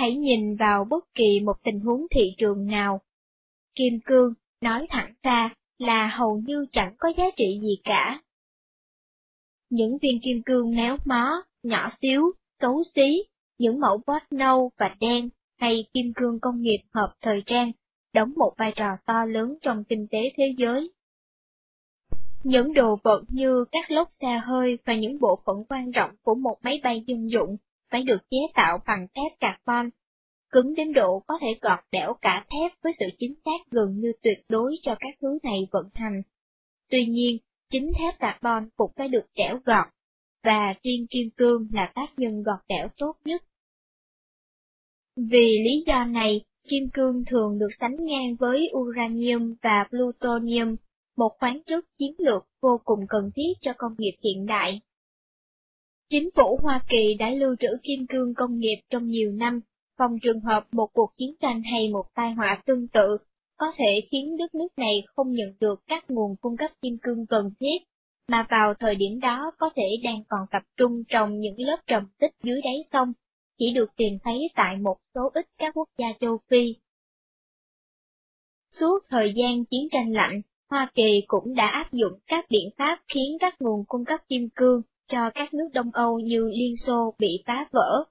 Hãy 0.00 0.16
nhìn 0.16 0.56
vào 0.56 0.84
bất 0.84 1.14
kỳ 1.14 1.40
một 1.40 1.56
tình 1.64 1.80
huống 1.80 2.06
thị 2.10 2.34
trường 2.38 2.66
nào. 2.66 3.00
Kim 3.74 4.00
cương, 4.04 4.34
nói 4.60 4.86
thẳng 4.90 5.14
ra, 5.22 5.54
là 5.78 6.06
hầu 6.06 6.42
như 6.46 6.66
chẳng 6.72 6.94
có 6.98 7.12
giá 7.16 7.24
trị 7.36 7.58
gì 7.62 7.76
cả. 7.84 8.22
Những 9.70 9.98
viên 10.02 10.20
kim 10.20 10.42
cương 10.42 10.70
méo 10.76 10.96
mó, 11.04 11.42
nhỏ 11.62 11.90
xíu, 12.02 12.32
xấu 12.60 12.82
xí, 12.94 13.22
những 13.58 13.80
mẫu 13.80 14.00
bót 14.06 14.22
nâu 14.30 14.70
và 14.78 14.96
đen 15.00 15.28
hay 15.58 15.84
kim 15.94 16.12
cương 16.16 16.40
công 16.40 16.62
nghiệp 16.62 16.80
hợp 16.94 17.14
thời 17.20 17.42
trang 17.46 17.72
đóng 18.12 18.32
một 18.36 18.52
vai 18.58 18.72
trò 18.76 18.88
to 19.06 19.24
lớn 19.24 19.58
trong 19.62 19.84
kinh 19.84 20.06
tế 20.10 20.18
thế 20.36 20.54
giới. 20.58 20.92
Những 22.44 22.74
đồ 22.74 22.98
vật 23.02 23.22
như 23.28 23.64
các 23.72 23.90
lốc 23.90 24.08
xe 24.20 24.40
hơi 24.44 24.78
và 24.84 24.94
những 24.94 25.18
bộ 25.20 25.42
phận 25.46 25.64
quan 25.68 25.92
trọng 25.92 26.10
của 26.22 26.34
một 26.34 26.56
máy 26.62 26.80
bay 26.84 27.04
dân 27.06 27.30
dụng 27.30 27.56
phải 27.90 28.02
được 28.02 28.18
chế 28.30 28.38
tạo 28.54 28.78
bằng 28.86 29.06
thép 29.14 29.40
carbon, 29.40 29.90
cứng 30.50 30.74
đến 30.74 30.92
độ 30.92 31.22
có 31.26 31.34
thể 31.40 31.48
gọt 31.60 31.78
đẽo 31.92 32.14
cả 32.22 32.46
thép 32.50 32.72
với 32.82 32.92
sự 32.98 33.06
chính 33.18 33.34
xác 33.44 33.70
gần 33.70 34.00
như 34.00 34.12
tuyệt 34.22 34.38
đối 34.48 34.76
cho 34.82 34.96
các 35.00 35.14
thứ 35.20 35.38
này 35.42 35.58
vận 35.70 35.88
hành. 35.94 36.22
Tuy 36.90 37.06
nhiên, 37.06 37.38
chính 37.70 37.92
thép 37.98 38.18
carbon 38.18 38.68
cũng 38.76 38.90
phải 38.96 39.08
được 39.08 39.26
đẽo 39.34 39.58
gọt, 39.64 39.86
và 40.42 40.74
riêng 40.82 41.06
kim 41.10 41.30
cương 41.36 41.68
là 41.72 41.92
tác 41.94 42.06
nhân 42.16 42.42
gọt 42.42 42.58
đẽo 42.68 42.88
tốt 42.98 43.16
nhất. 43.24 43.42
Vì 45.16 45.58
lý 45.64 45.84
do 45.86 46.04
này, 46.04 46.44
kim 46.68 46.88
cương 46.92 47.24
thường 47.26 47.58
được 47.58 47.68
sánh 47.80 47.96
ngang 48.04 48.36
với 48.38 48.70
uranium 48.76 49.54
và 49.62 49.86
plutonium, 49.90 50.76
một 51.16 51.30
khoáng 51.38 51.62
chất 51.66 51.84
chiến 51.98 52.14
lược 52.18 52.46
vô 52.60 52.80
cùng 52.84 53.00
cần 53.08 53.30
thiết 53.34 53.52
cho 53.60 53.72
công 53.78 53.94
nghiệp 53.98 54.16
hiện 54.24 54.46
đại. 54.46 54.80
Chính 56.10 56.30
phủ 56.36 56.58
Hoa 56.62 56.80
Kỳ 56.88 57.14
đã 57.18 57.30
lưu 57.30 57.56
trữ 57.60 57.68
kim 57.82 58.06
cương 58.08 58.34
công 58.34 58.58
nghiệp 58.58 58.76
trong 58.90 59.06
nhiều 59.06 59.32
năm, 59.32 59.60
phòng 59.98 60.18
trường 60.22 60.40
hợp 60.40 60.66
một 60.72 60.86
cuộc 60.92 61.10
chiến 61.16 61.34
tranh 61.40 61.62
hay 61.72 61.88
một 61.88 62.04
tai 62.14 62.32
họa 62.32 62.62
tương 62.66 62.88
tự 62.88 63.16
có 63.56 63.66
thể 63.76 64.00
khiến 64.10 64.36
đất 64.36 64.54
nước 64.54 64.68
này 64.76 64.94
không 65.06 65.32
nhận 65.32 65.48
được 65.60 65.80
các 65.86 66.10
nguồn 66.10 66.36
cung 66.40 66.56
cấp 66.56 66.70
kim 66.82 66.98
cương 67.02 67.26
cần 67.26 67.50
thiết, 67.60 67.78
mà 68.28 68.46
vào 68.50 68.74
thời 68.74 68.94
điểm 68.94 69.20
đó 69.20 69.50
có 69.58 69.70
thể 69.76 69.82
đang 70.04 70.22
còn 70.28 70.40
tập 70.50 70.62
trung 70.76 71.02
trong 71.08 71.38
những 71.38 71.54
lớp 71.58 71.76
trầm 71.86 72.06
tích 72.20 72.32
dưới 72.42 72.60
đáy 72.64 72.84
sông, 72.92 73.12
chỉ 73.58 73.72
được 73.74 73.90
tìm 73.96 74.18
thấy 74.24 74.38
tại 74.54 74.76
một 74.76 74.96
số 75.14 75.30
ít 75.34 75.46
các 75.58 75.74
quốc 75.74 75.88
gia 75.98 76.06
châu 76.20 76.38
Phi. 76.50 76.74
Suốt 78.80 78.98
thời 79.08 79.32
gian 79.36 79.64
chiến 79.64 79.88
tranh 79.90 80.12
lạnh, 80.12 80.42
Hoa 80.70 80.90
Kỳ 80.94 81.22
cũng 81.26 81.54
đã 81.54 81.66
áp 81.66 81.92
dụng 81.92 82.12
các 82.26 82.46
biện 82.50 82.70
pháp 82.78 82.98
khiến 83.14 83.36
các 83.40 83.54
nguồn 83.60 83.84
cung 83.88 84.04
cấp 84.04 84.20
kim 84.28 84.48
cương 84.54 84.82
cho 85.10 85.30
các 85.34 85.54
nước 85.54 85.68
Đông 85.72 85.90
Âu 85.92 86.18
như 86.18 86.50
Liên 86.54 86.74
Xô 86.86 87.14
bị 87.18 87.42
phá 87.46 87.68
vỡ. 87.72 88.04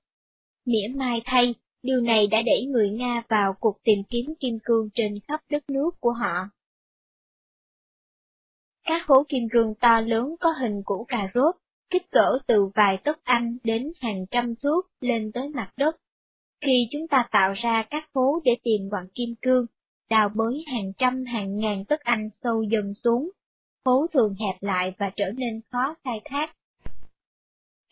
Mỉa 0.65 0.87
mai 0.95 1.21
thay, 1.25 1.55
điều 1.83 2.01
này 2.01 2.27
đã 2.27 2.41
đẩy 2.41 2.65
người 2.65 2.89
Nga 2.89 3.23
vào 3.29 3.53
cuộc 3.59 3.77
tìm 3.83 3.99
kiếm 4.09 4.25
kim 4.39 4.57
cương 4.63 4.89
trên 4.93 5.19
khắp 5.27 5.41
đất 5.49 5.69
nước 5.69 5.91
của 5.99 6.11
họ. 6.11 6.49
Các 8.83 9.07
hố 9.07 9.23
kim 9.29 9.43
cương 9.51 9.75
to 9.75 10.01
lớn 10.01 10.35
có 10.39 10.49
hình 10.61 10.81
củ 10.85 11.05
cà 11.07 11.31
rốt, 11.33 11.55
kích 11.89 12.11
cỡ 12.11 12.39
từ 12.47 12.65
vài 12.75 12.97
tấc 13.03 13.23
Anh 13.23 13.57
đến 13.63 13.91
hàng 14.01 14.25
trăm 14.31 14.55
thước 14.55 14.81
lên 15.01 15.31
tới 15.31 15.49
mặt 15.49 15.71
đất. 15.77 15.95
Khi 16.61 16.87
chúng 16.91 17.07
ta 17.07 17.27
tạo 17.31 17.53
ra 17.53 17.85
các 17.89 18.09
hố 18.13 18.39
để 18.45 18.51
tìm 18.63 18.89
quặng 18.89 19.07
kim 19.15 19.35
cương, 19.41 19.65
đào 20.09 20.29
bới 20.29 20.63
hàng 20.67 20.93
trăm 20.97 21.25
hàng 21.25 21.57
ngàn 21.57 21.85
tấc 21.85 21.99
Anh 21.99 22.29
sâu 22.43 22.63
dần 22.63 22.93
xuống, 23.03 23.29
hố 23.85 24.07
thường 24.13 24.35
hẹp 24.39 24.63
lại 24.63 24.93
và 24.97 25.11
trở 25.15 25.25
nên 25.37 25.61
khó 25.71 25.95
khai 26.03 26.21
thác. 26.25 26.55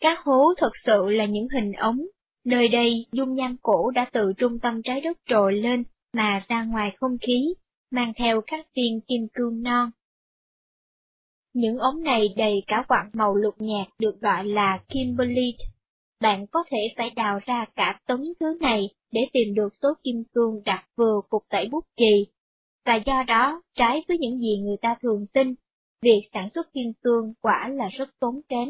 Các 0.00 0.18
hố 0.24 0.54
thật 0.56 0.70
sự 0.84 1.08
là 1.08 1.24
những 1.24 1.48
hình 1.54 1.72
ống, 1.72 1.98
nơi 2.44 2.68
đây 2.68 3.06
dung 3.12 3.34
nham 3.34 3.56
cổ 3.62 3.90
đã 3.90 4.10
từ 4.12 4.32
trung 4.38 4.58
tâm 4.58 4.82
trái 4.84 5.00
đất 5.00 5.18
trồi 5.26 5.52
lên 5.52 5.84
mà 6.12 6.44
ra 6.48 6.64
ngoài 6.64 6.92
không 6.96 7.16
khí, 7.20 7.54
mang 7.90 8.12
theo 8.16 8.40
các 8.46 8.66
viên 8.76 9.00
kim 9.00 9.26
cương 9.34 9.62
non. 9.62 9.90
Những 11.54 11.78
ống 11.78 12.02
này 12.02 12.34
đầy 12.36 12.54
cả 12.66 12.84
quặng 12.88 13.10
màu 13.12 13.34
lục 13.34 13.54
nhạt 13.58 13.86
được 13.98 14.20
gọi 14.20 14.44
là 14.44 14.80
kimberlite. 14.88 15.64
Bạn 16.20 16.46
có 16.46 16.64
thể 16.70 16.78
phải 16.96 17.10
đào 17.10 17.40
ra 17.46 17.64
cả 17.76 18.00
tấn 18.06 18.24
thứ 18.40 18.46
này 18.60 18.88
để 19.12 19.20
tìm 19.32 19.54
được 19.54 19.68
số 19.82 19.88
kim 20.04 20.24
cương 20.34 20.62
đặt 20.64 20.84
vừa 20.96 21.20
cục 21.28 21.42
tẩy 21.48 21.68
bút 21.70 21.84
chì. 21.96 22.26
Và 22.86 22.96
do 23.06 23.22
đó, 23.26 23.62
trái 23.74 24.02
với 24.08 24.18
những 24.18 24.38
gì 24.38 24.58
người 24.58 24.76
ta 24.80 24.96
thường 25.02 25.26
tin, 25.32 25.54
việc 26.02 26.22
sản 26.32 26.48
xuất 26.54 26.72
kim 26.72 26.92
cương 27.02 27.34
quả 27.40 27.68
là 27.68 27.88
rất 27.88 28.08
tốn 28.20 28.40
kém. 28.48 28.68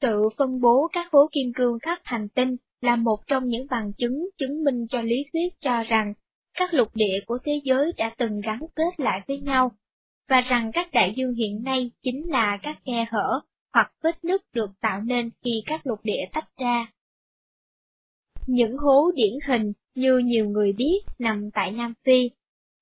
Sự 0.00 0.28
phân 0.36 0.60
bố 0.60 0.88
các 0.92 1.12
hố 1.12 1.28
kim 1.32 1.52
cương 1.54 1.78
khắp 1.78 1.98
hành 2.04 2.28
tinh 2.28 2.56
là 2.80 2.96
một 2.96 3.16
trong 3.26 3.48
những 3.48 3.66
bằng 3.70 3.92
chứng 3.98 4.28
chứng 4.38 4.64
minh 4.64 4.86
cho 4.90 5.02
lý 5.02 5.24
thuyết 5.32 5.60
cho 5.60 5.82
rằng 5.82 6.14
các 6.54 6.74
lục 6.74 6.88
địa 6.94 7.20
của 7.26 7.38
thế 7.44 7.60
giới 7.64 7.92
đã 7.96 8.14
từng 8.18 8.40
gắn 8.40 8.60
kết 8.76 9.00
lại 9.00 9.20
với 9.28 9.38
nhau, 9.38 9.72
và 10.28 10.40
rằng 10.40 10.70
các 10.74 10.92
đại 10.92 11.14
dương 11.16 11.34
hiện 11.34 11.62
nay 11.62 11.90
chính 12.02 12.30
là 12.30 12.58
các 12.62 12.78
khe 12.86 13.06
hở 13.10 13.40
hoặc 13.74 13.92
vết 14.02 14.24
nứt 14.24 14.40
được 14.54 14.70
tạo 14.80 15.00
nên 15.00 15.30
khi 15.44 15.62
các 15.66 15.86
lục 15.86 15.98
địa 16.02 16.24
tách 16.32 16.48
ra. 16.56 16.92
Những 18.46 18.76
hố 18.78 19.10
điển 19.14 19.32
hình 19.46 19.72
như 19.94 20.18
nhiều 20.18 20.46
người 20.46 20.72
biết 20.72 21.00
nằm 21.18 21.50
tại 21.54 21.70
Nam 21.70 21.94
Phi. 22.04 22.30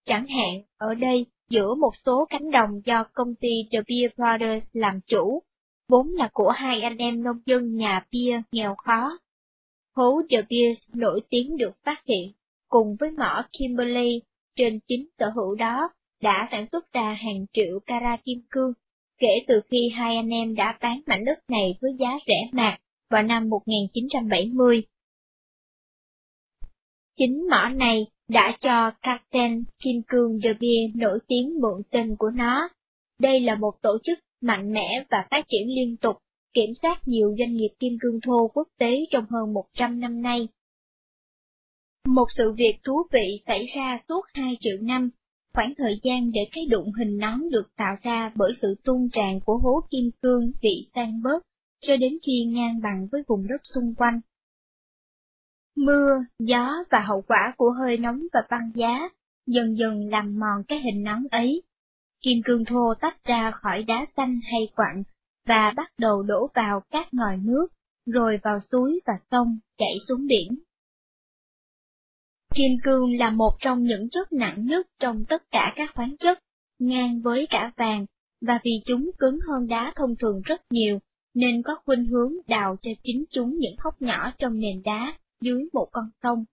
Chẳng 0.06 0.26
hạn, 0.26 0.62
ở 0.76 0.94
đây, 0.94 1.26
giữa 1.50 1.74
một 1.74 1.92
số 2.06 2.26
cánh 2.30 2.50
đồng 2.50 2.70
do 2.84 3.04
công 3.12 3.34
ty 3.34 3.48
The 3.72 3.78
Beer 3.88 4.12
Brothers 4.16 4.66
làm 4.72 5.00
chủ, 5.06 5.42
vốn 5.88 6.08
là 6.08 6.28
của 6.32 6.50
hai 6.50 6.80
anh 6.80 6.96
em 6.96 7.22
nông 7.22 7.36
dân 7.46 7.76
nhà 7.76 8.06
bia 8.10 8.40
nghèo 8.52 8.74
khó. 8.74 9.18
Hố 9.96 10.22
The 10.30 10.36
Beers 10.36 10.78
nổi 10.94 11.20
tiếng 11.30 11.56
được 11.56 11.72
phát 11.84 12.02
hiện, 12.06 12.32
cùng 12.68 12.96
với 13.00 13.10
mỏ 13.10 13.44
Kimberley 13.52 14.22
trên 14.56 14.80
chính 14.88 15.08
sở 15.18 15.30
hữu 15.30 15.54
đó, 15.54 15.90
đã 16.22 16.48
sản 16.50 16.66
xuất 16.72 16.92
ra 16.92 17.16
hàng 17.24 17.46
triệu 17.52 17.80
carat 17.86 18.24
kim 18.24 18.38
cương, 18.50 18.72
kể 19.18 19.44
từ 19.46 19.60
khi 19.70 19.88
hai 19.88 20.16
anh 20.16 20.28
em 20.28 20.54
đã 20.54 20.78
bán 20.80 21.00
mảnh 21.06 21.24
đất 21.24 21.38
này 21.48 21.78
với 21.80 21.90
giá 21.98 22.18
rẻ 22.26 22.48
mạt 22.52 22.80
vào 23.10 23.22
năm 23.22 23.48
1970. 23.48 24.82
Chính 27.16 27.48
mỏ 27.50 27.68
này 27.68 28.06
đã 28.28 28.56
cho 28.60 28.90
Captain 29.02 29.64
Kim 29.82 30.02
Cương 30.08 30.38
De 30.38 30.52
Beer 30.52 30.96
nổi 30.96 31.18
tiếng 31.26 31.60
mượn 31.60 31.82
tên 31.90 32.16
của 32.18 32.30
nó. 32.30 32.68
Đây 33.18 33.40
là 33.40 33.54
một 33.54 33.72
tổ 33.82 33.98
chức 34.02 34.18
mạnh 34.40 34.72
mẽ 34.72 35.04
và 35.10 35.26
phát 35.30 35.44
triển 35.48 35.68
liên 35.68 35.96
tục, 35.96 36.16
kiểm 36.54 36.70
soát 36.82 37.08
nhiều 37.08 37.34
doanh 37.38 37.54
nghiệp 37.54 37.70
kim 37.78 37.92
cương 38.00 38.20
thô 38.20 38.48
quốc 38.54 38.68
tế 38.78 39.04
trong 39.10 39.24
hơn 39.30 39.52
100 39.52 40.00
năm 40.00 40.22
nay. 40.22 40.48
Một 42.08 42.26
sự 42.36 42.52
việc 42.52 42.78
thú 42.84 43.02
vị 43.12 43.42
xảy 43.46 43.66
ra 43.76 43.98
suốt 44.08 44.22
2 44.34 44.56
triệu 44.60 44.76
năm, 44.80 45.10
khoảng 45.54 45.74
thời 45.78 46.00
gian 46.02 46.32
để 46.32 46.40
cái 46.52 46.66
đụng 46.66 46.92
hình 46.92 47.18
nón 47.18 47.50
được 47.50 47.76
tạo 47.76 47.96
ra 48.02 48.32
bởi 48.34 48.52
sự 48.62 48.74
tuôn 48.84 49.08
tràn 49.12 49.40
của 49.44 49.58
hố 49.58 49.80
kim 49.90 50.10
cương 50.22 50.52
bị 50.62 50.88
tan 50.92 51.22
bớt, 51.22 51.42
cho 51.80 51.96
đến 51.96 52.18
khi 52.26 52.44
ngang 52.44 52.80
bằng 52.82 53.08
với 53.12 53.22
vùng 53.28 53.46
đất 53.46 53.60
xung 53.74 53.94
quanh. 53.94 54.20
Mưa, 55.76 56.24
gió 56.38 56.72
và 56.90 57.00
hậu 57.00 57.22
quả 57.22 57.54
của 57.56 57.70
hơi 57.70 57.96
nóng 57.96 58.22
và 58.32 58.40
băng 58.50 58.70
giá 58.74 59.08
dần 59.46 59.78
dần 59.78 60.08
làm 60.08 60.38
mòn 60.38 60.64
cái 60.68 60.80
hình 60.80 61.02
nón 61.02 61.22
ấy. 61.30 61.62
Kim 62.22 62.42
cương 62.44 62.64
thô 62.64 62.94
tách 63.00 63.24
ra 63.24 63.50
khỏi 63.50 63.82
đá 63.82 64.06
xanh 64.16 64.40
hay 64.52 64.68
quặng 64.76 65.02
và 65.46 65.72
bắt 65.76 65.92
đầu 65.98 66.22
đổ 66.22 66.50
vào 66.54 66.82
các 66.90 67.14
ngòi 67.14 67.36
nước, 67.36 67.68
rồi 68.06 68.40
vào 68.42 68.58
suối 68.72 69.00
và 69.06 69.12
sông 69.30 69.58
chảy 69.78 69.94
xuống 70.08 70.26
biển. 70.26 70.58
Kim 72.54 72.72
cương 72.84 73.18
là 73.18 73.30
một 73.30 73.50
trong 73.60 73.82
những 73.82 74.08
chất 74.10 74.32
nặng 74.32 74.66
nhất 74.66 74.86
trong 75.00 75.24
tất 75.28 75.50
cả 75.50 75.72
các 75.76 75.90
khoáng 75.94 76.16
chất, 76.16 76.38
ngang 76.78 77.20
với 77.20 77.46
cả 77.50 77.72
vàng, 77.76 78.06
và 78.40 78.60
vì 78.64 78.72
chúng 78.86 79.10
cứng 79.18 79.38
hơn 79.48 79.66
đá 79.66 79.92
thông 79.96 80.16
thường 80.16 80.42
rất 80.44 80.60
nhiều, 80.70 80.98
nên 81.34 81.62
có 81.62 81.76
khuynh 81.84 82.04
hướng 82.04 82.32
đào 82.46 82.76
cho 82.82 82.90
chính 83.02 83.24
chúng 83.30 83.56
những 83.58 83.74
hốc 83.78 84.02
nhỏ 84.02 84.32
trong 84.38 84.58
nền 84.58 84.82
đá 84.84 85.18
dưới 85.40 85.68
một 85.72 85.88
con 85.92 86.04
sông. 86.22 86.44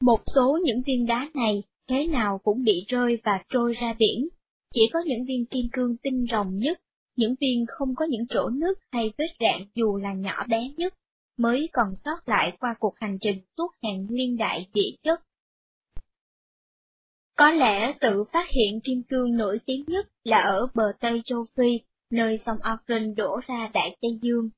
Một 0.00 0.20
số 0.34 0.58
những 0.64 0.82
viên 0.86 1.06
đá 1.06 1.30
này 1.34 1.62
thế 1.88 2.06
nào 2.06 2.40
cũng 2.44 2.62
bị 2.62 2.84
rơi 2.88 3.18
và 3.24 3.44
trôi 3.48 3.74
ra 3.80 3.94
biển, 3.98 4.28
chỉ 4.74 4.80
có 4.92 5.00
những 5.06 5.24
viên 5.24 5.46
kim 5.46 5.66
cương 5.72 5.96
tinh 5.96 6.26
rồng 6.30 6.56
nhất, 6.58 6.80
những 7.16 7.34
viên 7.40 7.64
không 7.68 7.94
có 7.94 8.04
những 8.04 8.26
chỗ 8.28 8.48
nước 8.48 8.74
hay 8.92 9.12
vết 9.18 9.34
rạn 9.40 9.66
dù 9.74 9.96
là 9.96 10.12
nhỏ 10.12 10.44
bé 10.48 10.68
nhất, 10.76 10.94
mới 11.38 11.68
còn 11.72 11.88
sót 12.04 12.28
lại 12.28 12.56
qua 12.60 12.74
cuộc 12.78 12.94
hành 12.96 13.18
trình 13.20 13.40
suốt 13.56 13.68
hàng 13.82 14.06
liên 14.10 14.36
đại 14.36 14.66
địa 14.74 14.90
chất. 15.02 15.20
Có 17.36 17.50
lẽ 17.50 17.94
sự 18.00 18.24
phát 18.32 18.48
hiện 18.50 18.80
kim 18.80 19.02
cương 19.02 19.36
nổi 19.36 19.58
tiếng 19.66 19.84
nhất 19.86 20.08
là 20.24 20.40
ở 20.40 20.66
bờ 20.74 20.92
Tây 21.00 21.22
châu 21.24 21.44
Phi, 21.56 21.80
nơi 22.10 22.38
sông 22.46 22.58
Auckland 22.60 23.16
đổ 23.16 23.40
ra 23.46 23.70
Đại 23.74 23.96
Tây 24.00 24.18
Dương. 24.22 24.50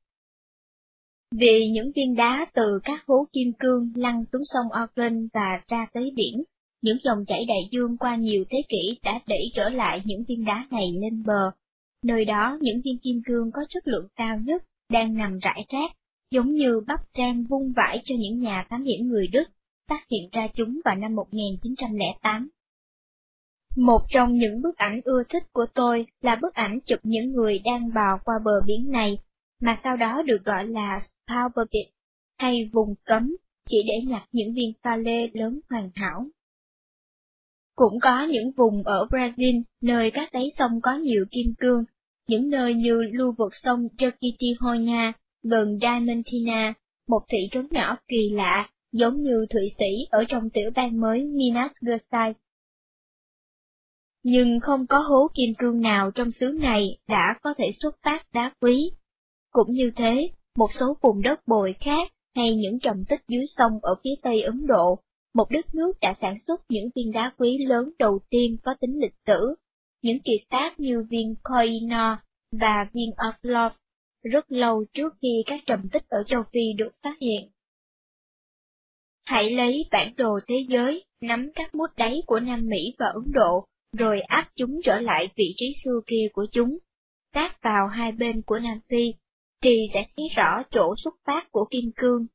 Vì 1.39 1.71
những 1.73 1.93
viên 1.97 2.15
đá 2.15 2.47
từ 2.55 2.81
các 2.85 3.05
hố 3.07 3.27
kim 3.33 3.53
cương 3.59 3.93
lăn 3.95 4.25
xuống 4.33 4.43
sông 4.45 4.73
Auckland 4.73 5.27
và 5.33 5.63
ra 5.69 5.87
tới 5.93 6.13
biển, 6.17 6.45
những 6.85 6.99
dòng 7.05 7.25
chảy 7.25 7.45
đại 7.49 7.69
dương 7.71 7.97
qua 7.97 8.17
nhiều 8.17 8.45
thế 8.51 8.59
kỷ 8.69 8.99
đã 9.03 9.21
đẩy 9.27 9.51
trở 9.55 9.69
lại 9.69 10.03
những 10.05 10.25
viên 10.29 10.45
đá 10.45 10.67
này 10.71 10.93
lên 11.03 11.23
bờ. 11.27 11.51
Nơi 12.03 12.25
đó 12.25 12.59
những 12.61 12.81
viên 12.85 12.99
kim 12.99 13.23
cương 13.27 13.51
có 13.53 13.63
chất 13.69 13.89
lượng 13.89 14.09
cao 14.17 14.39
nhất 14.45 14.63
đang 14.91 15.15
nằm 15.15 15.39
rải 15.39 15.65
rác, 15.73 15.91
giống 16.31 16.55
như 16.55 16.81
bắp 16.87 17.01
rang 17.19 17.45
vung 17.45 17.73
vãi 17.77 18.03
cho 18.05 18.15
những 18.19 18.41
nhà 18.41 18.67
thám 18.71 18.85
hiểm 18.85 19.09
người 19.09 19.27
Đức, 19.27 19.45
phát 19.89 20.01
hiện 20.11 20.29
ra 20.33 20.49
chúng 20.55 20.81
vào 20.85 20.95
năm 20.95 21.15
1908. 21.15 22.49
Một 23.77 24.01
trong 24.09 24.39
những 24.39 24.63
bức 24.63 24.77
ảnh 24.77 25.01
ưa 25.05 25.23
thích 25.29 25.43
của 25.53 25.67
tôi 25.75 26.07
là 26.21 26.37
bức 26.43 26.55
ảnh 26.55 26.79
chụp 26.87 26.99
những 27.03 27.33
người 27.33 27.59
đang 27.59 27.95
bò 27.95 28.19
qua 28.25 28.35
bờ 28.45 28.61
biển 28.67 28.91
này, 28.91 29.19
mà 29.61 29.79
sau 29.85 29.97
đó 29.97 30.23
được 30.27 30.45
gọi 30.45 30.67
là 30.67 31.01
Power 31.27 31.67
Beach, 31.73 31.93
hay 32.39 32.71
vùng 32.73 32.95
cấm, 33.05 33.37
chỉ 33.69 33.77
để 33.87 34.11
nhặt 34.11 34.23
những 34.33 34.55
viên 34.55 34.73
pha 34.83 34.97
lê 34.97 35.29
lớn 35.33 35.61
hoàn 35.71 35.91
hảo. 35.95 36.27
Cũng 37.75 38.01
có 38.01 38.23
những 38.31 38.51
vùng 38.57 38.83
ở 38.85 39.07
Brazil, 39.11 39.63
nơi 39.83 40.11
các 40.11 40.33
đáy 40.33 40.53
sông 40.59 40.81
có 40.83 40.95
nhiều 40.95 41.25
kim 41.31 41.55
cương, 41.59 41.85
những 42.29 42.51
nơi 42.51 42.75
như 42.75 43.03
lưu 43.03 43.35
vực 43.39 43.53
sông 43.63 43.89
Jequitinhonha, 43.99 45.13
gần 45.43 45.79
Diamantina, 45.81 46.75
một 47.09 47.21
thị 47.29 47.39
trấn 47.51 47.69
nhỏ 47.71 47.97
kỳ 48.09 48.31
lạ, 48.31 48.69
giống 48.93 49.23
như 49.23 49.47
Thụy 49.51 49.63
Sĩ 49.79 50.07
ở 50.11 50.25
trong 50.29 50.51
tiểu 50.51 50.71
bang 50.75 51.01
mới 51.01 51.25
Minas 51.25 51.71
Gerais. 51.81 52.37
Nhưng 54.23 54.61
không 54.61 54.87
có 54.87 54.99
hố 54.99 55.29
kim 55.35 55.55
cương 55.59 55.81
nào 55.81 56.11
trong 56.11 56.31
xứ 56.41 56.47
này 56.47 56.99
đã 57.09 57.35
có 57.43 57.55
thể 57.59 57.71
xuất 57.83 57.97
phát 58.03 58.27
đá 58.33 58.53
quý. 58.61 58.91
Cũng 59.51 59.73
như 59.73 59.91
thế, 59.97 60.31
một 60.57 60.71
số 60.81 60.97
vùng 61.03 61.23
đất 61.23 61.49
bồi 61.49 61.75
khác 61.81 62.13
hay 62.35 62.55
những 62.55 62.79
trầm 62.79 63.05
tích 63.09 63.21
dưới 63.29 63.45
sông 63.57 63.73
ở 63.83 63.95
phía 64.05 64.15
tây 64.23 64.43
Ấn 64.43 64.67
Độ, 64.67 64.99
một 65.35 65.51
đất 65.51 65.75
nước 65.75 65.93
đã 66.01 66.15
sản 66.21 66.37
xuất 66.47 66.61
những 66.69 66.91
viên 66.95 67.13
đá 67.13 67.33
quý 67.39 67.59
lớn 67.67 67.91
đầu 67.99 68.19
tiên 68.31 68.57
có 68.63 68.75
tính 68.81 69.01
lịch 69.01 69.15
sử, 69.27 69.55
những 70.03 70.19
kiệt 70.25 70.41
tác 70.51 70.81
như 70.81 71.07
viên 71.11 71.35
Koino 71.43 72.19
và 72.53 72.87
viên 72.93 73.11
Oslo, 73.29 73.71
rất 74.23 74.53
lâu 74.53 74.85
trước 74.95 75.15
khi 75.23 75.43
các 75.47 75.61
trầm 75.67 75.89
tích 75.93 76.03
ở 76.09 76.19
châu 76.27 76.43
Phi 76.53 76.73
được 76.79 76.91
phát 77.03 77.17
hiện. 77.21 77.51
Hãy 79.27 79.51
lấy 79.51 79.85
bản 79.91 80.15
đồ 80.17 80.39
thế 80.49 80.55
giới, 80.69 81.05
nắm 81.21 81.51
các 81.55 81.75
mút 81.75 81.91
đáy 81.97 82.23
của 82.27 82.41
Nam 82.41 82.67
Mỹ 82.67 82.95
và 82.99 83.07
Ấn 83.07 83.33
Độ, 83.33 83.65
rồi 83.93 84.21
áp 84.21 84.51
chúng 84.57 84.81
trở 84.85 85.01
lại 85.01 85.29
vị 85.37 85.55
trí 85.57 85.75
xưa 85.85 86.01
kia 86.07 86.29
của 86.33 86.47
chúng, 86.53 86.79
tác 87.33 87.63
vào 87.63 87.89
hai 87.89 88.13
bên 88.13 88.43
của 88.43 88.59
Nam 88.59 88.81
Phi, 88.89 89.15
thì 89.63 89.87
sẽ 89.95 90.07
thấy 90.17 90.29
rõ 90.37 90.63
chỗ 90.71 90.95
xuất 91.05 91.15
phát 91.25 91.53
của 91.53 91.67
kim 91.71 91.91
cương. 91.97 92.27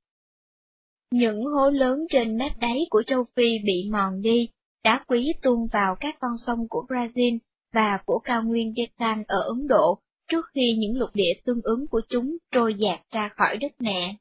Những 1.11 1.45
hố 1.45 1.69
lớn 1.69 2.05
trên 2.09 2.37
mép 2.37 2.51
đáy 2.59 2.87
của 2.89 3.03
châu 3.07 3.23
Phi 3.35 3.59
bị 3.65 3.89
mòn 3.91 4.21
đi, 4.21 4.49
đá 4.83 5.03
quý 5.07 5.33
tuôn 5.41 5.67
vào 5.73 5.95
các 5.99 6.15
con 6.19 6.31
sông 6.45 6.67
của 6.69 6.85
Brazil 6.89 7.37
và 7.73 7.99
của 8.05 8.19
cao 8.19 8.43
nguyên 8.43 8.73
Deccan 8.77 9.23
ở 9.27 9.41
Ấn 9.41 9.67
Độ 9.67 9.99
trước 10.31 10.45
khi 10.53 10.75
những 10.77 10.97
lục 10.97 11.09
địa 11.13 11.33
tương 11.45 11.61
ứng 11.63 11.87
của 11.87 12.01
chúng 12.09 12.37
trôi 12.51 12.73
dạt 12.73 12.99
ra 13.11 13.29
khỏi 13.29 13.57
đất 13.57 13.71
mẹ. 13.79 14.15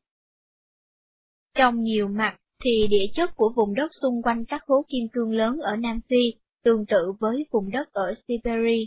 Trong 1.54 1.82
nhiều 1.82 2.08
mặt 2.08 2.36
thì 2.64 2.86
địa 2.90 3.06
chất 3.14 3.36
của 3.36 3.52
vùng 3.56 3.74
đất 3.74 3.90
xung 4.02 4.22
quanh 4.22 4.44
các 4.44 4.62
hố 4.66 4.84
kim 4.88 5.08
cương 5.12 5.32
lớn 5.32 5.58
ở 5.62 5.76
Nam 5.76 6.00
Phi 6.08 6.34
tương 6.64 6.86
tự 6.86 7.12
với 7.20 7.46
vùng 7.50 7.70
đất 7.70 7.92
ở 7.92 8.14
Siberia. 8.28 8.84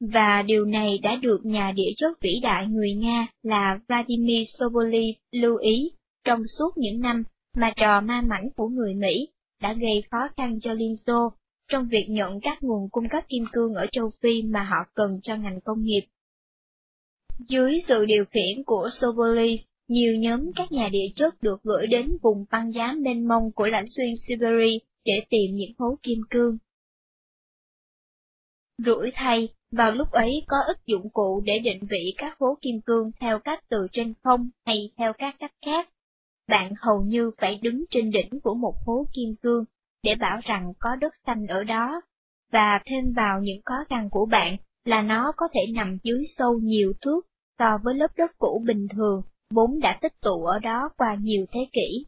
Và 0.00 0.42
điều 0.42 0.64
này 0.64 0.98
đã 1.02 1.16
được 1.16 1.40
nhà 1.44 1.72
địa 1.76 1.92
chất 1.96 2.20
vĩ 2.20 2.40
đại 2.42 2.66
người 2.66 2.94
Nga 2.94 3.26
là 3.42 3.80
Vladimir 3.88 4.48
Sobolev 4.58 5.14
lưu 5.32 5.56
ý 5.56 5.90
trong 6.26 6.42
suốt 6.58 6.78
những 6.78 7.00
năm 7.00 7.22
mà 7.56 7.72
trò 7.76 8.00
ma 8.00 8.20
mảnh 8.20 8.48
của 8.56 8.68
người 8.68 8.94
Mỹ 8.94 9.28
đã 9.62 9.72
gây 9.72 10.02
khó 10.10 10.28
khăn 10.36 10.58
cho 10.62 10.72
Liên 10.72 10.94
Xô 11.06 11.32
trong 11.68 11.88
việc 11.88 12.06
nhận 12.08 12.40
các 12.40 12.62
nguồn 12.62 12.88
cung 12.90 13.08
cấp 13.08 13.24
kim 13.28 13.44
cương 13.52 13.74
ở 13.74 13.86
châu 13.92 14.10
Phi 14.22 14.42
mà 14.42 14.62
họ 14.62 14.76
cần 14.94 15.20
cho 15.22 15.36
ngành 15.36 15.60
công 15.60 15.82
nghiệp. 15.82 16.06
Dưới 17.48 17.82
sự 17.88 18.04
điều 18.04 18.24
khiển 18.24 18.64
của 18.66 18.90
Sobolev, 19.00 19.60
nhiều 19.88 20.16
nhóm 20.16 20.52
các 20.56 20.72
nhà 20.72 20.88
địa 20.92 21.08
chất 21.16 21.42
được 21.42 21.62
gửi 21.62 21.86
đến 21.86 22.16
vùng 22.22 22.44
băng 22.50 22.72
giá 22.72 22.94
mênh 22.98 23.28
mông 23.28 23.52
của 23.52 23.66
lãnh 23.66 23.86
xuyên 23.96 24.12
Siberia 24.28 24.78
để 25.04 25.22
tìm 25.30 25.54
những 25.54 25.72
hố 25.78 25.98
kim 26.02 26.18
cương. 26.30 26.58
Rủi 28.78 29.10
thay, 29.14 29.48
vào 29.70 29.92
lúc 29.92 30.10
ấy 30.10 30.42
có 30.46 30.56
ít 30.66 30.76
dụng 30.86 31.10
cụ 31.10 31.42
để 31.44 31.58
định 31.58 31.86
vị 31.90 32.14
các 32.16 32.36
hố 32.38 32.58
kim 32.62 32.80
cương 32.80 33.10
theo 33.20 33.38
cách 33.38 33.64
từ 33.68 33.86
trên 33.92 34.14
không 34.22 34.50
hay 34.66 34.90
theo 34.96 35.12
các 35.18 35.36
cách 35.38 35.52
khác. 35.66 35.88
Bạn 36.48 36.72
hầu 36.80 37.02
như 37.02 37.30
phải 37.38 37.58
đứng 37.62 37.84
trên 37.90 38.10
đỉnh 38.10 38.40
của 38.42 38.54
một 38.54 38.74
hố 38.86 39.06
kim 39.12 39.34
cương 39.42 39.64
để 40.02 40.14
bảo 40.14 40.40
rằng 40.44 40.72
có 40.78 40.96
đất 40.96 41.12
xanh 41.26 41.46
ở 41.46 41.64
đó, 41.64 42.00
và 42.52 42.80
thêm 42.86 43.12
vào 43.16 43.40
những 43.40 43.60
khó 43.64 43.74
khăn 43.88 44.08
của 44.10 44.26
bạn 44.26 44.56
là 44.84 45.02
nó 45.02 45.32
có 45.36 45.48
thể 45.54 45.60
nằm 45.74 45.98
dưới 46.02 46.24
sâu 46.38 46.58
nhiều 46.58 46.92
thước 47.02 47.20
so 47.58 47.78
với 47.82 47.94
lớp 47.94 48.08
đất 48.16 48.30
cũ 48.38 48.62
bình 48.66 48.86
thường 48.88 49.22
vốn 49.50 49.80
đã 49.80 49.98
tích 50.02 50.20
tụ 50.20 50.44
ở 50.44 50.58
đó 50.58 50.88
qua 50.96 51.16
nhiều 51.20 51.46
thế 51.52 51.60
kỷ. 51.72 52.06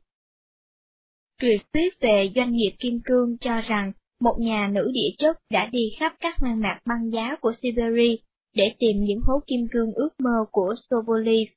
Truyền 1.40 1.60
thuyết 1.72 2.00
về 2.00 2.30
doanh 2.34 2.52
nghiệp 2.52 2.72
kim 2.78 3.00
cương 3.04 3.36
cho 3.40 3.60
rằng 3.60 3.92
một 4.20 4.36
nhà 4.38 4.70
nữ 4.72 4.90
địa 4.94 5.10
chất 5.18 5.36
đã 5.50 5.66
đi 5.66 5.90
khắp 6.00 6.14
các 6.20 6.38
hoang 6.38 6.60
mạc 6.60 6.80
băng 6.86 7.10
giá 7.12 7.36
của 7.40 7.52
Siberia 7.62 8.16
để 8.54 8.74
tìm 8.78 8.96
những 9.00 9.20
hố 9.22 9.40
kim 9.46 9.68
cương 9.72 9.92
ước 9.92 10.10
mơ 10.18 10.44
của 10.50 10.74
Sobolev. 10.90 11.48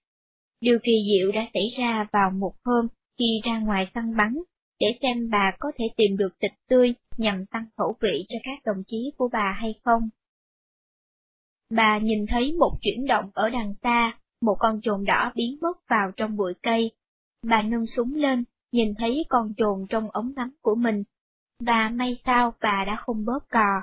Điều 0.62 0.80
kỳ 0.84 0.92
diệu 1.12 1.32
đã 1.32 1.48
xảy 1.54 1.64
ra 1.78 2.08
vào 2.12 2.32
một 2.32 2.54
hôm 2.66 2.88
khi 3.20 3.42
ra 3.44 3.60
ngoài 3.60 3.88
săn 3.94 4.16
bắn, 4.18 4.38
để 4.80 4.88
xem 5.02 5.30
bà 5.30 5.52
có 5.60 5.72
thể 5.78 5.86
tìm 5.98 6.18
được 6.18 6.40
thịt 6.42 6.52
tươi 6.70 6.94
nhằm 7.18 7.46
tăng 7.46 7.66
khẩu 7.78 7.96
vị 8.00 8.26
cho 8.30 8.36
các 8.44 8.60
đồng 8.66 8.84
chí 8.88 9.12
của 9.18 9.30
bà 9.34 9.56
hay 9.60 9.74
không. 9.84 10.10
Bà 11.70 12.00
nhìn 12.00 12.26
thấy 12.28 12.54
một 12.54 12.78
chuyển 12.82 13.06
động 13.06 13.30
ở 13.34 13.50
đằng 13.50 13.74
xa, 13.84 14.20
một 14.42 14.56
con 14.60 14.80
trồn 14.84 15.06
đỏ 15.06 15.32
biến 15.36 15.58
mất 15.62 15.88
vào 15.90 16.12
trong 16.18 16.38
bụi 16.38 16.54
cây. 16.64 16.92
Bà 17.44 17.62
nâng 17.62 17.86
súng 17.96 18.16
lên, 18.16 18.44
nhìn 18.72 18.94
thấy 18.98 19.26
con 19.30 19.54
trồn 19.58 19.86
trong 19.90 20.10
ống 20.12 20.34
ngắm 20.36 20.52
của 20.62 20.76
mình. 20.76 21.04
Và 21.60 21.90
may 21.90 22.18
sao 22.26 22.54
bà 22.62 22.84
đã 22.88 22.96
không 22.96 23.26
bóp 23.26 23.40
cò. 23.50 23.82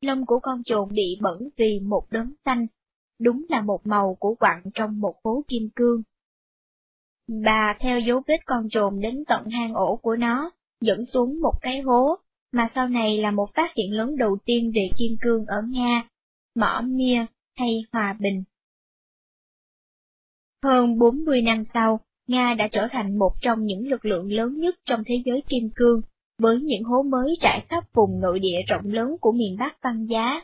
Lông 0.00 0.26
của 0.26 0.38
con 0.42 0.62
trồn 0.64 0.88
bị 0.92 1.18
bẩn 1.20 1.48
vì 1.56 1.80
một 1.80 2.06
đốm 2.10 2.34
xanh, 2.44 2.66
đúng 3.20 3.46
là 3.48 3.60
một 3.60 3.86
màu 3.86 4.16
của 4.20 4.34
quặng 4.34 4.62
trong 4.74 5.00
một 5.00 5.14
hố 5.24 5.42
kim 5.48 5.68
cương. 5.76 6.02
Bà 7.30 7.76
theo 7.80 8.00
dấu 8.00 8.22
vết 8.26 8.46
con 8.46 8.68
trồn 8.70 9.00
đến 9.00 9.24
tận 9.28 9.48
hang 9.48 9.74
ổ 9.74 9.96
của 9.96 10.16
nó, 10.16 10.50
dẫn 10.80 11.04
xuống 11.12 11.40
một 11.42 11.52
cái 11.62 11.80
hố, 11.80 12.16
mà 12.52 12.68
sau 12.74 12.88
này 12.88 13.18
là 13.18 13.30
một 13.30 13.46
phát 13.54 13.74
hiện 13.76 13.92
lớn 13.92 14.16
đầu 14.16 14.38
tiên 14.44 14.72
về 14.74 14.88
kim 14.98 15.16
cương 15.20 15.46
ở 15.46 15.62
Nga, 15.68 16.08
mỏ 16.56 16.82
Mia 16.84 17.26
hay 17.56 17.84
Hòa 17.92 18.16
Bình. 18.20 18.44
Hơn 20.62 20.98
40 20.98 21.42
năm 21.42 21.64
sau, 21.74 22.00
Nga 22.26 22.54
đã 22.54 22.68
trở 22.72 22.88
thành 22.90 23.18
một 23.18 23.32
trong 23.40 23.64
những 23.64 23.88
lực 23.88 24.04
lượng 24.04 24.32
lớn 24.32 24.60
nhất 24.60 24.74
trong 24.84 25.02
thế 25.06 25.22
giới 25.24 25.42
kim 25.48 25.70
cương, 25.74 26.00
với 26.38 26.60
những 26.60 26.84
hố 26.84 27.02
mới 27.02 27.36
trải 27.40 27.66
khắp 27.68 27.84
vùng 27.94 28.20
nội 28.20 28.38
địa 28.38 28.58
rộng 28.68 28.84
lớn 28.84 29.16
của 29.20 29.32
miền 29.32 29.56
Bắc 29.58 29.76
Văn 29.82 30.06
Giá. 30.06 30.42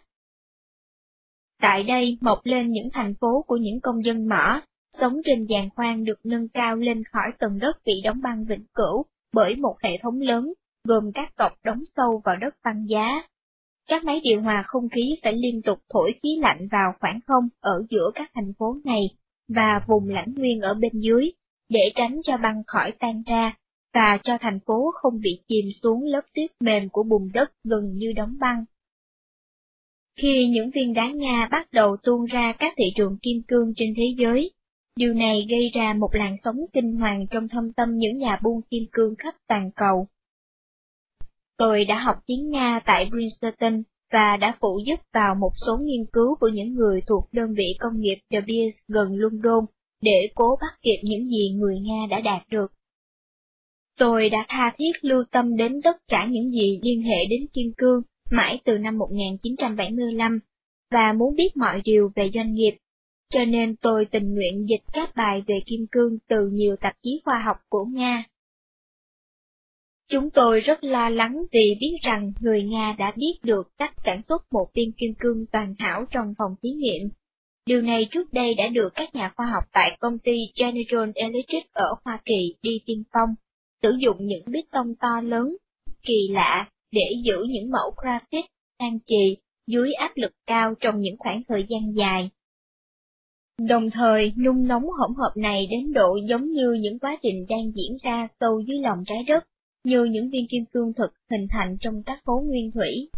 Tại 1.61 1.83
đây 1.83 2.19
mọc 2.21 2.41
lên 2.45 2.71
những 2.71 2.89
thành 2.93 3.15
phố 3.21 3.45
của 3.47 3.57
những 3.57 3.81
công 3.81 4.05
dân 4.05 4.29
mỏ, 4.29 4.63
sống 5.01 5.21
trên 5.25 5.45
giàn 5.45 5.71
khoan 5.71 6.05
được 6.05 6.21
nâng 6.25 6.49
cao 6.49 6.77
lên 6.77 7.03
khỏi 7.05 7.33
tầng 7.39 7.59
đất 7.59 7.77
bị 7.85 7.93
đóng 8.05 8.21
băng 8.23 8.45
vĩnh 8.45 8.65
cửu 8.75 9.05
bởi 9.35 9.57
một 9.57 9.77
hệ 9.83 9.91
thống 10.03 10.21
lớn, 10.21 10.53
gồm 10.85 11.13
các 11.15 11.37
cọc 11.37 11.53
đóng 11.65 11.83
sâu 11.97 12.23
vào 12.25 12.37
đất 12.37 12.55
băng 12.65 12.87
giá. 12.89 13.23
Các 13.89 14.05
máy 14.05 14.21
điều 14.25 14.43
hòa 14.43 14.63
không 14.67 14.89
khí 14.89 15.17
phải 15.23 15.33
liên 15.33 15.63
tục 15.63 15.79
thổi 15.93 16.15
khí 16.23 16.29
lạnh 16.41 16.69
vào 16.73 16.95
khoảng 17.01 17.21
không 17.27 17.49
ở 17.61 17.83
giữa 17.91 18.11
các 18.15 18.31
thành 18.35 18.53
phố 18.59 18.77
này 18.85 19.03
và 19.49 19.81
vùng 19.89 20.09
lãnh 20.09 20.35
nguyên 20.35 20.61
ở 20.61 20.75
bên 20.75 20.93
dưới, 20.95 21.31
để 21.69 21.93
tránh 21.95 22.21
cho 22.25 22.37
băng 22.37 22.63
khỏi 22.67 22.93
tan 22.99 23.23
ra, 23.27 23.57
và 23.95 24.19
cho 24.23 24.39
thành 24.41 24.61
phố 24.67 24.91
không 24.95 25.21
bị 25.21 25.31
chìm 25.49 25.65
xuống 25.83 26.05
lớp 26.05 26.23
tuyết 26.35 26.51
mềm 26.61 26.89
của 26.89 27.03
bùn 27.03 27.29
đất 27.35 27.53
gần 27.65 27.93
như 27.95 28.13
đóng 28.17 28.37
băng. 28.41 28.65
Khi 30.21 30.47
những 30.49 30.71
viên 30.75 30.95
đá 30.95 31.11
Nga 31.11 31.49
bắt 31.51 31.69
đầu 31.73 31.97
tuôn 32.03 32.25
ra 32.25 32.55
các 32.59 32.75
thị 32.77 32.85
trường 32.97 33.19
kim 33.23 33.43
cương 33.49 33.73
trên 33.77 33.95
thế 33.97 34.15
giới, 34.19 34.51
điều 34.97 35.15
này 35.15 35.47
gây 35.51 35.71
ra 35.75 35.95
một 35.99 36.15
làn 36.15 36.37
sóng 36.45 36.57
kinh 36.73 36.97
hoàng 36.97 37.27
trong 37.31 37.49
thâm 37.49 37.73
tâm 37.73 37.97
những 37.97 38.19
nhà 38.19 38.39
buôn 38.43 38.61
kim 38.71 38.83
cương 38.93 39.15
khắp 39.19 39.35
toàn 39.49 39.71
cầu. 39.77 40.07
Tôi 41.57 41.85
đã 41.85 41.99
học 41.99 42.17
tiếng 42.27 42.51
Nga 42.51 42.81
tại 42.87 43.11
Princeton 43.11 43.83
và 44.13 44.37
đã 44.37 44.57
phụ 44.61 44.81
giúp 44.87 45.01
vào 45.13 45.35
một 45.35 45.51
số 45.67 45.79
nghiên 45.83 46.07
cứu 46.13 46.37
của 46.41 46.49
những 46.49 46.75
người 46.75 47.01
thuộc 47.07 47.29
đơn 47.33 47.55
vị 47.55 47.77
công 47.79 48.01
nghiệp 48.01 48.17
De 48.31 48.41
Beers 48.41 48.77
gần 48.89 49.09
London 49.17 49.65
để 50.03 50.31
cố 50.35 50.57
bắt 50.61 50.79
kịp 50.83 51.01
những 51.03 51.29
gì 51.29 51.51
người 51.51 51.81
Nga 51.81 52.07
đã 52.11 52.21
đạt 52.21 52.43
được. 52.51 52.73
Tôi 53.99 54.29
đã 54.29 54.45
tha 54.49 54.75
thiết 54.79 54.93
lưu 55.03 55.25
tâm 55.31 55.57
đến 55.57 55.83
tất 55.83 55.97
cả 56.09 56.27
những 56.31 56.51
gì 56.51 56.81
liên 56.83 57.03
hệ 57.03 57.25
đến 57.31 57.47
kim 57.53 57.73
cương 57.77 58.03
mãi 58.31 58.61
từ 58.65 58.79
năm 58.79 58.99
1975 58.99 60.39
và 60.91 61.13
muốn 61.13 61.35
biết 61.35 61.57
mọi 61.57 61.81
điều 61.85 62.13
về 62.17 62.31
doanh 62.35 62.55
nghiệp, 62.55 62.77
cho 63.31 63.45
nên 63.45 63.77
tôi 63.77 64.07
tình 64.11 64.35
nguyện 64.35 64.67
dịch 64.69 64.93
các 64.93 65.11
bài 65.17 65.43
về 65.47 65.55
kim 65.67 65.87
cương 65.93 66.19
từ 66.29 66.49
nhiều 66.53 66.77
tạp 66.81 66.95
chí 67.03 67.21
khoa 67.25 67.39
học 67.39 67.57
của 67.69 67.85
Nga. 67.85 68.25
Chúng 70.09 70.31
tôi 70.31 70.61
rất 70.61 70.85
lo 70.85 71.09
lắng 71.09 71.43
vì 71.53 71.75
biết 71.81 71.97
rằng 72.03 72.33
người 72.41 72.63
Nga 72.63 72.95
đã 72.99 73.13
biết 73.17 73.35
được 73.43 73.69
cách 73.79 73.95
sản 73.97 74.23
xuất 74.29 74.43
một 74.53 74.67
viên 74.75 74.93
kim 74.93 75.15
cương 75.19 75.47
toàn 75.53 75.75
hảo 75.79 76.05
trong 76.11 76.35
phòng 76.39 76.55
thí 76.63 76.69
nghiệm. 76.71 77.09
Điều 77.67 77.83
này 77.83 78.09
trước 78.11 78.33
đây 78.33 78.55
đã 78.55 78.69
được 78.69 78.93
các 78.95 79.15
nhà 79.15 79.33
khoa 79.37 79.47
học 79.47 79.65
tại 79.73 79.97
công 80.01 80.19
ty 80.19 80.33
General 80.57 81.11
Electric 81.15 81.73
ở 81.73 81.95
Hoa 82.05 82.21
Kỳ 82.25 82.55
đi 82.63 82.71
tiên 82.87 83.03
phong, 83.13 83.29
sử 83.83 83.97
dụng 83.99 84.17
những 84.21 84.45
bít 84.47 84.65
tông 84.71 84.95
to 85.01 85.21
lớn, 85.21 85.57
kỳ 86.03 86.29
lạ, 86.31 86.71
để 86.93 87.15
giữ 87.25 87.47
những 87.49 87.71
mẫu 87.71 87.95
graphite, 88.03 88.49
than 88.81 88.99
trì, 89.07 89.37
dưới 89.67 89.93
áp 89.93 90.13
lực 90.17 90.33
cao 90.47 90.75
trong 90.81 91.01
những 91.01 91.17
khoảng 91.19 91.43
thời 91.49 91.65
gian 91.69 91.95
dài. 91.95 92.31
Đồng 93.59 93.91
thời, 93.91 94.33
nung 94.37 94.67
nóng 94.69 94.83
hỗn 94.83 95.15
hợp 95.17 95.33
này 95.37 95.67
đến 95.71 95.93
độ 95.93 96.17
giống 96.29 96.53
như 96.53 96.73
những 96.73 96.99
quá 96.99 97.17
trình 97.23 97.47
đang 97.49 97.73
diễn 97.75 97.97
ra 98.03 98.29
sâu 98.41 98.61
dưới 98.61 98.79
lòng 98.79 99.05
trái 99.07 99.25
đất, 99.29 99.45
như 99.85 100.05
những 100.05 100.31
viên 100.31 100.47
kim 100.49 100.65
cương 100.73 100.93
thực 100.93 101.13
hình 101.31 101.47
thành 101.51 101.77
trong 101.81 102.03
các 102.03 102.21
khối 102.25 102.45
nguyên 102.45 102.71
thủy. 102.73 103.09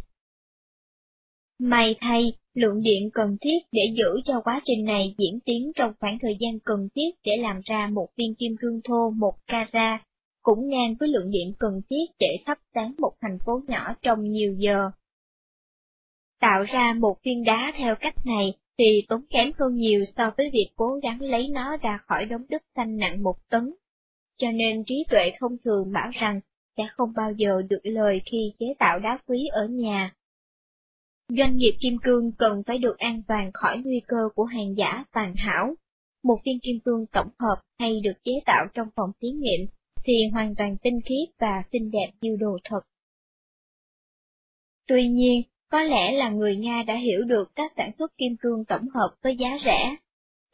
May 1.59 1.97
thay, 2.01 2.33
lượng 2.55 2.83
điện 2.83 3.11
cần 3.13 3.37
thiết 3.41 3.59
để 3.73 3.83
giữ 3.97 4.21
cho 4.25 4.41
quá 4.41 4.61
trình 4.65 4.85
này 4.85 5.15
diễn 5.19 5.41
tiến 5.45 5.73
trong 5.75 5.93
khoảng 6.01 6.19
thời 6.23 6.37
gian 6.41 6.59
cần 6.65 6.89
thiết 6.95 7.11
để 7.25 7.33
làm 7.41 7.61
ra 7.65 7.91
một 7.93 8.09
viên 8.17 8.35
kim 8.35 8.57
cương 8.61 8.81
thô 8.85 9.11
một 9.11 9.35
carat, 9.47 10.01
cũng 10.43 10.69
ngang 10.69 10.95
với 11.01 11.09
lượng 11.09 11.31
điện 11.31 11.53
cần 11.59 11.81
thiết 11.91 12.05
để 12.19 12.37
thắp 12.47 12.59
sáng 12.75 12.95
một 12.99 13.13
thành 13.21 13.39
phố 13.47 13.61
nhỏ 13.69 13.95
trong 14.03 14.23
nhiều 14.23 14.55
giờ. 14.59 14.91
Tạo 16.41 16.63
ra 16.63 16.95
một 17.01 17.17
viên 17.23 17.45
đá 17.45 17.73
theo 17.77 17.95
cách 18.01 18.27
này 18.27 18.55
thì 18.79 19.05
tốn 19.09 19.25
kém 19.31 19.53
hơn 19.59 19.75
nhiều 19.75 20.05
so 20.17 20.31
với 20.37 20.51
việc 20.53 20.69
cố 20.77 21.01
gắng 21.03 21.21
lấy 21.21 21.49
nó 21.49 21.77
ra 21.77 21.99
khỏi 21.99 22.25
đống 22.25 22.45
đất 22.49 22.63
xanh 22.77 22.97
nặng 22.97 23.23
một 23.23 23.37
tấn. 23.51 23.75
Cho 24.39 24.51
nên 24.51 24.85
trí 24.85 25.05
tuệ 25.11 25.33
thông 25.41 25.57
thường 25.65 25.93
bảo 25.93 26.11
rằng 26.13 26.41
sẽ 26.77 26.83
không 26.93 27.13
bao 27.17 27.33
giờ 27.33 27.63
được 27.71 27.81
lời 27.83 28.21
khi 28.31 28.53
chế 28.59 28.67
tạo 28.79 28.99
đá 28.99 29.19
quý 29.27 29.47
ở 29.53 29.67
nhà. 29.67 30.15
Doanh 31.29 31.57
nghiệp 31.57 31.73
kim 31.81 31.99
cương 32.03 32.33
cần 32.39 32.63
phải 32.67 32.79
được 32.79 32.99
an 32.99 33.23
toàn 33.29 33.51
khỏi 33.55 33.79
nguy 33.85 34.01
cơ 34.07 34.29
của 34.35 34.45
hàng 34.45 34.75
giả 34.77 35.05
tàn 35.13 35.35
hảo. 35.37 35.75
Một 36.25 36.39
viên 36.45 36.61
kim 36.61 36.81
cương 36.85 37.07
tổng 37.07 37.31
hợp 37.39 37.63
hay 37.79 38.01
được 38.05 38.25
chế 38.25 38.33
tạo 38.47 38.67
trong 38.75 38.89
phòng 38.97 39.11
thí 39.23 39.29
nghiệm 39.29 39.67
thì 40.05 40.13
hoàn 40.33 40.55
toàn 40.55 40.77
tinh 40.83 41.01
khiết 41.05 41.29
và 41.39 41.63
xinh 41.73 41.91
đẹp 41.91 42.11
như 42.21 42.37
đồ 42.41 42.59
thật. 42.65 42.81
Tuy 44.87 45.09
nhiên, 45.09 45.43
có 45.71 45.83
lẽ 45.83 46.13
là 46.13 46.31
người 46.31 46.57
Nga 46.57 46.83
đã 46.87 46.95
hiểu 46.95 47.25
được 47.25 47.49
các 47.55 47.73
sản 47.77 47.91
xuất 47.99 48.17
kim 48.19 48.37
cương 48.41 48.65
tổng 48.65 48.89
hợp 48.95 49.15
với 49.23 49.37
giá 49.37 49.59
rẻ. 49.65 49.97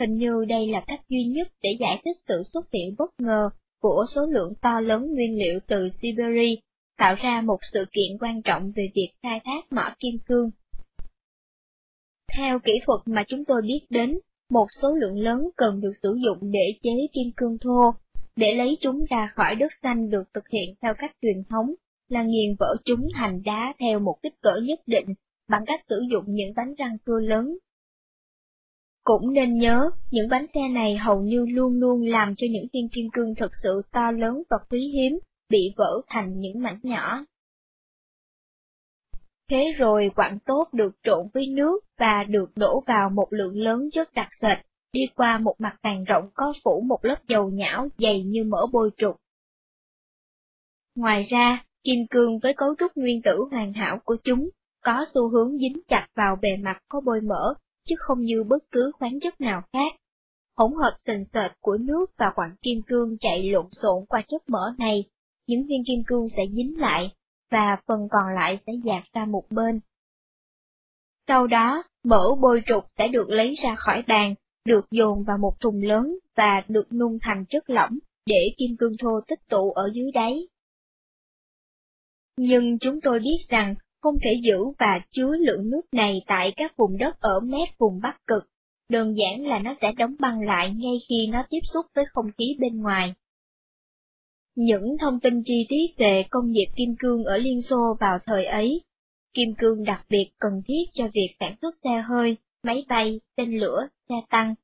Hình 0.00 0.14
như 0.14 0.44
đây 0.48 0.66
là 0.66 0.84
cách 0.86 1.00
duy 1.08 1.24
nhất 1.24 1.48
để 1.62 1.70
giải 1.80 2.00
thích 2.04 2.16
sự 2.28 2.42
xuất 2.52 2.72
hiện 2.72 2.94
bất 2.98 3.10
ngờ 3.18 3.50
của 3.80 4.06
số 4.14 4.26
lượng 4.26 4.52
to 4.62 4.80
lớn 4.80 5.14
nguyên 5.14 5.38
liệu 5.38 5.60
từ 5.66 5.88
Siberia, 6.02 6.54
tạo 6.98 7.14
ra 7.14 7.40
một 7.40 7.58
sự 7.72 7.84
kiện 7.92 8.18
quan 8.20 8.42
trọng 8.42 8.72
về 8.76 8.90
việc 8.94 9.08
khai 9.22 9.40
thác 9.44 9.72
mỏ 9.72 9.94
kim 9.98 10.18
cương. 10.26 10.50
Theo 12.36 12.58
kỹ 12.58 12.72
thuật 12.86 13.00
mà 13.06 13.24
chúng 13.28 13.44
tôi 13.44 13.62
biết 13.62 13.80
đến, 13.90 14.18
một 14.50 14.66
số 14.82 14.94
lượng 14.94 15.18
lớn 15.18 15.48
cần 15.56 15.80
được 15.80 15.92
sử 16.02 16.18
dụng 16.24 16.38
để 16.52 16.78
chế 16.82 16.90
kim 17.12 17.32
cương 17.36 17.58
thô, 17.58 17.94
để 18.36 18.54
lấy 18.54 18.78
chúng 18.80 19.04
ra 19.10 19.32
khỏi 19.34 19.54
đất 19.54 19.72
xanh 19.82 20.10
được 20.10 20.24
thực 20.34 20.48
hiện 20.48 20.74
theo 20.82 20.94
cách 20.98 21.16
truyền 21.22 21.44
thống, 21.48 21.74
là 22.08 22.22
nghiền 22.22 22.56
vỡ 22.58 22.76
chúng 22.84 23.08
thành 23.14 23.42
đá 23.44 23.74
theo 23.80 23.98
một 23.98 24.16
kích 24.22 24.34
cỡ 24.40 24.56
nhất 24.62 24.80
định, 24.86 25.14
bằng 25.48 25.64
cách 25.66 25.80
sử 25.88 26.00
dụng 26.10 26.24
những 26.26 26.52
bánh 26.56 26.74
răng 26.74 26.96
cưa 27.04 27.20
lớn 27.20 27.58
cũng 29.04 29.32
nên 29.32 29.58
nhớ, 29.58 29.90
những 30.10 30.28
bánh 30.30 30.46
xe 30.54 30.68
này 30.68 30.96
hầu 30.96 31.22
như 31.22 31.46
luôn 31.48 31.80
luôn 31.80 32.06
làm 32.06 32.34
cho 32.36 32.46
những 32.50 32.66
viên 32.72 32.88
kim 32.88 33.06
cương 33.12 33.34
thực 33.34 33.52
sự 33.62 33.82
to 33.92 34.10
lớn 34.10 34.42
và 34.50 34.56
quý 34.70 34.92
hiếm, 34.94 35.18
bị 35.50 35.74
vỡ 35.76 36.00
thành 36.06 36.40
những 36.40 36.62
mảnh 36.62 36.78
nhỏ. 36.82 37.24
Thế 39.50 39.72
rồi 39.76 40.10
quặng 40.16 40.38
tốt 40.46 40.68
được 40.72 40.92
trộn 41.02 41.28
với 41.34 41.46
nước 41.46 41.84
và 41.98 42.24
được 42.28 42.50
đổ 42.56 42.82
vào 42.86 43.10
một 43.10 43.26
lượng 43.30 43.56
lớn 43.56 43.88
chất 43.92 44.14
đặc 44.14 44.28
sệt, 44.40 44.58
đi 44.92 45.00
qua 45.14 45.38
một 45.38 45.54
mặt 45.58 45.76
bàn 45.82 46.04
rộng 46.04 46.30
có 46.34 46.52
phủ 46.64 46.80
một 46.86 47.04
lớp 47.04 47.18
dầu 47.28 47.50
nhão 47.50 47.88
dày 47.98 48.22
như 48.22 48.44
mỡ 48.44 48.66
bôi 48.72 48.90
trục. 48.96 49.16
Ngoài 50.94 51.26
ra, 51.30 51.64
kim 51.84 52.06
cương 52.10 52.38
với 52.38 52.54
cấu 52.56 52.74
trúc 52.78 52.96
nguyên 52.96 53.22
tử 53.22 53.44
hoàn 53.50 53.72
hảo 53.72 53.98
của 54.04 54.16
chúng, 54.24 54.48
có 54.84 55.04
xu 55.14 55.28
hướng 55.28 55.58
dính 55.58 55.80
chặt 55.88 56.06
vào 56.16 56.36
bề 56.42 56.56
mặt 56.56 56.78
có 56.88 57.00
bôi 57.00 57.20
mỡ 57.20 57.54
chứ 57.88 57.94
không 57.98 58.20
như 58.20 58.44
bất 58.44 58.64
cứ 58.72 58.92
khoáng 58.98 59.20
chất 59.20 59.40
nào 59.40 59.62
khác. 59.72 59.92
Hỗn 60.56 60.72
hợp 60.72 60.96
sền 61.06 61.24
sệt 61.32 61.52
của 61.60 61.76
nước 61.76 62.06
và 62.16 62.26
quặng 62.34 62.56
kim 62.62 62.82
cương 62.86 63.16
chạy 63.20 63.50
lộn 63.50 63.66
xộn 63.82 64.06
qua 64.08 64.22
chất 64.28 64.48
mỡ 64.48 64.72
này, 64.78 65.04
những 65.46 65.66
viên 65.66 65.82
kim 65.86 66.02
cương 66.06 66.26
sẽ 66.36 66.42
dính 66.56 66.80
lại, 66.80 67.12
và 67.50 67.76
phần 67.86 68.08
còn 68.10 68.34
lại 68.34 68.58
sẽ 68.66 68.72
dạt 68.84 69.02
ra 69.12 69.24
một 69.24 69.44
bên. 69.50 69.80
Sau 71.28 71.46
đó, 71.46 71.82
mỡ 72.04 72.34
bôi 72.40 72.62
trục 72.66 72.84
sẽ 72.98 73.08
được 73.08 73.30
lấy 73.30 73.54
ra 73.64 73.74
khỏi 73.78 74.04
bàn, 74.08 74.34
được 74.64 74.90
dồn 74.90 75.24
vào 75.24 75.38
một 75.38 75.60
thùng 75.60 75.82
lớn 75.82 76.18
và 76.36 76.62
được 76.68 76.92
nung 76.92 77.18
thành 77.22 77.44
chất 77.50 77.70
lỏng 77.70 77.98
để 78.26 78.54
kim 78.58 78.76
cương 78.78 78.96
thô 79.02 79.20
tích 79.28 79.48
tụ 79.48 79.72
ở 79.72 79.90
dưới 79.94 80.10
đáy. 80.12 80.48
Nhưng 82.36 82.78
chúng 82.78 83.00
tôi 83.00 83.18
biết 83.20 83.38
rằng 83.48 83.74
không 84.02 84.14
thể 84.24 84.30
giữ 84.42 84.58
và 84.78 85.00
chứa 85.10 85.36
lượng 85.36 85.70
nước 85.70 85.82
này 85.92 86.22
tại 86.26 86.52
các 86.56 86.76
vùng 86.76 86.98
đất 86.98 87.20
ở 87.20 87.40
mép 87.40 87.68
vùng 87.78 88.00
Bắc 88.02 88.26
Cực, 88.26 88.44
đơn 88.88 89.14
giản 89.16 89.46
là 89.46 89.58
nó 89.58 89.74
sẽ 89.80 89.92
đóng 89.98 90.14
băng 90.18 90.40
lại 90.40 90.70
ngay 90.70 90.96
khi 91.08 91.26
nó 91.26 91.44
tiếp 91.50 91.60
xúc 91.72 91.86
với 91.94 92.04
không 92.12 92.26
khí 92.38 92.56
bên 92.60 92.80
ngoài. 92.80 93.14
Những 94.56 94.96
thông 95.00 95.20
tin 95.20 95.42
chi 95.46 95.66
tiết 95.68 95.86
về 95.98 96.24
công 96.30 96.50
nghiệp 96.50 96.66
kim 96.76 96.94
cương 96.98 97.24
ở 97.24 97.36
Liên 97.36 97.62
Xô 97.62 97.96
vào 98.00 98.18
thời 98.26 98.44
ấy, 98.44 98.80
kim 99.34 99.54
cương 99.58 99.84
đặc 99.84 100.06
biệt 100.08 100.30
cần 100.38 100.62
thiết 100.66 100.84
cho 100.94 101.08
việc 101.14 101.36
sản 101.40 101.54
xuất 101.62 101.74
xe 101.84 102.02
hơi, 102.08 102.36
máy 102.62 102.84
bay, 102.88 103.20
tên 103.36 103.58
lửa, 103.58 103.88
xe 104.08 104.14
tăng, 104.30 104.54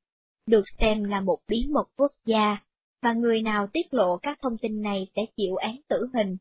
được 0.47 0.65
xem 0.81 1.05
là 1.05 1.21
một 1.21 1.39
bí 1.49 1.67
mật 1.71 1.89
quốc 1.97 2.13
gia, 2.27 2.57
và 3.03 3.13
người 3.13 3.43
nào 3.43 3.67
tiết 3.73 3.95
lộ 3.95 4.17
các 4.23 4.39
thông 4.43 4.59
tin 4.59 4.83
này 4.83 5.07
sẽ 5.17 5.23
chịu 5.37 5.57
án 5.57 5.77
tử 5.89 6.07
hình. 6.15 6.37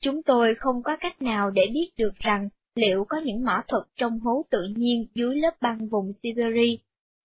Chúng 0.00 0.22
tôi 0.22 0.54
không 0.54 0.82
có 0.82 0.96
cách 1.00 1.22
nào 1.22 1.50
để 1.50 1.62
biết 1.74 1.90
được 1.96 2.14
rằng 2.18 2.48
liệu 2.74 3.04
có 3.08 3.20
những 3.24 3.44
mỏ 3.44 3.62
thuật 3.68 3.82
trong 3.96 4.20
hố 4.20 4.44
tự 4.50 4.68
nhiên 4.76 5.06
dưới 5.14 5.36
lớp 5.36 5.54
băng 5.60 5.88
vùng 5.88 6.10
Siberia, 6.22 6.76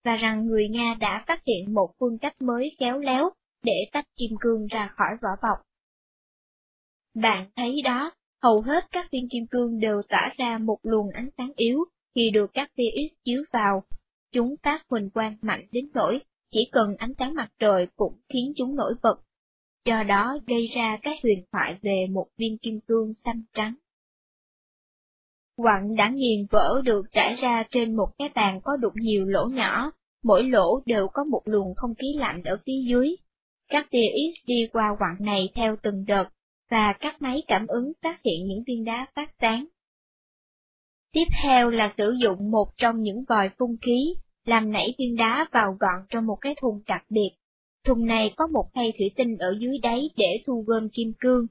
và 0.04 0.16
rằng 0.16 0.46
người 0.46 0.68
Nga 0.68 0.96
đã 1.00 1.24
phát 1.26 1.44
hiện 1.44 1.74
một 1.74 1.90
phương 2.00 2.18
cách 2.18 2.42
mới 2.42 2.76
khéo 2.78 2.98
léo 2.98 3.30
để 3.62 3.86
tách 3.92 4.06
kim 4.16 4.30
cương 4.40 4.66
ra 4.66 4.90
khỏi 4.96 5.10
vỏ 5.22 5.28
bọc. 5.42 5.58
Bạn 7.14 7.50
thấy 7.56 7.82
đó, 7.84 8.12
hầu 8.42 8.60
hết 8.60 8.84
các 8.90 9.10
viên 9.10 9.28
kim 9.28 9.46
cương 9.46 9.80
đều 9.80 10.02
tỏa 10.08 10.34
ra 10.36 10.58
một 10.58 10.78
luồng 10.82 11.10
ánh 11.10 11.28
sáng 11.38 11.52
yếu 11.56 11.84
khi 12.14 12.30
được 12.30 12.50
các 12.54 12.70
tia 12.76 12.90
X 12.94 13.24
chiếu 13.24 13.44
vào. 13.52 13.82
Chúng 14.32 14.54
phát 14.62 14.84
huỳnh 14.90 15.10
quang 15.10 15.36
mạnh 15.42 15.66
đến 15.72 15.88
nỗi 15.94 16.20
chỉ 16.50 16.68
cần 16.72 16.96
ánh 16.98 17.12
sáng 17.18 17.34
mặt 17.34 17.48
trời 17.58 17.86
cũng 17.96 18.14
khiến 18.32 18.52
chúng 18.56 18.76
nổi 18.76 18.94
bật, 19.02 19.16
do 19.84 20.02
đó 20.02 20.38
gây 20.46 20.70
ra 20.76 20.98
các 21.02 21.18
huyền 21.22 21.44
thoại 21.52 21.76
về 21.82 22.06
một 22.10 22.26
viên 22.36 22.58
kim 22.58 22.80
cương 22.80 23.12
xanh 23.24 23.42
trắng. 23.52 23.74
Quặng 25.56 25.94
đã 25.96 26.08
nghiền 26.08 26.46
vỡ 26.50 26.82
được 26.84 27.02
trải 27.12 27.34
ra 27.34 27.64
trên 27.70 27.96
một 27.96 28.08
cái 28.18 28.28
bàn 28.34 28.60
có 28.64 28.76
đục 28.76 28.92
nhiều 28.96 29.24
lỗ 29.24 29.46
nhỏ, 29.46 29.90
mỗi 30.24 30.42
lỗ 30.42 30.82
đều 30.86 31.08
có 31.08 31.24
một 31.24 31.42
luồng 31.44 31.74
không 31.76 31.94
khí 31.94 32.06
lạnh 32.16 32.42
ở 32.44 32.58
phía 32.66 32.82
dưới. 32.86 33.16
Các 33.68 33.86
tia 33.90 34.06
X 34.14 34.46
đi 34.46 34.68
qua 34.72 34.96
quặng 34.98 35.16
này 35.20 35.48
theo 35.54 35.76
từng 35.82 36.04
đợt, 36.06 36.28
và 36.70 36.94
các 37.00 37.22
máy 37.22 37.42
cảm 37.46 37.66
ứng 37.66 37.92
phát 38.02 38.20
hiện 38.24 38.46
những 38.46 38.62
viên 38.66 38.84
đá 38.84 39.06
phát 39.14 39.30
sáng. 39.40 39.66
Tiếp 41.12 41.24
theo 41.42 41.70
là 41.70 41.94
sử 41.96 42.14
dụng 42.22 42.50
một 42.50 42.68
trong 42.76 43.02
những 43.02 43.24
vòi 43.28 43.50
phun 43.58 43.76
khí, 43.82 44.14
làm 44.44 44.72
nảy 44.72 44.94
viên 44.98 45.16
đá 45.16 45.46
vào 45.52 45.76
gọn 45.80 46.06
trong 46.08 46.26
một 46.26 46.38
cái 46.40 46.54
thùng 46.60 46.80
đặc 46.86 47.04
biệt. 47.08 47.30
Thùng 47.84 48.06
này 48.06 48.32
có 48.36 48.46
một 48.46 48.64
khay 48.74 48.92
thủy 48.98 49.10
tinh 49.16 49.36
ở 49.38 49.56
dưới 49.60 49.78
đáy 49.78 50.10
để 50.16 50.42
thu 50.46 50.64
gom 50.66 50.88
kim 50.88 51.12
cương. 51.20 51.46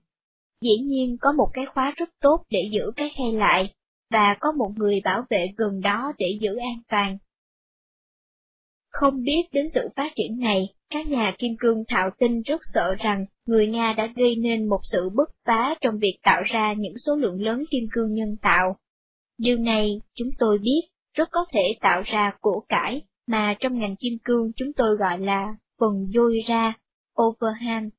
Dĩ 0.62 0.78
nhiên 0.78 1.18
có 1.22 1.32
một 1.32 1.48
cái 1.54 1.66
khóa 1.66 1.94
rất 1.98 2.10
tốt 2.22 2.44
để 2.50 2.70
giữ 2.72 2.92
cái 2.96 3.10
khay 3.18 3.32
lại, 3.32 3.74
và 4.12 4.38
có 4.40 4.52
một 4.52 4.70
người 4.76 5.02
bảo 5.04 5.24
vệ 5.30 5.48
gần 5.58 5.82
đó 5.82 6.14
để 6.18 6.38
giữ 6.42 6.56
an 6.56 6.82
toàn. 6.90 7.18
Không 8.90 9.24
biết 9.24 9.42
đến 9.52 9.68
sự 9.74 9.82
phát 9.96 10.12
triển 10.16 10.40
này, 10.40 10.68
các 10.90 11.08
nhà 11.08 11.36
kim 11.38 11.56
cương 11.60 11.84
thạo 11.88 12.10
tinh 12.20 12.42
rất 12.42 12.62
sợ 12.74 12.96
rằng 13.00 13.26
người 13.46 13.68
Nga 13.68 13.94
đã 13.98 14.08
gây 14.16 14.36
nên 14.36 14.70
một 14.70 14.80
sự 14.92 15.10
bứt 15.10 15.30
phá 15.46 15.76
trong 15.82 16.00
việc 16.00 16.20
tạo 16.24 16.42
ra 16.46 16.74
những 16.78 16.98
số 17.06 17.16
lượng 17.16 17.42
lớn 17.42 17.64
kim 17.72 17.84
cương 17.92 18.14
nhân 18.14 18.36
tạo. 18.42 18.76
Điều 19.38 19.58
này, 19.58 20.02
chúng 20.14 20.30
tôi 20.40 20.58
biết, 20.58 20.82
rất 21.14 21.30
có 21.32 21.46
thể 21.54 21.76
tạo 21.82 22.02
ra 22.06 22.34
của 22.42 22.66
cải 22.70 23.02
mà 23.28 23.56
trong 23.60 23.80
ngành 23.80 23.96
kim 23.96 24.14
cương 24.24 24.52
chúng 24.56 24.74
tôi 24.74 24.96
gọi 24.98 25.20
là 25.20 25.56
phần 25.84 26.08
dôi 26.14 26.40
ra, 26.48 26.74
overhang. 27.22 27.90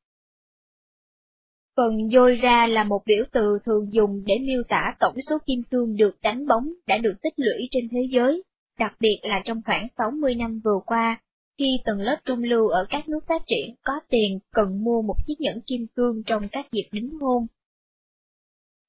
Phần 1.76 2.09
dôi 2.12 2.37
ra 2.37 2.66
là 2.66 2.85
một 2.85 3.03
biểu 3.07 3.24
từ 3.32 3.59
thường 3.64 3.93
dùng 3.93 4.22
để 4.26 4.39
miêu 4.39 4.62
tả 4.68 4.97
tổng 5.01 5.14
số 5.30 5.39
kim 5.47 5.62
cương 5.70 5.97
được 5.97 6.16
đánh 6.22 6.47
bóng 6.47 6.72
đã 6.87 6.99
được 6.99 7.14
tích 7.22 7.35
lũy 7.37 7.68
trên 7.70 7.89
thế 7.91 7.99
giới, 8.11 8.43
đặc 8.78 8.97
biệt 9.01 9.18
là 9.22 9.43
trong 9.45 9.62
khoảng 9.66 9.89
60 9.99 10.35
năm 10.35 10.61
vừa 10.64 10.80
qua, 10.87 11.20
khi 11.59 11.66
tầng 11.85 12.01
lớp 12.01 12.16
trung 12.24 12.43
lưu 12.43 12.68
ở 12.68 12.87
các 12.91 13.09
nước 13.09 13.20
phát 13.28 13.43
triển 13.47 13.74
có 13.82 13.93
tiền 14.09 14.39
cần 14.53 14.85
mua 14.85 15.03
một 15.03 15.16
chiếc 15.26 15.41
nhẫn 15.41 15.61
kim 15.61 15.87
cương 15.97 16.22
trong 16.26 16.49
các 16.53 16.72
dịp 16.72 16.89
đính 16.93 17.18
hôn. 17.20 17.47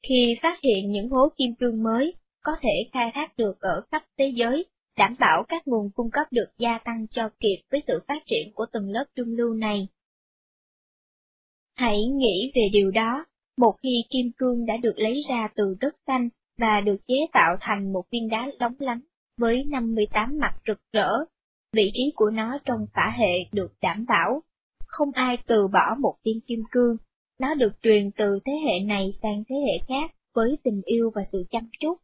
Khi 0.07 0.35
phát 0.41 0.61
hiện 0.61 0.91
những 0.91 1.09
hố 1.09 1.29
kim 1.37 1.55
cương 1.55 1.83
mới, 1.83 2.13
có 2.43 2.51
thể 2.61 2.89
khai 2.91 3.11
thác 3.13 3.37
được 3.37 3.59
ở 3.59 3.81
khắp 3.91 4.03
thế 4.17 4.31
giới, 4.35 4.65
đảm 4.97 5.15
bảo 5.19 5.43
các 5.47 5.67
nguồn 5.67 5.91
cung 5.95 6.11
cấp 6.11 6.27
được 6.31 6.47
gia 6.57 6.77
tăng 6.77 7.07
cho 7.11 7.29
kịp 7.39 7.61
với 7.71 7.83
sự 7.87 7.99
phát 8.07 8.23
triển 8.25 8.53
của 8.53 8.65
từng 8.73 8.89
lớp 8.89 9.05
trung 9.15 9.27
lưu 9.27 9.53
này. 9.53 9.87
Hãy 11.75 12.05
nghĩ 12.05 12.51
về 12.55 12.61
điều 12.73 12.91
đó, 12.91 13.25
một 13.57 13.75
khi 13.83 14.03
kim 14.09 14.31
cương 14.37 14.65
đã 14.65 14.77
được 14.77 14.93
lấy 14.95 15.21
ra 15.29 15.49
từ 15.55 15.75
đất 15.79 15.95
xanh 16.07 16.29
và 16.57 16.81
được 16.81 16.97
chế 17.07 17.15
tạo 17.33 17.57
thành 17.61 17.93
một 17.93 18.03
viên 18.11 18.29
đá 18.29 18.47
lóng 18.59 18.75
lánh 18.79 19.01
với 19.37 19.63
58 19.69 20.37
mặt 20.39 20.55
rực 20.67 20.77
rỡ, 20.93 21.09
vị 21.73 21.91
trí 21.93 22.11
của 22.15 22.29
nó 22.29 22.57
trong 22.65 22.85
phả 22.93 23.13
hệ 23.17 23.33
được 23.51 23.73
đảm 23.81 24.05
bảo. 24.07 24.41
Không 24.87 25.11
ai 25.11 25.37
từ 25.47 25.67
bỏ 25.67 25.95
một 25.99 26.15
viên 26.23 26.41
kim 26.41 26.63
cương, 26.71 26.97
nó 27.39 27.53
được 27.53 27.71
truyền 27.81 28.11
từ 28.17 28.39
thế 28.45 28.53
hệ 28.65 28.79
này 28.85 29.11
sang 29.21 29.43
thế 29.49 29.55
hệ 29.55 29.85
khác 29.87 30.15
với 30.33 30.57
tình 30.63 30.81
yêu 30.85 31.11
và 31.15 31.21
sự 31.31 31.43
chăm 31.51 31.69
chút. 31.79 31.97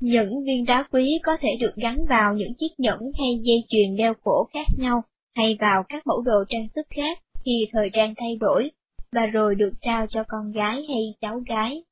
Những 0.00 0.44
viên 0.44 0.64
đá 0.64 0.88
quý 0.92 1.18
có 1.22 1.36
thể 1.40 1.48
được 1.60 1.74
gắn 1.76 2.06
vào 2.08 2.34
những 2.34 2.54
chiếc 2.54 2.80
nhẫn 2.80 2.98
hay 3.18 3.38
dây 3.42 3.64
chuyền 3.68 3.96
đeo 3.96 4.14
cổ 4.24 4.44
khác 4.52 4.66
nhau, 4.78 5.02
hay 5.36 5.56
vào 5.60 5.84
các 5.88 6.06
mẫu 6.06 6.22
đồ 6.22 6.44
trang 6.48 6.68
sức 6.74 6.86
khác 6.90 7.18
khi 7.44 7.68
thời 7.72 7.90
trang 7.92 8.14
thay 8.16 8.36
đổi, 8.40 8.70
và 9.12 9.26
rồi 9.26 9.54
được 9.54 9.72
trao 9.80 10.06
cho 10.06 10.24
con 10.28 10.52
gái 10.52 10.84
hay 10.88 11.14
cháu 11.20 11.40
gái. 11.46 11.84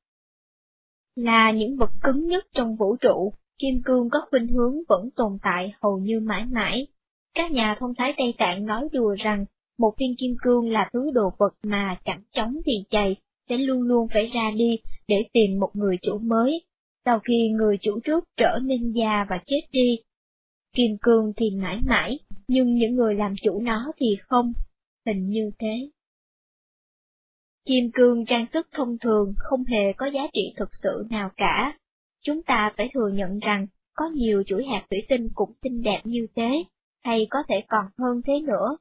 Là 1.15 1.51
những 1.51 1.77
vật 1.77 1.89
cứng 2.03 2.27
nhất 2.27 2.45
trong 2.53 2.75
vũ 2.75 2.95
trụ, 2.95 3.33
kim 3.59 3.81
cương 3.85 4.09
có 4.09 4.19
khuynh 4.29 4.47
hướng 4.47 4.75
vẫn 4.87 5.09
tồn 5.15 5.37
tại 5.41 5.73
hầu 5.81 5.97
như 5.97 6.19
mãi 6.19 6.45
mãi. 6.45 6.87
Các 7.33 7.51
nhà 7.51 7.75
thông 7.79 7.95
thái 7.95 8.13
Tây 8.17 8.33
Tạng 8.37 8.65
nói 8.65 8.87
đùa 8.91 9.15
rằng, 9.19 9.45
một 9.77 9.93
viên 9.99 10.15
kim 10.17 10.35
cương 10.41 10.69
là 10.69 10.89
thứ 10.93 11.11
đồ 11.13 11.29
vật 11.37 11.53
mà 11.63 11.97
chẳng 12.05 12.21
chống 12.31 12.55
thì 12.65 12.73
chày, 12.89 13.15
sẽ 13.49 13.57
luôn 13.57 13.81
luôn 13.81 14.07
phải 14.13 14.31
ra 14.33 14.51
đi 14.55 14.77
để 15.07 15.23
tìm 15.33 15.59
một 15.59 15.69
người 15.73 15.97
chủ 16.01 16.17
mới, 16.17 16.61
sau 17.05 17.19
khi 17.19 17.49
người 17.49 17.77
chủ 17.81 17.99
trước 18.03 18.23
trở 18.37 18.59
nên 18.63 18.91
già 18.91 19.25
và 19.29 19.39
chết 19.45 19.61
đi. 19.71 19.97
Kim 20.75 20.97
cương 21.01 21.33
thì 21.37 21.49
mãi 21.49 21.79
mãi, 21.85 22.19
nhưng 22.47 22.75
những 22.75 22.95
người 22.95 23.15
làm 23.15 23.35
chủ 23.43 23.61
nó 23.61 23.91
thì 23.97 24.05
không, 24.27 24.53
hình 25.05 25.29
như 25.29 25.51
thế. 25.59 25.89
Kim 27.65 27.91
cương 27.93 28.25
trang 28.25 28.45
sức 28.53 28.67
thông 28.71 28.97
thường 28.97 29.33
không 29.37 29.63
hề 29.63 29.93
có 29.97 30.05
giá 30.05 30.21
trị 30.33 30.53
thực 30.57 30.69
sự 30.83 31.05
nào 31.09 31.29
cả. 31.37 31.77
Chúng 32.23 32.43
ta 32.43 32.73
phải 32.77 32.89
thừa 32.93 33.09
nhận 33.13 33.39
rằng, 33.39 33.67
có 33.93 34.05
nhiều 34.13 34.43
chuỗi 34.47 34.65
hạt 34.65 34.85
thủy 34.89 34.99
tinh 35.09 35.27
cũng 35.35 35.53
xinh 35.63 35.81
đẹp 35.81 36.01
như 36.03 36.27
thế, 36.35 36.63
hay 37.03 37.27
có 37.29 37.39
thể 37.47 37.63
còn 37.67 37.85
hơn 37.97 38.21
thế 38.25 38.33
nữa, 38.47 38.77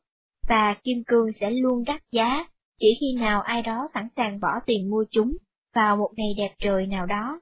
và 0.49 0.77
kim 0.85 1.05
cương 1.07 1.27
sẽ 1.41 1.51
luôn 1.51 1.85
đắt 1.85 2.03
giá, 2.13 2.47
chỉ 2.79 2.87
khi 3.01 3.21
nào 3.21 3.43
ai 3.43 3.63
đó 3.63 3.89
sẵn 3.95 4.09
sàng 4.17 4.41
bỏ 4.41 4.51
tiền 4.67 4.91
mua 4.91 5.05
chúng, 5.11 5.37
vào 5.75 5.97
một 5.97 6.11
ngày 6.17 6.35
đẹp 6.37 6.55
trời 6.59 6.87
nào 6.87 7.07
đó. 7.07 7.41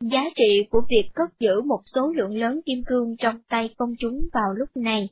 Giá 0.00 0.24
trị 0.36 0.66
của 0.70 0.82
việc 0.90 1.10
cất 1.14 1.40
giữ 1.40 1.60
một 1.62 1.80
số 1.94 2.12
lượng 2.12 2.36
lớn 2.36 2.60
kim 2.66 2.82
cương 2.86 3.16
trong 3.18 3.42
tay 3.48 3.74
công 3.76 3.92
chúng 3.98 4.28
vào 4.32 4.52
lúc 4.56 4.68
này, 4.74 5.08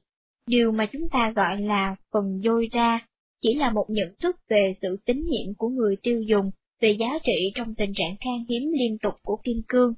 điều 0.47 0.73
mà 0.73 0.87
chúng 0.93 1.09
ta 1.13 1.33
gọi 1.37 1.61
là 1.61 1.97
phần 2.13 2.41
dôi 2.45 2.69
ra, 2.73 3.07
chỉ 3.43 3.55
là 3.55 3.71
một 3.71 3.87
nhận 3.89 4.15
thức 4.23 4.37
về 4.49 4.73
sự 4.83 4.97
tín 5.05 5.25
nhiệm 5.25 5.55
của 5.59 5.69
người 5.69 5.97
tiêu 6.03 6.23
dùng 6.23 6.51
về 6.81 6.97
giá 7.01 7.19
trị 7.25 7.53
trong 7.55 7.75
tình 7.75 7.93
trạng 7.97 8.17
khan 8.21 8.45
hiếm 8.49 8.73
liên 8.73 8.99
tục 9.03 9.15
của 9.23 9.37
kim 9.45 9.63
cương. 9.69 9.95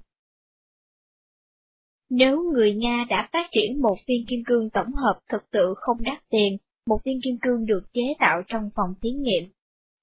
Nếu 2.11 2.43
người 2.53 2.75
Nga 2.75 3.05
đã 3.09 3.29
phát 3.33 3.49
triển 3.53 3.81
một 3.83 3.97
viên 4.09 4.27
kim 4.27 4.41
cương 4.47 4.71
tổng 4.71 4.93
hợp 4.93 5.19
thực 5.31 5.43
sự 5.53 5.75
không 5.77 6.03
đắt 6.03 6.19
tiền, 6.31 6.57
một 6.87 6.99
viên 7.05 7.21
kim 7.25 7.37
cương 7.43 7.67
được 7.67 7.83
chế 7.93 8.03
tạo 8.19 8.43
trong 8.47 8.71
phòng 8.77 8.95
thí 9.03 9.11
nghiệm, 9.11 9.45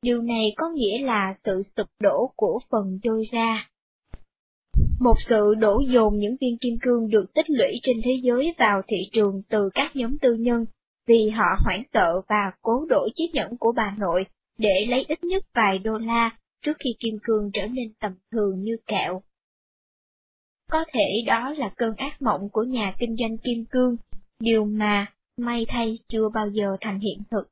điều 0.02 0.22
này 0.22 0.54
có 0.58 0.66
nghĩa 0.74 1.06
là 1.06 1.36
sự 1.44 1.64
sụp 1.78 1.88
đổ 2.00 2.32
của 2.36 2.60
phần 2.72 3.00
dôi 3.04 3.24
ra. 3.32 3.71
Một 5.02 5.16
sự 5.30 5.54
đổ 5.60 5.80
dồn 5.80 6.18
những 6.18 6.36
viên 6.42 6.58
kim 6.58 6.78
cương 6.82 7.10
được 7.10 7.34
tích 7.34 7.50
lũy 7.50 7.80
trên 7.84 8.02
thế 8.04 8.12
giới 8.24 8.54
vào 8.58 8.82
thị 8.88 8.98
trường 9.12 9.42
từ 9.50 9.70
các 9.74 9.96
nhóm 9.96 10.18
tư 10.18 10.34
nhân, 10.34 10.66
vì 11.08 11.30
họ 11.30 11.46
hoảng 11.66 11.84
sợ 11.94 12.22
và 12.28 12.52
cố 12.62 12.86
đổi 12.90 13.10
chiếc 13.16 13.28
nhẫn 13.34 13.58
của 13.58 13.72
bà 13.72 13.96
nội 14.00 14.26
để 14.58 14.86
lấy 14.90 15.06
ít 15.08 15.24
nhất 15.24 15.44
vài 15.54 15.80
đô 15.80 15.98
la 15.98 16.38
trước 16.66 16.78
khi 16.80 16.90
kim 17.00 17.18
cương 17.24 17.52
trở 17.54 17.68
nên 17.68 17.94
tầm 18.00 18.12
thường 18.32 18.62
như 18.62 18.78
kẹo. 18.88 19.22
Có 20.72 20.86
thể 20.94 21.24
đó 21.26 21.54
là 21.58 21.74
cơn 21.78 21.96
ác 21.96 22.22
mộng 22.22 22.50
của 22.52 22.64
nhà 22.64 22.94
kinh 23.00 23.16
doanh 23.20 23.38
kim 23.38 23.66
cương, 23.66 23.96
điều 24.40 24.66
mà, 24.66 25.06
may 25.38 25.66
thay 25.68 26.00
chưa 26.08 26.30
bao 26.30 26.50
giờ 26.50 26.78
thành 26.82 27.00
hiện 27.00 27.20
thực. 27.32 27.44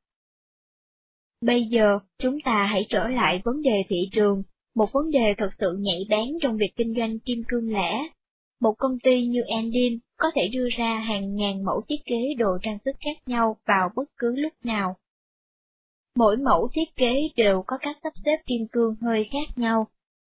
Bây 1.40 1.64
giờ, 1.64 1.98
chúng 2.18 2.40
ta 2.44 2.66
hãy 2.70 2.86
trở 2.88 3.08
lại 3.08 3.42
vấn 3.44 3.62
đề 3.62 3.82
thị 3.88 3.96
trường, 4.12 4.42
một 4.80 4.92
vấn 4.92 5.10
đề 5.10 5.34
thật 5.38 5.48
sự 5.58 5.76
nhạy 5.80 6.06
bén 6.08 6.28
trong 6.42 6.56
việc 6.56 6.72
kinh 6.76 6.94
doanh 6.96 7.18
kim 7.18 7.42
cương 7.48 7.72
lẻ. 7.72 8.08
Một 8.60 8.74
công 8.78 8.98
ty 8.98 9.26
như 9.26 9.40
Endin 9.40 9.98
có 10.18 10.30
thể 10.34 10.48
đưa 10.52 10.68
ra 10.78 10.98
hàng 10.98 11.34
ngàn 11.36 11.64
mẫu 11.64 11.82
thiết 11.88 12.04
kế 12.04 12.34
đồ 12.38 12.58
trang 12.62 12.78
sức 12.84 12.96
khác 13.00 13.28
nhau 13.28 13.56
vào 13.66 13.90
bất 13.96 14.10
cứ 14.16 14.36
lúc 14.36 14.52
nào. 14.64 14.96
Mỗi 16.16 16.36
mẫu 16.36 16.68
thiết 16.72 16.96
kế 16.96 17.28
đều 17.36 17.62
có 17.66 17.78
các 17.78 17.96
sắp 18.02 18.12
xếp 18.24 18.36
kim 18.46 18.66
cương 18.72 18.94
hơi 19.00 19.28
khác 19.32 19.58
nhau. 19.58 19.86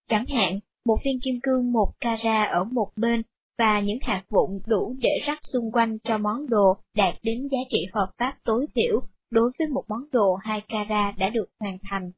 Chẳng 0.09 0.25
hạn, 0.25 0.59
một 0.85 0.97
viên 1.05 1.19
kim 1.23 1.39
cương 1.43 1.71
một 1.71 1.87
carat 1.99 2.49
ở 2.51 2.63
một 2.63 2.89
bên 2.95 3.21
và 3.57 3.79
những 3.79 3.99
hạt 4.01 4.23
vụn 4.29 4.59
đủ 4.67 4.95
để 4.99 5.19
rắc 5.25 5.39
xung 5.53 5.71
quanh 5.71 5.97
cho 6.03 6.17
món 6.17 6.49
đồ 6.49 6.77
đạt 6.95 7.13
đến 7.23 7.47
giá 7.51 7.59
trị 7.69 7.87
hợp 7.93 8.11
pháp 8.17 8.37
tối 8.43 8.65
thiểu 8.75 9.01
đối 9.31 9.51
với 9.59 9.67
một 9.67 9.83
món 9.87 10.01
đồ 10.11 10.35
hai 10.35 10.61
carat 10.67 11.17
đã 11.17 11.29
được 11.29 11.45
hoàn 11.59 11.77
thành. 11.89 12.11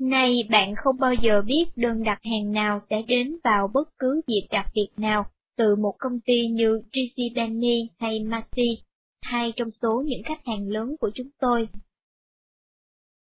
Nay 0.00 0.46
bạn 0.50 0.74
không 0.76 0.96
bao 0.98 1.14
giờ 1.14 1.42
biết 1.42 1.64
đơn 1.76 2.02
đặt 2.02 2.18
hàng 2.22 2.52
nào 2.52 2.78
sẽ 2.90 3.02
đến 3.02 3.36
vào 3.44 3.70
bất 3.74 3.88
cứ 3.98 4.20
dịp 4.26 4.46
đặc 4.50 4.66
biệt 4.74 4.88
nào 4.96 5.26
từ 5.56 5.76
một 5.76 5.94
công 5.98 6.20
ty 6.20 6.46
như 6.46 6.82
JCPenney 6.92 7.86
hay 7.98 8.20
Macy, 8.20 8.78
hai 9.22 9.52
trong 9.56 9.70
số 9.82 10.02
những 10.06 10.22
khách 10.22 10.46
hàng 10.46 10.68
lớn 10.68 10.96
của 11.00 11.10
chúng 11.14 11.28
tôi. 11.40 11.68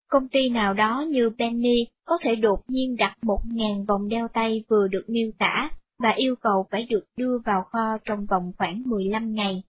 Công 0.09 0.29
ty 0.29 0.49
nào 0.49 0.75
đó 0.75 1.05
như 1.09 1.31
Benny 1.31 1.87
có 2.05 2.19
thể 2.23 2.37
đột 2.37 2.61
nhiên 2.69 2.97
đặt 2.97 3.17
một 3.23 3.41
ngàn 3.53 3.85
vòng 3.85 4.09
đeo 4.09 4.29
tay 4.29 4.65
vừa 4.69 4.89
được 4.89 5.05
miêu 5.09 5.31
tả 5.39 5.71
và 5.99 6.11
yêu 6.11 6.35
cầu 6.41 6.67
phải 6.71 6.87
được 6.91 7.05
đưa 7.17 7.39
vào 7.39 7.63
kho 7.63 7.99
trong 8.05 8.27
vòng 8.27 8.53
khoảng 8.59 8.83
15 8.87 9.35
ngày. 9.35 9.63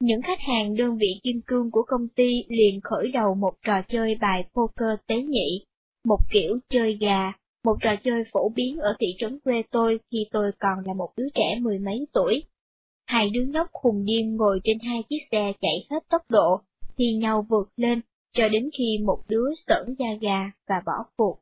Những 0.00 0.22
khách 0.22 0.40
hàng 0.40 0.76
đơn 0.76 0.96
vị 0.96 1.20
kim 1.22 1.40
cương 1.46 1.70
của 1.70 1.82
công 1.82 2.08
ty 2.08 2.44
liền 2.48 2.80
khởi 2.80 3.10
đầu 3.12 3.34
một 3.34 3.54
trò 3.66 3.82
chơi 3.88 4.14
bài 4.14 4.44
poker 4.54 4.98
tế 5.06 5.22
nhị, 5.22 5.64
một 6.04 6.18
kiểu 6.30 6.58
chơi 6.68 6.94
gà, 7.00 7.32
một 7.64 7.76
trò 7.80 7.90
chơi 8.04 8.24
phổ 8.32 8.48
biến 8.48 8.78
ở 8.78 8.96
thị 8.98 9.06
trấn 9.18 9.40
quê 9.40 9.62
tôi 9.70 10.00
khi 10.10 10.26
tôi 10.30 10.50
còn 10.58 10.86
là 10.86 10.94
một 10.94 11.10
đứa 11.16 11.28
trẻ 11.34 11.58
mười 11.60 11.78
mấy 11.78 12.06
tuổi. 12.12 12.42
Hai 13.06 13.30
đứa 13.30 13.44
nhóc 13.44 13.68
khùng 13.72 14.04
điên 14.04 14.36
ngồi 14.36 14.60
trên 14.64 14.78
hai 14.78 15.02
chiếc 15.08 15.18
xe 15.30 15.52
chạy 15.60 15.86
hết 15.90 16.08
tốc 16.10 16.22
độ, 16.28 16.60
thì 16.96 17.12
nhau 17.12 17.46
vượt 17.48 17.68
lên, 17.76 18.00
cho 18.32 18.48
đến 18.48 18.70
khi 18.78 18.98
một 19.04 19.22
đứa 19.28 19.50
sởn 19.66 19.94
da 19.98 20.08
gà 20.20 20.50
và 20.68 20.82
bỏ 20.86 21.04
cuộc. 21.16 21.38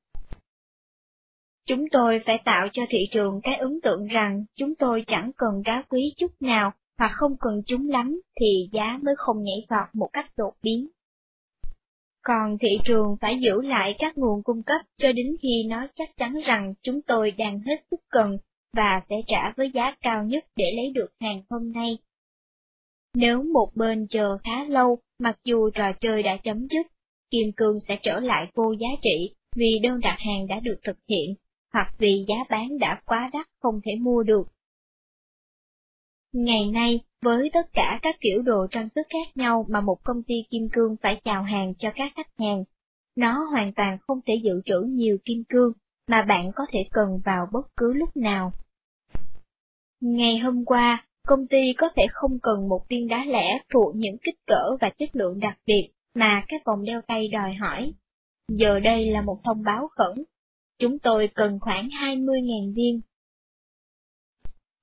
Chúng 1.66 1.84
tôi 1.92 2.20
phải 2.26 2.38
tạo 2.44 2.68
cho 2.72 2.82
thị 2.88 3.08
trường 3.10 3.40
cái 3.42 3.54
ấn 3.54 3.80
tượng 3.82 4.06
rằng 4.06 4.44
chúng 4.54 4.74
tôi 4.74 5.04
chẳng 5.06 5.30
cần 5.36 5.62
đá 5.64 5.84
quý 5.88 6.14
chút 6.16 6.30
nào, 6.40 6.72
hoặc 6.98 7.10
không 7.14 7.36
cần 7.40 7.62
chúng 7.66 7.88
lắm 7.88 8.20
thì 8.40 8.68
giá 8.72 8.98
mới 9.02 9.14
không 9.18 9.42
nhảy 9.42 9.66
vọt 9.70 9.94
một 9.94 10.08
cách 10.12 10.30
đột 10.36 10.52
biến. 10.62 10.88
Còn 12.22 12.58
thị 12.58 12.68
trường 12.84 13.16
phải 13.20 13.38
giữ 13.40 13.62
lại 13.62 13.94
các 13.98 14.18
nguồn 14.18 14.42
cung 14.42 14.62
cấp 14.62 14.80
cho 14.98 15.12
đến 15.12 15.36
khi 15.42 15.64
nó 15.68 15.86
chắc 15.96 16.16
chắn 16.16 16.34
rằng 16.46 16.74
chúng 16.82 17.02
tôi 17.02 17.30
đang 17.30 17.60
hết 17.60 17.76
sức 17.90 18.00
cần 18.08 18.38
và 18.76 19.02
sẽ 19.08 19.16
trả 19.26 19.52
với 19.56 19.70
giá 19.74 19.96
cao 20.00 20.24
nhất 20.24 20.44
để 20.56 20.64
lấy 20.76 20.92
được 20.94 21.08
hàng 21.20 21.42
hôm 21.50 21.72
nay. 21.72 21.98
Nếu 23.14 23.42
một 23.42 23.68
bên 23.74 24.06
chờ 24.10 24.38
khá 24.44 24.64
lâu, 24.64 24.98
mặc 25.18 25.38
dù 25.44 25.70
trò 25.70 25.92
chơi 26.00 26.22
đã 26.22 26.36
chấm 26.44 26.66
dứt, 26.70 26.86
kim 27.30 27.52
cương 27.56 27.78
sẽ 27.88 27.98
trở 28.02 28.20
lại 28.20 28.46
vô 28.54 28.72
giá 28.72 28.88
trị 29.02 29.34
vì 29.56 29.78
đơn 29.82 30.00
đặt 30.00 30.16
hàng 30.18 30.46
đã 30.46 30.60
được 30.60 30.76
thực 30.84 30.96
hiện, 31.08 31.34
hoặc 31.72 31.94
vì 31.98 32.24
giá 32.28 32.34
bán 32.50 32.78
đã 32.78 33.00
quá 33.06 33.30
đắt 33.32 33.46
không 33.60 33.80
thể 33.84 33.92
mua 34.00 34.22
được. 34.22 34.48
Ngày 36.36 36.70
nay, 36.70 37.00
với 37.22 37.50
tất 37.52 37.66
cả 37.72 37.98
các 38.02 38.16
kiểu 38.20 38.42
đồ 38.42 38.66
trang 38.70 38.88
sức 38.94 39.02
khác 39.10 39.36
nhau 39.36 39.66
mà 39.68 39.80
một 39.80 40.04
công 40.04 40.22
ty 40.22 40.34
kim 40.50 40.68
cương 40.72 40.96
phải 41.02 41.20
chào 41.24 41.42
hàng 41.42 41.74
cho 41.78 41.90
các 41.94 42.12
khách 42.16 42.30
hàng, 42.38 42.64
nó 43.16 43.44
hoàn 43.52 43.72
toàn 43.72 43.98
không 44.06 44.20
thể 44.26 44.34
dự 44.44 44.60
trữ 44.64 44.80
nhiều 44.80 45.16
kim 45.24 45.44
cương 45.48 45.72
mà 46.08 46.22
bạn 46.22 46.50
có 46.54 46.66
thể 46.72 46.78
cần 46.90 47.20
vào 47.24 47.46
bất 47.52 47.66
cứ 47.76 47.92
lúc 47.92 48.16
nào. 48.16 48.52
Ngày 50.00 50.38
hôm 50.38 50.64
qua, 50.64 51.06
công 51.26 51.46
ty 51.46 51.72
có 51.76 51.88
thể 51.96 52.06
không 52.10 52.38
cần 52.42 52.68
một 52.68 52.88
viên 52.88 53.08
đá 53.08 53.24
lẻ 53.24 53.58
thuộc 53.72 53.96
những 53.96 54.16
kích 54.22 54.38
cỡ 54.46 54.76
và 54.80 54.90
chất 54.98 55.16
lượng 55.16 55.40
đặc 55.40 55.58
biệt 55.66 55.90
mà 56.14 56.44
các 56.48 56.62
vòng 56.64 56.84
đeo 56.84 57.00
tay 57.06 57.28
đòi 57.28 57.54
hỏi. 57.54 57.92
Giờ 58.48 58.80
đây 58.80 59.10
là 59.10 59.22
một 59.22 59.40
thông 59.44 59.62
báo 59.62 59.88
khẩn. 59.88 60.24
Chúng 60.78 60.98
tôi 60.98 61.28
cần 61.34 61.58
khoảng 61.60 61.88
20.000 61.88 62.74
viên 62.74 63.00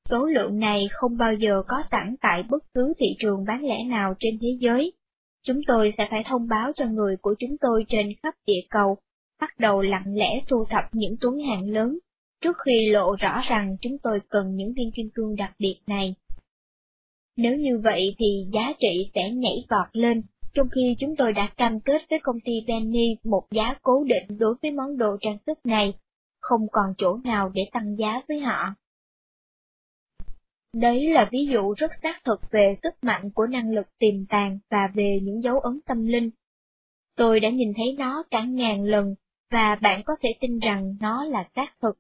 Số 0.10 0.26
lượng 0.26 0.60
này 0.60 0.88
không 0.92 1.18
bao 1.18 1.34
giờ 1.34 1.64
có 1.68 1.84
sẵn 1.92 2.16
tại 2.22 2.44
bất 2.50 2.64
cứ 2.74 2.94
thị 3.00 3.06
trường 3.20 3.46
bán 3.48 3.64
lẻ 3.64 3.84
nào 3.84 4.14
trên 4.20 4.38
thế 4.42 4.58
giới. 4.60 4.94
Chúng 5.44 5.60
tôi 5.68 5.94
sẽ 5.98 6.08
phải 6.12 6.24
thông 6.26 6.48
báo 6.48 6.72
cho 6.76 6.86
người 6.86 7.16
của 7.22 7.36
chúng 7.40 7.58
tôi 7.62 7.86
trên 7.88 8.08
khắp 8.24 8.34
địa 8.48 8.62
cầu, 8.70 8.98
bắt 9.42 9.60
đầu 9.60 9.82
lặng 9.82 10.16
lẽ 10.16 10.42
thu 10.48 10.66
thập 10.70 10.84
những 10.92 11.16
tuấn 11.22 11.40
hàng 11.40 11.70
lớn, 11.70 12.00
trước 12.42 12.58
khi 12.66 12.90
lộ 12.90 13.16
rõ 13.20 13.42
rằng 13.50 13.78
chúng 13.82 13.98
tôi 14.04 14.20
cần 14.30 14.56
những 14.56 14.74
viên 14.74 14.92
kim 14.92 15.10
cương 15.16 15.36
đặc 15.36 15.54
biệt 15.60 15.80
này. 15.88 16.16
Nếu 17.38 17.58
như 17.58 17.78
vậy 17.84 18.16
thì 18.20 18.46
giá 18.54 18.74
trị 18.80 19.12
sẽ 19.16 19.32
nhảy 19.32 19.66
vọt 19.70 19.88
lên, 19.92 20.22
trong 20.54 20.68
khi 20.76 20.96
chúng 21.00 21.16
tôi 21.16 21.34
đã 21.34 21.50
cam 21.58 21.80
kết 21.80 22.02
với 22.10 22.20
công 22.24 22.40
ty 22.46 22.52
Benny 22.68 23.16
một 23.24 23.44
giá 23.52 23.76
cố 23.82 24.04
định 24.04 24.38
đối 24.40 24.56
với 24.62 24.72
món 24.72 24.98
đồ 24.98 25.18
trang 25.22 25.38
sức 25.46 25.66
này, 25.66 25.94
không 26.42 26.62
còn 26.72 26.94
chỗ 26.98 27.18
nào 27.24 27.52
để 27.54 27.62
tăng 27.72 27.96
giá 27.98 28.22
với 28.28 28.40
họ. 28.40 28.76
Đấy 30.74 31.10
là 31.10 31.30
ví 31.32 31.46
dụ 31.52 31.74
rất 31.78 31.92
xác 32.04 32.24
thực 32.26 32.42
về 32.52 32.78
sức 32.84 32.94
mạnh 33.02 33.30
của 33.36 33.48
năng 33.48 33.72
lực 33.72 33.88
tiềm 34.00 34.26
tàng 34.30 34.60
và 34.70 34.90
về 34.94 35.20
những 35.24 35.42
dấu 35.42 35.60
ấn 35.60 35.80
tâm 35.86 36.06
linh. 36.06 36.30
Tôi 37.16 37.40
đã 37.40 37.50
nhìn 37.50 37.74
thấy 37.78 37.96
nó 37.98 38.24
cả 38.32 38.44
ngàn 38.44 38.84
lần, 38.84 39.16
và 39.52 39.76
bạn 39.76 40.02
có 40.06 40.14
thể 40.22 40.30
tin 40.42 40.60
rằng 40.60 40.96
nó 41.02 41.26
là 41.26 41.50
xác 41.56 41.76
thực. 41.82 41.98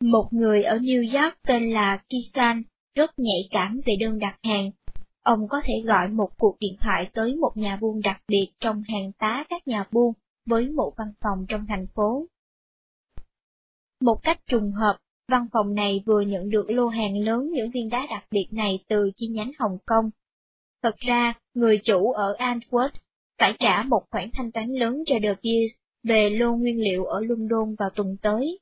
Một 0.00 0.28
người 0.30 0.62
ở 0.62 0.78
New 0.78 1.22
York 1.22 1.34
tên 1.42 1.70
là 1.70 2.02
Kisan 2.08 2.62
rất 2.94 3.10
nhạy 3.16 3.48
cảm 3.50 3.80
về 3.86 3.94
đơn 4.00 4.18
đặt 4.18 4.38
hàng. 4.42 4.70
Ông 5.22 5.48
có 5.48 5.60
thể 5.64 5.74
gọi 5.86 6.08
một 6.08 6.30
cuộc 6.38 6.56
điện 6.60 6.76
thoại 6.80 7.10
tới 7.14 7.36
một 7.36 7.52
nhà 7.54 7.78
buôn 7.80 8.00
đặc 8.04 8.22
biệt 8.28 8.52
trong 8.60 8.82
hàng 8.88 9.12
tá 9.18 9.44
các 9.48 9.68
nhà 9.68 9.84
buôn 9.92 10.12
với 10.46 10.70
một 10.70 10.92
văn 10.96 11.12
phòng 11.20 11.46
trong 11.48 11.66
thành 11.68 11.86
phố. 11.94 12.26
Một 14.00 14.16
cách 14.22 14.38
trùng 14.46 14.72
hợp, 14.72 14.98
Văn 15.28 15.46
phòng 15.52 15.74
này 15.74 16.02
vừa 16.06 16.20
nhận 16.20 16.50
được 16.50 16.70
lô 16.70 16.88
hàng 16.88 17.18
lớn 17.18 17.50
những 17.52 17.70
viên 17.70 17.88
đá 17.88 18.06
đặc 18.10 18.24
biệt 18.30 18.46
này 18.52 18.78
từ 18.88 19.10
chi 19.16 19.26
nhánh 19.26 19.52
Hồng 19.58 19.78
Kông. 19.86 20.10
Thật 20.82 20.96
ra, 20.96 21.34
người 21.54 21.80
chủ 21.84 22.12
ở 22.12 22.36
Antwerp 22.38 22.90
phải 23.38 23.54
trả 23.58 23.82
một 23.82 24.02
khoản 24.10 24.30
thanh 24.32 24.52
toán 24.52 24.72
lớn 24.72 25.02
cho 25.06 25.14
The 25.22 25.28
Beers 25.28 25.74
về 26.04 26.30
lô 26.30 26.56
nguyên 26.56 26.80
liệu 26.80 27.04
ở 27.04 27.20
London 27.20 27.74
vào 27.78 27.90
tuần 27.94 28.16
tới. 28.22 28.58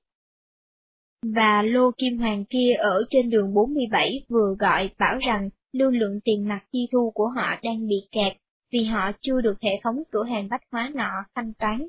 Và 1.35 1.63
lô 1.63 1.91
kim 1.99 2.19
hoàng 2.19 2.45
kia 2.45 2.73
ở 2.79 3.05
trên 3.11 3.31
đường 3.31 3.55
47 3.55 4.25
vừa 4.29 4.55
gọi 4.59 4.91
bảo 4.99 5.19
rằng 5.19 5.51
lưu 5.73 5.91
lượng 5.91 6.21
tiền 6.25 6.49
mặt 6.49 6.61
chi 6.73 6.89
thu 6.93 7.11
của 7.15 7.29
họ 7.29 7.57
đang 7.63 7.89
bị 7.89 8.09
kẹt 8.13 8.37
vì 8.73 8.85
họ 8.85 9.13
chưa 9.21 9.41
được 9.41 9.61
hệ 9.63 9.71
thống 9.85 10.03
cửa 10.11 10.25
hàng 10.25 10.49
bách 10.49 10.63
hóa 10.73 10.93
nọ 10.95 11.11
thanh 11.35 11.53
toán. 11.59 11.89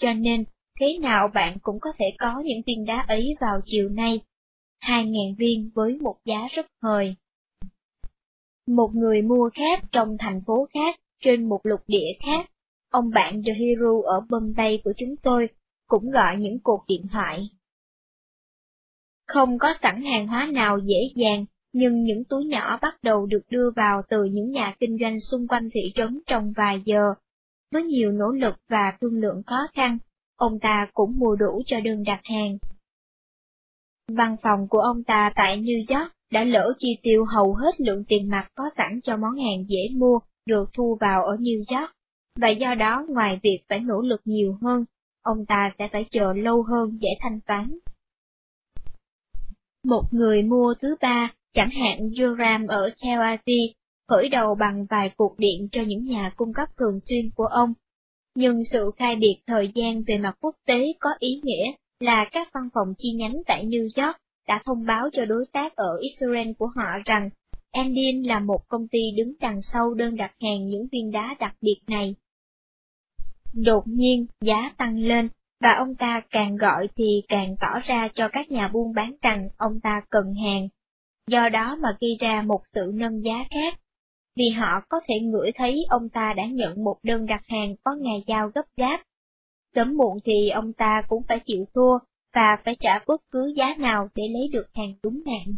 Cho 0.00 0.12
nên, 0.12 0.44
thế 0.80 0.98
nào 1.00 1.28
bạn 1.34 1.58
cũng 1.62 1.80
có 1.80 1.92
thể 1.98 2.04
có 2.18 2.40
những 2.44 2.62
viên 2.66 2.84
đá 2.84 3.04
ấy 3.08 3.34
vào 3.40 3.60
chiều 3.64 3.88
nay, 3.88 4.20
2.000 4.80 5.36
viên 5.38 5.70
với 5.74 5.98
một 6.00 6.16
giá 6.24 6.48
rất 6.56 6.66
hời. 6.82 7.14
Một 8.66 8.90
người 8.94 9.22
mua 9.22 9.50
khác 9.54 9.82
trong 9.92 10.16
thành 10.18 10.40
phố 10.46 10.68
khác, 10.74 11.00
trên 11.20 11.48
một 11.48 11.60
lục 11.62 11.80
địa 11.86 12.12
khác, 12.20 12.50
ông 12.90 13.10
bạn 13.10 13.40
Jahiru 13.40 14.02
ở 14.02 14.20
Bombay 14.30 14.80
của 14.84 14.92
chúng 14.96 15.16
tôi, 15.16 15.48
cũng 15.86 16.10
gọi 16.10 16.36
những 16.36 16.58
cuộc 16.58 16.84
điện 16.88 17.06
thoại. 17.12 17.48
Không 19.26 19.58
có 19.58 19.74
sẵn 19.82 20.02
hàng 20.02 20.26
hóa 20.26 20.50
nào 20.52 20.78
dễ 20.78 20.98
dàng, 21.14 21.44
nhưng 21.72 22.02
những 22.02 22.24
túi 22.24 22.44
nhỏ 22.44 22.78
bắt 22.82 22.94
đầu 23.02 23.26
được 23.26 23.42
đưa 23.50 23.70
vào 23.76 24.02
từ 24.08 24.24
những 24.24 24.50
nhà 24.50 24.76
kinh 24.80 24.98
doanh 25.00 25.20
xung 25.20 25.48
quanh 25.48 25.68
thị 25.74 25.92
trấn 25.94 26.20
trong 26.26 26.52
vài 26.56 26.82
giờ. 26.84 27.14
Với 27.72 27.82
nhiều 27.82 28.12
nỗ 28.12 28.30
lực 28.30 28.54
và 28.68 28.92
thương 29.00 29.20
lượng 29.20 29.42
khó 29.46 29.66
khăn, 29.74 29.98
ông 30.36 30.58
ta 30.60 30.88
cũng 30.94 31.18
mua 31.18 31.36
đủ 31.36 31.62
cho 31.66 31.80
đơn 31.80 32.02
đặt 32.02 32.20
hàng. 32.24 32.58
Văn 34.12 34.36
phòng 34.42 34.68
của 34.68 34.78
ông 34.78 35.04
ta 35.04 35.32
tại 35.36 35.58
New 35.58 35.98
York 35.98 36.12
đã 36.30 36.44
lỡ 36.44 36.72
chi 36.78 36.98
tiêu 37.02 37.24
hầu 37.24 37.54
hết 37.54 37.80
lượng 37.80 38.04
tiền 38.08 38.28
mặt 38.28 38.48
có 38.54 38.64
sẵn 38.76 39.00
cho 39.02 39.16
món 39.16 39.36
hàng 39.36 39.64
dễ 39.68 39.88
mua 39.96 40.18
được 40.46 40.70
thu 40.72 40.98
vào 41.00 41.24
ở 41.24 41.36
New 41.36 41.78
York, 41.78 41.90
và 42.40 42.48
do 42.48 42.74
đó 42.74 43.04
ngoài 43.08 43.40
việc 43.42 43.58
phải 43.68 43.80
nỗ 43.80 44.00
lực 44.00 44.20
nhiều 44.24 44.58
hơn, 44.62 44.84
ông 45.22 45.46
ta 45.46 45.70
sẽ 45.78 45.88
phải 45.92 46.04
chờ 46.10 46.32
lâu 46.32 46.62
hơn 46.62 46.98
để 47.00 47.08
thanh 47.20 47.40
toán. 47.40 47.78
Một 49.84 50.02
người 50.10 50.42
mua 50.42 50.74
thứ 50.82 50.96
ba, 51.00 51.32
chẳng 51.54 51.70
hạn 51.70 52.08
Joram 52.08 52.68
ở 52.68 52.90
Tel 53.02 53.20
Aviv, 53.20 53.72
khởi 54.08 54.28
đầu 54.28 54.54
bằng 54.54 54.86
vài 54.90 55.10
cuộc 55.16 55.38
điện 55.38 55.68
cho 55.72 55.82
những 55.82 56.04
nhà 56.04 56.32
cung 56.36 56.52
cấp 56.52 56.68
thường 56.76 56.98
xuyên 57.08 57.30
của 57.34 57.46
ông 57.46 57.72
nhưng 58.34 58.62
sự 58.72 58.90
khai 58.96 59.16
biệt 59.16 59.40
thời 59.46 59.72
gian 59.74 60.02
về 60.02 60.18
mặt 60.18 60.36
quốc 60.40 60.56
tế 60.66 60.92
có 61.00 61.10
ý 61.18 61.40
nghĩa 61.42 61.72
là 62.00 62.24
các 62.32 62.48
văn 62.54 62.68
phòng 62.74 62.94
chi 62.98 63.12
nhánh 63.12 63.42
tại 63.46 63.66
New 63.66 63.82
York 63.82 64.16
đã 64.48 64.62
thông 64.64 64.86
báo 64.86 65.08
cho 65.12 65.24
đối 65.24 65.46
tác 65.52 65.76
ở 65.76 65.98
Israel 66.00 66.52
của 66.58 66.66
họ 66.76 66.86
rằng 67.04 67.30
Endin 67.72 68.22
là 68.22 68.40
một 68.40 68.68
công 68.68 68.88
ty 68.88 69.10
đứng 69.16 69.32
đằng 69.40 69.60
sau 69.72 69.94
đơn 69.94 70.16
đặt 70.16 70.32
hàng 70.40 70.66
những 70.66 70.86
viên 70.92 71.10
đá 71.10 71.36
đặc 71.40 71.54
biệt 71.60 71.80
này. 71.86 72.14
Đột 73.54 73.82
nhiên, 73.86 74.26
giá 74.40 74.70
tăng 74.76 74.98
lên, 74.98 75.28
và 75.60 75.72
ông 75.72 75.94
ta 75.94 76.22
càng 76.30 76.56
gọi 76.56 76.88
thì 76.96 77.22
càng 77.28 77.56
tỏ 77.60 77.80
ra 77.84 78.08
cho 78.14 78.28
các 78.32 78.50
nhà 78.50 78.68
buôn 78.68 78.94
bán 78.94 79.14
rằng 79.22 79.48
ông 79.56 79.80
ta 79.80 80.02
cần 80.10 80.34
hàng. 80.34 80.68
Do 81.26 81.48
đó 81.48 81.76
mà 81.80 81.88
gây 82.00 82.16
ra 82.20 82.42
một 82.42 82.60
sự 82.74 82.90
nâng 82.94 83.24
giá 83.24 83.44
khác, 83.50 83.78
vì 84.36 84.50
họ 84.50 84.80
có 84.88 85.00
thể 85.08 85.14
ngửi 85.20 85.52
thấy 85.54 85.84
ông 85.88 86.08
ta 86.08 86.32
đã 86.36 86.46
nhận 86.46 86.84
một 86.84 86.96
đơn 87.02 87.26
đặt 87.26 87.42
hàng 87.48 87.74
có 87.84 87.94
ngày 87.94 88.24
giao 88.26 88.50
gấp 88.54 88.64
gáp. 88.76 89.02
Sớm 89.74 89.96
muộn 89.96 90.18
thì 90.24 90.48
ông 90.48 90.72
ta 90.72 91.02
cũng 91.08 91.22
phải 91.28 91.40
chịu 91.46 91.64
thua, 91.74 91.98
và 92.34 92.58
phải 92.64 92.76
trả 92.80 92.98
bất 93.06 93.22
cứ 93.30 93.52
giá 93.56 93.74
nào 93.78 94.08
để 94.14 94.22
lấy 94.28 94.48
được 94.52 94.66
hàng 94.74 94.94
đúng 95.02 95.22
hạn. 95.26 95.54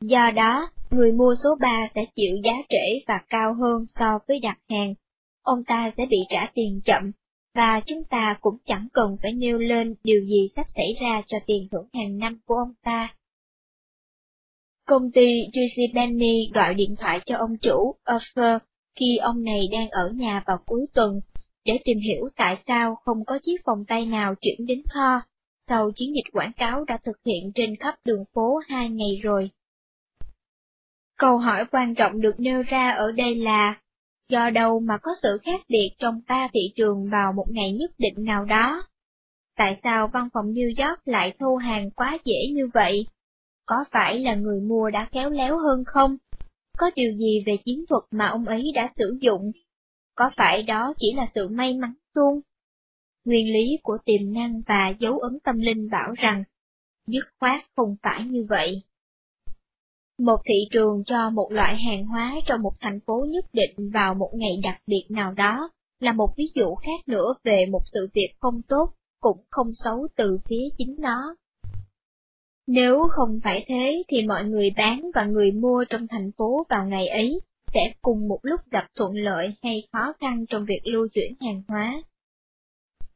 Do 0.00 0.30
đó, 0.30 0.70
người 0.90 1.12
mua 1.12 1.34
số 1.42 1.48
3 1.60 1.88
sẽ 1.94 2.00
chịu 2.14 2.36
giá 2.44 2.52
trễ 2.68 3.04
và 3.06 3.20
cao 3.28 3.54
hơn 3.54 3.84
so 3.94 4.18
với 4.28 4.40
đặt 4.40 4.58
hàng. 4.68 4.94
Ông 5.42 5.64
ta 5.64 5.92
sẽ 5.96 6.06
bị 6.06 6.18
trả 6.28 6.50
tiền 6.54 6.80
chậm, 6.84 7.10
và 7.54 7.80
chúng 7.86 8.04
ta 8.04 8.38
cũng 8.40 8.56
chẳng 8.66 8.88
cần 8.92 9.16
phải 9.22 9.32
nêu 9.32 9.58
lên 9.58 9.94
điều 10.04 10.24
gì 10.24 10.48
sắp 10.56 10.66
xảy 10.76 10.94
ra 11.00 11.22
cho 11.26 11.38
tiền 11.46 11.68
thưởng 11.70 11.86
hàng 11.92 12.18
năm 12.18 12.38
của 12.46 12.54
ông 12.54 12.74
ta. 12.82 13.14
Công 14.86 15.10
ty 15.10 15.26
Juicy 15.52 15.94
Benny 15.94 16.50
gọi 16.54 16.74
điện 16.74 16.96
thoại 16.96 17.20
cho 17.26 17.36
ông 17.36 17.56
chủ, 17.62 17.94
Offer, 18.04 18.58
khi 19.00 19.16
ông 19.16 19.44
này 19.44 19.60
đang 19.72 19.88
ở 19.90 20.10
nhà 20.14 20.42
vào 20.46 20.58
cuối 20.66 20.86
tuần, 20.94 21.20
để 21.64 21.78
tìm 21.84 21.98
hiểu 21.98 22.28
tại 22.36 22.62
sao 22.66 22.94
không 22.94 23.24
có 23.24 23.38
chiếc 23.42 23.64
vòng 23.66 23.84
tay 23.88 24.06
nào 24.06 24.34
chuyển 24.40 24.66
đến 24.66 24.82
kho, 24.94 25.22
sau 25.68 25.90
chiến 25.94 26.14
dịch 26.14 26.32
quảng 26.32 26.52
cáo 26.56 26.84
đã 26.84 26.98
thực 27.04 27.16
hiện 27.26 27.52
trên 27.54 27.76
khắp 27.76 27.94
đường 28.04 28.24
phố 28.34 28.56
hai 28.68 28.90
ngày 28.90 29.20
rồi. 29.22 29.50
Câu 31.18 31.38
hỏi 31.38 31.64
quan 31.70 31.94
trọng 31.94 32.20
được 32.20 32.40
nêu 32.40 32.62
ra 32.62 32.90
ở 32.90 33.12
đây 33.12 33.34
là, 33.34 33.80
do 34.28 34.50
đâu 34.50 34.80
mà 34.80 34.98
có 35.02 35.10
sự 35.22 35.38
khác 35.42 35.60
biệt 35.68 35.90
trong 35.98 36.20
ba 36.28 36.48
thị 36.52 36.72
trường 36.76 37.10
vào 37.10 37.32
một 37.32 37.46
ngày 37.50 37.72
nhất 37.72 37.90
định 37.98 38.24
nào 38.24 38.44
đó? 38.44 38.82
Tại 39.56 39.80
sao 39.82 40.08
văn 40.08 40.28
phòng 40.34 40.46
New 40.46 40.88
York 40.88 41.00
lại 41.04 41.32
thu 41.40 41.56
hàng 41.56 41.90
quá 41.90 42.18
dễ 42.24 42.38
như 42.52 42.68
vậy? 42.74 43.06
Có 43.66 43.84
phải 43.90 44.18
là 44.20 44.34
người 44.34 44.60
mua 44.60 44.90
đã 44.90 45.08
khéo 45.12 45.30
léo 45.30 45.58
hơn 45.58 45.84
không? 45.86 46.16
Có 46.78 46.90
điều 46.96 47.12
gì 47.12 47.42
về 47.46 47.56
chiến 47.64 47.84
thuật 47.88 48.02
mà 48.10 48.28
ông 48.28 48.44
ấy 48.44 48.72
đã 48.74 48.92
sử 48.96 49.18
dụng? 49.20 49.52
Có 50.14 50.30
phải 50.36 50.62
đó 50.62 50.94
chỉ 50.98 51.12
là 51.16 51.26
sự 51.34 51.48
may 51.48 51.74
mắn 51.74 51.94
tuôn? 52.14 52.40
Nguyên 53.24 53.52
lý 53.52 53.78
của 53.82 53.98
tiềm 54.04 54.32
năng 54.32 54.62
và 54.66 54.92
dấu 54.98 55.18
ấn 55.18 55.38
tâm 55.44 55.60
linh 55.60 55.90
bảo 55.90 56.12
rằng, 56.16 56.44
dứt 57.06 57.24
khoát 57.40 57.60
không 57.76 57.96
phải 58.02 58.24
như 58.24 58.46
vậy. 58.48 58.82
Một 60.18 60.40
thị 60.44 60.68
trường 60.70 61.02
cho 61.06 61.30
một 61.30 61.52
loại 61.52 61.76
hàng 61.76 62.06
hóa 62.06 62.34
trong 62.46 62.62
một 62.62 62.72
thành 62.80 63.00
phố 63.06 63.26
nhất 63.30 63.44
định 63.52 63.90
vào 63.94 64.14
một 64.14 64.30
ngày 64.34 64.52
đặc 64.62 64.82
biệt 64.86 65.04
nào 65.10 65.32
đó, 65.32 65.70
là 66.00 66.12
một 66.12 66.28
ví 66.36 66.44
dụ 66.54 66.74
khác 66.74 67.08
nữa 67.08 67.34
về 67.44 67.66
một 67.66 67.82
sự 67.92 68.08
việc 68.14 68.28
không 68.40 68.62
tốt, 68.68 68.94
cũng 69.20 69.44
không 69.50 69.70
xấu 69.84 70.08
từ 70.16 70.38
phía 70.48 70.64
chính 70.78 70.96
nó. 70.98 71.36
Nếu 72.66 73.08
không 73.10 73.40
phải 73.44 73.64
thế 73.68 74.02
thì 74.08 74.26
mọi 74.26 74.44
người 74.44 74.70
bán 74.76 75.10
và 75.14 75.24
người 75.24 75.52
mua 75.52 75.84
trong 75.90 76.06
thành 76.08 76.30
phố 76.32 76.66
vào 76.68 76.86
ngày 76.86 77.08
ấy 77.08 77.40
sẽ 77.74 77.92
cùng 78.02 78.28
một 78.28 78.38
lúc 78.42 78.60
gặp 78.70 78.86
thuận 78.96 79.14
lợi 79.14 79.54
hay 79.62 79.82
khó 79.92 80.12
khăn 80.20 80.44
trong 80.48 80.64
việc 80.64 80.80
lưu 80.84 81.08
chuyển 81.14 81.34
hàng 81.40 81.62
hóa. 81.68 82.02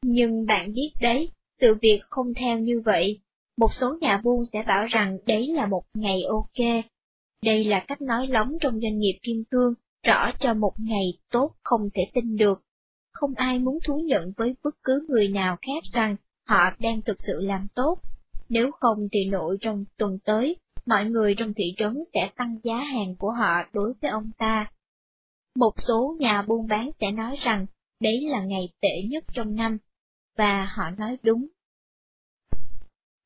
Nhưng 0.02 0.46
bạn 0.46 0.72
biết 0.72 0.92
đấy, 1.00 1.30
sự 1.60 1.74
việc 1.82 2.00
không 2.10 2.34
theo 2.34 2.58
như 2.58 2.82
vậy. 2.84 3.20
Một 3.56 3.70
số 3.80 3.98
nhà 4.00 4.20
buôn 4.24 4.44
sẽ 4.52 4.62
bảo 4.66 4.86
rằng 4.86 5.18
đấy 5.26 5.46
là 5.46 5.66
một 5.66 5.82
ngày 5.94 6.22
ok. 6.28 6.84
Đây 7.44 7.64
là 7.64 7.84
cách 7.88 8.02
nói 8.02 8.26
lóng 8.26 8.58
trong 8.60 8.80
doanh 8.80 8.98
nghiệp 8.98 9.18
kim 9.22 9.44
cương, 9.50 9.74
rõ 10.06 10.32
cho 10.40 10.54
một 10.54 10.72
ngày 10.78 11.12
tốt 11.30 11.54
không 11.64 11.88
thể 11.94 12.02
tin 12.14 12.36
được. 12.36 12.62
Không 13.12 13.34
ai 13.34 13.58
muốn 13.58 13.78
thú 13.86 13.98
nhận 14.04 14.32
với 14.36 14.54
bất 14.64 14.74
cứ 14.82 15.06
người 15.08 15.28
nào 15.28 15.56
khác 15.62 15.82
rằng 15.92 16.16
họ 16.48 16.70
đang 16.78 17.02
thực 17.02 17.16
sự 17.26 17.40
làm 17.40 17.66
tốt. 17.74 17.98
Nếu 18.48 18.70
không 18.80 19.08
thì 19.12 19.24
nội 19.30 19.58
trong 19.60 19.84
tuần 19.98 20.18
tới, 20.24 20.56
mọi 20.86 21.04
người 21.04 21.34
trong 21.38 21.54
thị 21.54 21.64
trấn 21.76 21.98
sẽ 22.14 22.30
tăng 22.36 22.58
giá 22.64 22.76
hàng 22.76 23.16
của 23.18 23.30
họ 23.30 23.54
đối 23.72 23.92
với 24.00 24.10
ông 24.10 24.30
ta. 24.38 24.70
Một 25.56 25.72
số 25.88 26.16
nhà 26.20 26.42
buôn 26.42 26.66
bán 26.66 26.90
sẽ 27.00 27.10
nói 27.10 27.36
rằng 27.44 27.66
đấy 28.00 28.20
là 28.30 28.44
ngày 28.44 28.68
tệ 28.80 29.02
nhất 29.10 29.24
trong 29.32 29.54
năm, 29.54 29.78
và 30.36 30.68
họ 30.76 30.90
nói 30.90 31.16
đúng. 31.22 31.46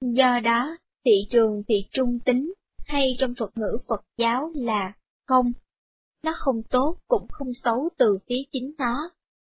Do 0.01 0.41
đó, 0.41 0.77
thị 1.05 1.27
trường 1.31 1.63
thì 1.69 1.75
trung 1.93 2.19
tính, 2.25 2.53
hay 2.87 3.17
trong 3.19 3.35
thuật 3.35 3.51
ngữ 3.55 3.79
Phật 3.89 4.01
giáo 4.19 4.51
là 4.55 4.93
không. 5.27 5.53
Nó 6.25 6.35
không 6.37 6.63
tốt 6.71 6.97
cũng 7.09 7.27
không 7.29 7.49
xấu 7.65 7.89
từ 7.99 8.19
phía 8.29 8.43
chính 8.53 8.75
nó. 8.79 9.11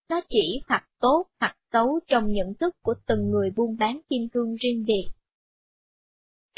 Nó 0.10 0.22
chỉ 0.30 0.62
hoặc 0.68 0.90
tốt 1.00 1.26
hoặc 1.40 1.58
xấu 1.74 2.00
trong 2.08 2.34
nhận 2.34 2.54
thức 2.60 2.76
của 2.84 2.94
từng 3.08 3.30
người 3.30 3.50
buôn 3.56 3.78
bán 3.78 4.02
kim 4.10 4.30
cương 4.30 4.56
riêng 4.56 4.86
biệt. 4.88 5.06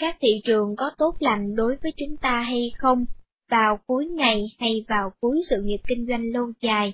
Các 0.01 0.17
thị 0.21 0.41
trường 0.43 0.75
có 0.75 0.91
tốt 0.97 1.15
lành 1.19 1.55
đối 1.55 1.75
với 1.75 1.91
chúng 1.97 2.17
ta 2.17 2.41
hay 2.41 2.71
không, 2.77 3.05
vào 3.49 3.79
cuối 3.87 4.05
ngày 4.05 4.45
hay 4.59 4.85
vào 4.87 5.11
cuối 5.19 5.41
sự 5.49 5.61
nghiệp 5.61 5.79
kinh 5.87 6.05
doanh 6.07 6.31
lâu 6.31 6.51
dài, 6.61 6.93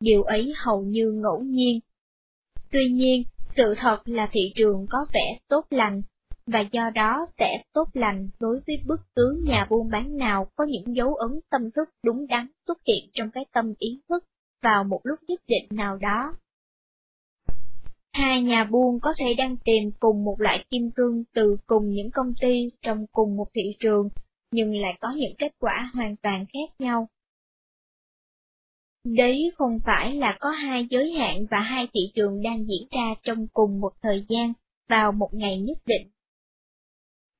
điều 0.00 0.22
ấy 0.22 0.52
hầu 0.56 0.82
như 0.82 1.10
ngẫu 1.10 1.42
nhiên. 1.42 1.80
Tuy 2.70 2.88
nhiên, 2.90 3.22
sự 3.56 3.74
thật 3.76 3.98
là 4.04 4.28
thị 4.32 4.52
trường 4.54 4.86
có 4.90 5.06
vẻ 5.14 5.38
tốt 5.48 5.66
lành, 5.70 6.02
và 6.46 6.60
do 6.72 6.90
đó 6.90 7.26
sẽ 7.38 7.62
tốt 7.72 7.88
lành 7.92 8.28
đối 8.40 8.60
với 8.66 8.76
bất 8.86 9.00
cứ 9.16 9.42
nhà 9.46 9.66
buôn 9.70 9.90
bán 9.90 10.16
nào 10.16 10.46
có 10.56 10.64
những 10.64 10.96
dấu 10.96 11.14
ấn 11.14 11.40
tâm 11.50 11.70
thức 11.70 11.88
đúng 12.04 12.26
đắn 12.26 12.46
xuất 12.66 12.78
hiện 12.86 13.10
trong 13.12 13.30
cái 13.30 13.44
tâm 13.52 13.74
ý 13.78 14.00
thức 14.08 14.24
vào 14.62 14.84
một 14.84 15.00
lúc 15.04 15.18
nhất 15.28 15.40
định 15.48 15.66
nào 15.70 15.96
đó. 15.96 16.34
Hai 18.12 18.42
nhà 18.42 18.64
buôn 18.64 19.00
có 19.00 19.14
thể 19.18 19.34
đang 19.38 19.56
tìm 19.64 19.90
cùng 20.00 20.24
một 20.24 20.40
loại 20.40 20.64
kim 20.70 20.90
cương 20.90 21.24
từ 21.34 21.56
cùng 21.66 21.90
những 21.90 22.10
công 22.10 22.34
ty 22.40 22.70
trong 22.82 23.06
cùng 23.12 23.36
một 23.36 23.46
thị 23.54 23.76
trường, 23.80 24.08
nhưng 24.50 24.74
lại 24.74 24.92
có 25.00 25.12
những 25.16 25.34
kết 25.38 25.52
quả 25.58 25.90
hoàn 25.94 26.16
toàn 26.16 26.46
khác 26.52 26.74
nhau. 26.80 27.08
Đấy 29.04 29.52
không 29.56 29.78
phải 29.84 30.14
là 30.14 30.36
có 30.40 30.50
hai 30.50 30.86
giới 30.90 31.12
hạn 31.12 31.46
và 31.50 31.60
hai 31.60 31.86
thị 31.94 32.00
trường 32.14 32.42
đang 32.42 32.64
diễn 32.66 32.88
ra 32.90 33.14
trong 33.22 33.46
cùng 33.52 33.80
một 33.80 33.92
thời 34.02 34.24
gian, 34.28 34.52
vào 34.88 35.12
một 35.12 35.34
ngày 35.34 35.60
nhất 35.60 35.78
định. 35.86 36.10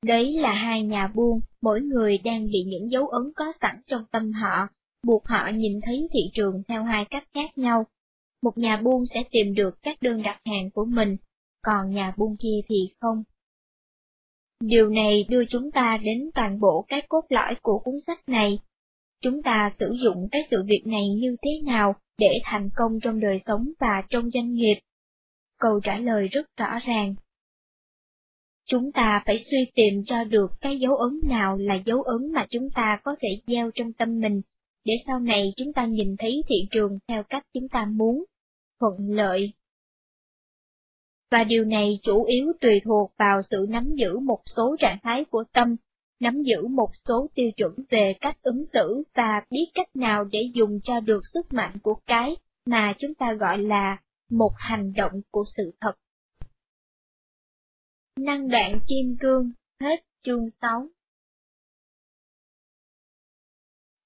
Đấy 0.07 0.33
là 0.33 0.53
hai 0.53 0.83
nhà 0.83 1.12
buôn, 1.14 1.41
mỗi 1.62 1.81
người 1.81 2.18
đang 2.18 2.47
bị 2.47 2.62
những 2.66 2.91
dấu 2.91 3.09
ấn 3.09 3.33
có 3.37 3.53
sẵn 3.61 3.81
trong 3.87 4.05
tâm 4.12 4.33
họ, 4.33 4.68
buộc 5.07 5.27
họ 5.27 5.51
nhìn 5.55 5.81
thấy 5.83 6.09
thị 6.12 6.31
trường 6.35 6.62
theo 6.68 6.85
hai 6.85 7.05
cách 7.05 7.25
khác 7.35 7.59
nhau. 7.59 7.87
Một 8.43 8.59
nhà 8.59 8.76
buôn 8.76 9.05
sẽ 9.14 9.24
tìm 9.30 9.55
được 9.55 9.82
các 9.82 10.03
đơn 10.03 10.22
đặt 10.22 10.40
hàng 10.45 10.70
của 10.70 10.84
mình, 10.84 11.16
còn 11.62 11.90
nhà 11.90 12.12
buôn 12.16 12.36
kia 12.36 12.61
thì 12.68 12.76
không. 13.01 13.22
Điều 14.61 14.90
này 14.90 15.24
đưa 15.28 15.45
chúng 15.45 15.70
ta 15.70 15.99
đến 16.03 16.30
toàn 16.34 16.61
bộ 16.61 16.84
cái 16.88 17.03
cốt 17.09 17.24
lõi 17.28 17.55
của 17.62 17.78
cuốn 17.78 17.95
sách 18.07 18.28
này. 18.28 18.59
Chúng 19.22 19.43
ta 19.43 19.72
sử 19.78 19.95
dụng 20.05 20.28
cái 20.32 20.43
sự 20.51 20.62
việc 20.66 20.82
này 20.86 21.09
như 21.09 21.36
thế 21.43 21.51
nào 21.64 21.95
để 22.18 22.38
thành 22.45 22.70
công 22.76 23.01
trong 23.03 23.20
đời 23.20 23.38
sống 23.47 23.68
và 23.80 24.03
trong 24.11 24.30
doanh 24.30 24.53
nghiệp? 24.53 24.76
Câu 25.59 25.80
trả 25.80 25.99
lời 25.99 26.28
rất 26.28 26.47
rõ 26.57 26.78
ràng. 26.86 27.14
Chúng 28.66 28.93
ta 28.93 29.22
phải 29.26 29.45
suy 29.51 29.70
tìm 29.74 30.03
cho 30.07 30.24
được 30.24 30.51
cái 30.61 30.78
dấu 30.78 30.97
ấn 30.97 31.20
nào 31.28 31.57
là 31.57 31.74
dấu 31.74 32.03
ấn 32.03 32.32
mà 32.32 32.47
chúng 32.51 32.68
ta 32.74 33.01
có 33.05 33.16
thể 33.20 33.28
gieo 33.47 33.70
trong 33.74 33.93
tâm 33.93 34.20
mình, 34.20 34.43
để 34.84 34.95
sau 35.07 35.18
này 35.20 35.53
chúng 35.57 35.72
ta 35.72 35.86
nhìn 35.86 36.16
thấy 36.18 36.43
thị 36.49 36.68
trường 36.70 36.99
theo 37.09 37.22
cách 37.22 37.47
chúng 37.55 37.68
ta 37.68 37.84
muốn, 37.84 38.24
thuận 38.83 39.11
lợi. 39.11 39.53
Và 41.30 41.45
điều 41.45 41.64
này 41.64 41.99
chủ 42.03 42.24
yếu 42.24 42.53
tùy 42.61 42.80
thuộc 42.85 43.12
vào 43.18 43.43
sự 43.51 43.66
nắm 43.68 43.95
giữ 43.95 44.18
một 44.18 44.43
số 44.57 44.76
trạng 44.78 44.99
thái 45.03 45.24
của 45.24 45.45
tâm, 45.53 45.76
nắm 46.20 46.43
giữ 46.43 46.66
một 46.66 46.91
số 47.09 47.26
tiêu 47.35 47.51
chuẩn 47.57 47.72
về 47.91 48.14
cách 48.20 48.37
ứng 48.43 48.64
xử 48.72 49.03
và 49.14 49.43
biết 49.51 49.66
cách 49.74 49.97
nào 49.97 50.24
để 50.24 50.51
dùng 50.55 50.80
cho 50.85 51.01
được 51.01 51.20
sức 51.35 51.53
mạnh 51.53 51.76
của 51.83 51.95
cái 52.07 52.37
mà 52.66 52.95
chúng 52.99 53.14
ta 53.14 53.33
gọi 53.41 53.59
là 53.59 53.97
một 54.30 54.53
hành 54.57 54.93
động 54.97 55.20
của 55.30 55.45
sự 55.57 55.72
thật. 55.80 55.93
Năng 58.18 58.49
đoạn 58.49 58.80
kim 58.89 59.16
cương, 59.20 59.53
hết 59.80 60.05
chương 60.22 60.49
6 60.61 60.89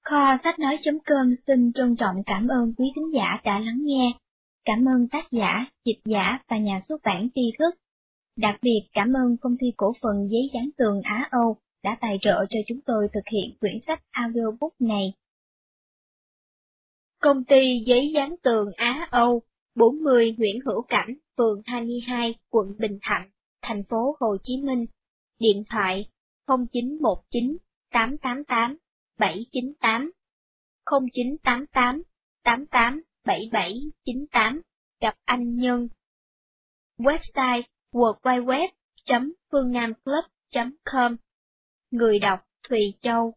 Kho 0.04 0.36
sách 0.44 0.58
nói.com 0.58 1.34
xin 1.46 1.72
trân 1.72 1.96
trọng 1.96 2.22
cảm 2.26 2.48
ơn 2.48 2.74
quý 2.78 2.92
thính 2.96 3.14
giả 3.14 3.40
đã 3.44 3.58
lắng 3.58 3.80
nghe. 3.82 4.12
Cảm 4.66 4.84
ơn 4.88 5.08
tác 5.08 5.24
giả, 5.30 5.66
dịch 5.84 6.00
giả 6.04 6.38
và 6.48 6.58
nhà 6.58 6.80
xuất 6.88 7.00
bản 7.04 7.28
tri 7.34 7.42
thức. 7.58 7.74
Đặc 8.36 8.58
biệt 8.62 8.80
cảm 8.92 9.12
ơn 9.12 9.36
công 9.40 9.56
ty 9.60 9.66
cổ 9.76 9.92
phần 10.02 10.28
giấy 10.30 10.50
dán 10.54 10.68
tường 10.78 11.00
Á 11.02 11.28
Âu 11.30 11.56
đã 11.82 11.96
tài 12.00 12.18
trợ 12.22 12.46
cho 12.50 12.58
chúng 12.66 12.80
tôi 12.86 13.08
thực 13.12 13.24
hiện 13.32 13.56
quyển 13.60 13.76
sách 13.86 14.02
audiobook 14.10 14.80
này. 14.80 15.12
Công 17.20 17.44
ty 17.44 17.84
giấy 17.86 18.12
dán 18.14 18.34
tường 18.42 18.70
Á 18.76 19.08
Âu, 19.10 19.42
40 19.74 20.34
Nguyễn 20.38 20.60
Hữu 20.66 20.82
Cảnh, 20.82 21.14
phường 21.36 21.62
22, 21.66 22.34
quận 22.50 22.76
Bình 22.78 22.98
Thạnh, 23.02 23.30
thành 23.62 23.84
phố 23.84 24.16
Hồ 24.20 24.36
Chí 24.42 24.56
Minh, 24.62 24.86
điện 25.38 25.64
thoại 25.70 26.10
0919 26.46 27.56
888 27.92 28.76
798 29.18 30.10
0988 30.84 32.02
88 32.44 33.02
7798 33.26 34.60
gặp 35.00 35.14
anh 35.24 35.56
Nhân. 35.56 35.88
Website 36.98 37.62
www. 37.92 38.68
phươngnamclub.com 39.52 41.16
Người 41.90 42.18
đọc 42.18 42.40
Thùy 42.68 42.80
Châu 43.02 43.34